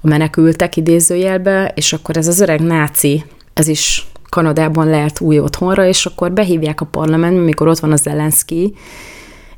a 0.00 0.06
menekültek 0.06 0.76
idézőjelbe, 0.76 1.72
és 1.74 1.92
akkor 1.92 2.16
ez 2.16 2.28
az 2.28 2.40
öreg 2.40 2.60
náci, 2.60 3.24
ez 3.54 3.68
is 3.68 4.06
Kanadában 4.28 4.86
lehet 4.86 5.20
új 5.20 5.38
otthonra, 5.38 5.86
és 5.86 6.06
akkor 6.06 6.32
behívják 6.32 6.80
a 6.80 6.84
parlamentbe, 6.84 7.40
mikor 7.40 7.68
ott 7.68 7.78
van 7.78 7.92
az 7.92 8.00
Zelenszky, 8.00 8.74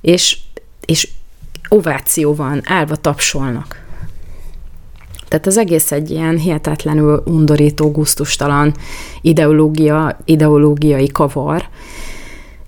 és, 0.01 0.39
és 0.85 1.09
ováció 1.69 2.35
van, 2.35 2.61
állva 2.65 2.97
tapsolnak. 2.97 3.87
Tehát 5.29 5.47
az 5.47 5.57
egész 5.57 5.93
egy 5.93 6.11
ilyen 6.11 6.39
hihetetlenül 6.39 7.23
undorító, 7.27 7.91
guztustalan 7.91 8.75
ideológia, 9.21 10.19
ideológiai 10.25 11.07
kavar, 11.07 11.69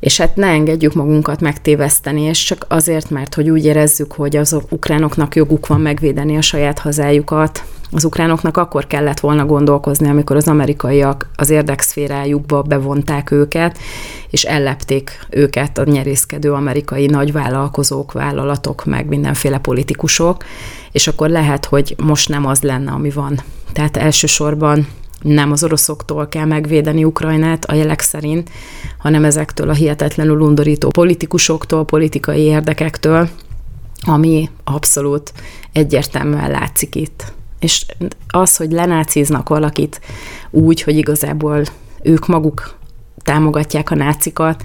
és 0.01 0.17
hát 0.17 0.37
ne 0.37 0.47
engedjük 0.47 0.95
magunkat 0.95 1.41
megtéveszteni, 1.41 2.21
és 2.21 2.45
csak 2.45 2.67
azért, 2.69 3.11
mert 3.11 3.35
hogy 3.35 3.51
úgy 3.51 3.65
érezzük, 3.65 4.13
hogy 4.13 4.37
az 4.37 4.57
ukránoknak 4.69 5.37
joguk 5.37 5.67
van 5.67 5.81
megvédeni 5.81 6.37
a 6.37 6.41
saját 6.41 6.79
hazájukat, 6.79 7.65
az 7.93 8.05
ukránoknak 8.05 8.57
akkor 8.57 8.87
kellett 8.87 9.21
volna 9.21 9.47
gondolkozni, 9.47 10.09
amikor 10.09 10.37
az 10.37 10.49
amerikaiak 10.49 11.31
az 11.37 11.51
érdekszférájukba 11.51 12.63
bevonták 12.63 13.31
őket, 13.31 13.79
és 14.31 14.43
ellepték 14.43 15.27
őket 15.31 15.79
a 15.79 15.85
nyerészkedő 15.85 16.53
amerikai 16.53 17.07
nagyvállalkozók, 17.07 18.13
vállalatok, 18.13 18.85
meg 18.85 19.07
mindenféle 19.07 19.59
politikusok, 19.59 20.45
és 20.93 21.07
akkor 21.07 21.29
lehet, 21.29 21.65
hogy 21.65 21.95
most 22.03 22.29
nem 22.29 22.47
az 22.47 22.63
lenne, 22.63 22.91
ami 22.91 23.11
van. 23.11 23.41
Tehát 23.73 23.97
elsősorban 23.97 24.87
nem 25.23 25.53
az 25.53 25.65
oroszoktól 25.65 26.29
kell 26.29 26.45
megvédeni 26.45 27.05
Ukrajnát 27.05 27.65
a 27.65 27.75
jelek 27.75 28.01
szerint, 28.01 28.51
hanem 28.99 29.25
ezektől 29.25 29.69
a 29.69 29.75
hihetetlenül 29.75 30.41
undorító 30.41 30.89
politikusoktól, 30.89 31.85
politikai 31.85 32.41
érdekektől, 32.41 33.29
ami 34.03 34.51
abszolút 34.65 35.33
egyértelműen 35.73 36.51
látszik 36.51 36.95
itt. 36.95 37.33
És 37.61 37.87
az, 38.29 38.57
hogy 38.57 38.73
lenáciznak 38.73 39.49
valakit 39.49 40.01
úgy, 40.51 40.83
hogy 40.83 40.97
igazából 40.97 41.63
ők 42.03 42.27
maguk 42.27 42.75
támogatják 43.23 43.91
a 43.91 43.95
nácikat, 43.95 44.65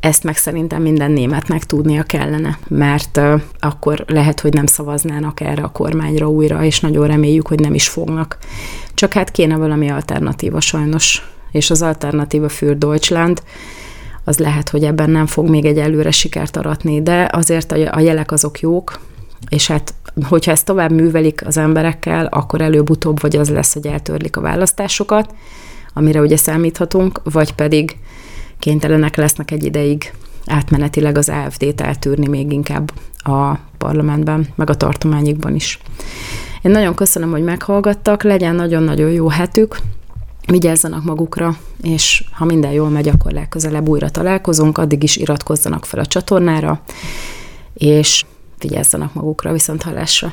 ezt 0.00 0.22
meg 0.22 0.36
szerintem 0.36 0.82
minden 0.82 1.10
németnek 1.10 1.64
tudnia 1.64 2.02
kellene, 2.02 2.58
mert 2.68 3.20
akkor 3.58 4.04
lehet, 4.06 4.40
hogy 4.40 4.52
nem 4.52 4.66
szavaznának 4.66 5.40
erre 5.40 5.62
a 5.62 5.72
kormányra 5.72 6.28
újra, 6.28 6.64
és 6.64 6.80
nagyon 6.80 7.06
reméljük, 7.06 7.48
hogy 7.48 7.60
nem 7.60 7.74
is 7.74 7.88
fognak. 7.88 8.38
Csak 8.94 9.12
hát 9.12 9.30
kéne 9.30 9.56
valami 9.56 9.90
alternatíva 9.90 10.60
sajnos, 10.60 11.22
és 11.50 11.70
az 11.70 11.82
alternatíva 11.82 12.48
für 12.48 12.74
Deutschland, 12.74 13.42
az 14.24 14.38
lehet, 14.38 14.68
hogy 14.68 14.84
ebben 14.84 15.10
nem 15.10 15.26
fog 15.26 15.48
még 15.48 15.64
egy 15.64 15.78
előre 15.78 16.10
sikert 16.10 16.56
aratni, 16.56 17.02
de 17.02 17.28
azért 17.32 17.72
a 17.72 18.00
jelek 18.00 18.32
azok 18.32 18.60
jók, 18.60 19.00
és 19.48 19.66
hát 19.66 19.94
hogyha 20.22 20.50
ezt 20.50 20.64
tovább 20.64 20.92
művelik 20.92 21.46
az 21.46 21.56
emberekkel, 21.56 22.26
akkor 22.26 22.60
előbb-utóbb 22.60 23.20
vagy 23.20 23.36
az 23.36 23.50
lesz, 23.50 23.72
hogy 23.72 23.86
eltörlik 23.86 24.36
a 24.36 24.40
választásokat, 24.40 25.34
amire 25.94 26.20
ugye 26.20 26.36
számíthatunk, 26.36 27.20
vagy 27.24 27.52
pedig 27.54 27.96
kénytelenek 28.58 29.16
lesznek 29.16 29.50
egy 29.50 29.64
ideig 29.64 30.12
átmenetileg 30.46 31.18
az 31.18 31.28
AFD-t 31.28 31.80
eltűrni 31.80 32.26
még 32.26 32.52
inkább 32.52 32.92
a 33.16 33.54
parlamentben, 33.78 34.46
meg 34.54 34.70
a 34.70 34.74
tartományikban 34.74 35.54
is. 35.54 35.80
Én 36.62 36.70
nagyon 36.70 36.94
köszönöm, 36.94 37.30
hogy 37.30 37.42
meghallgattak, 37.42 38.22
legyen 38.22 38.54
nagyon-nagyon 38.54 39.10
jó 39.10 39.28
hetük, 39.28 39.76
vigyázzanak 40.46 41.04
magukra, 41.04 41.56
és 41.82 42.24
ha 42.32 42.44
minden 42.44 42.70
jól 42.70 42.88
megy, 42.88 43.08
akkor 43.08 43.32
legközelebb 43.32 43.88
újra 43.88 44.10
találkozunk, 44.10 44.78
addig 44.78 45.02
is 45.02 45.16
iratkozzanak 45.16 45.84
fel 45.84 46.00
a 46.00 46.06
csatornára, 46.06 46.80
és 47.74 48.24
vigyázzanak 48.58 49.14
magukra, 49.14 49.52
viszont 49.52 49.82
hallásra. 49.82 50.32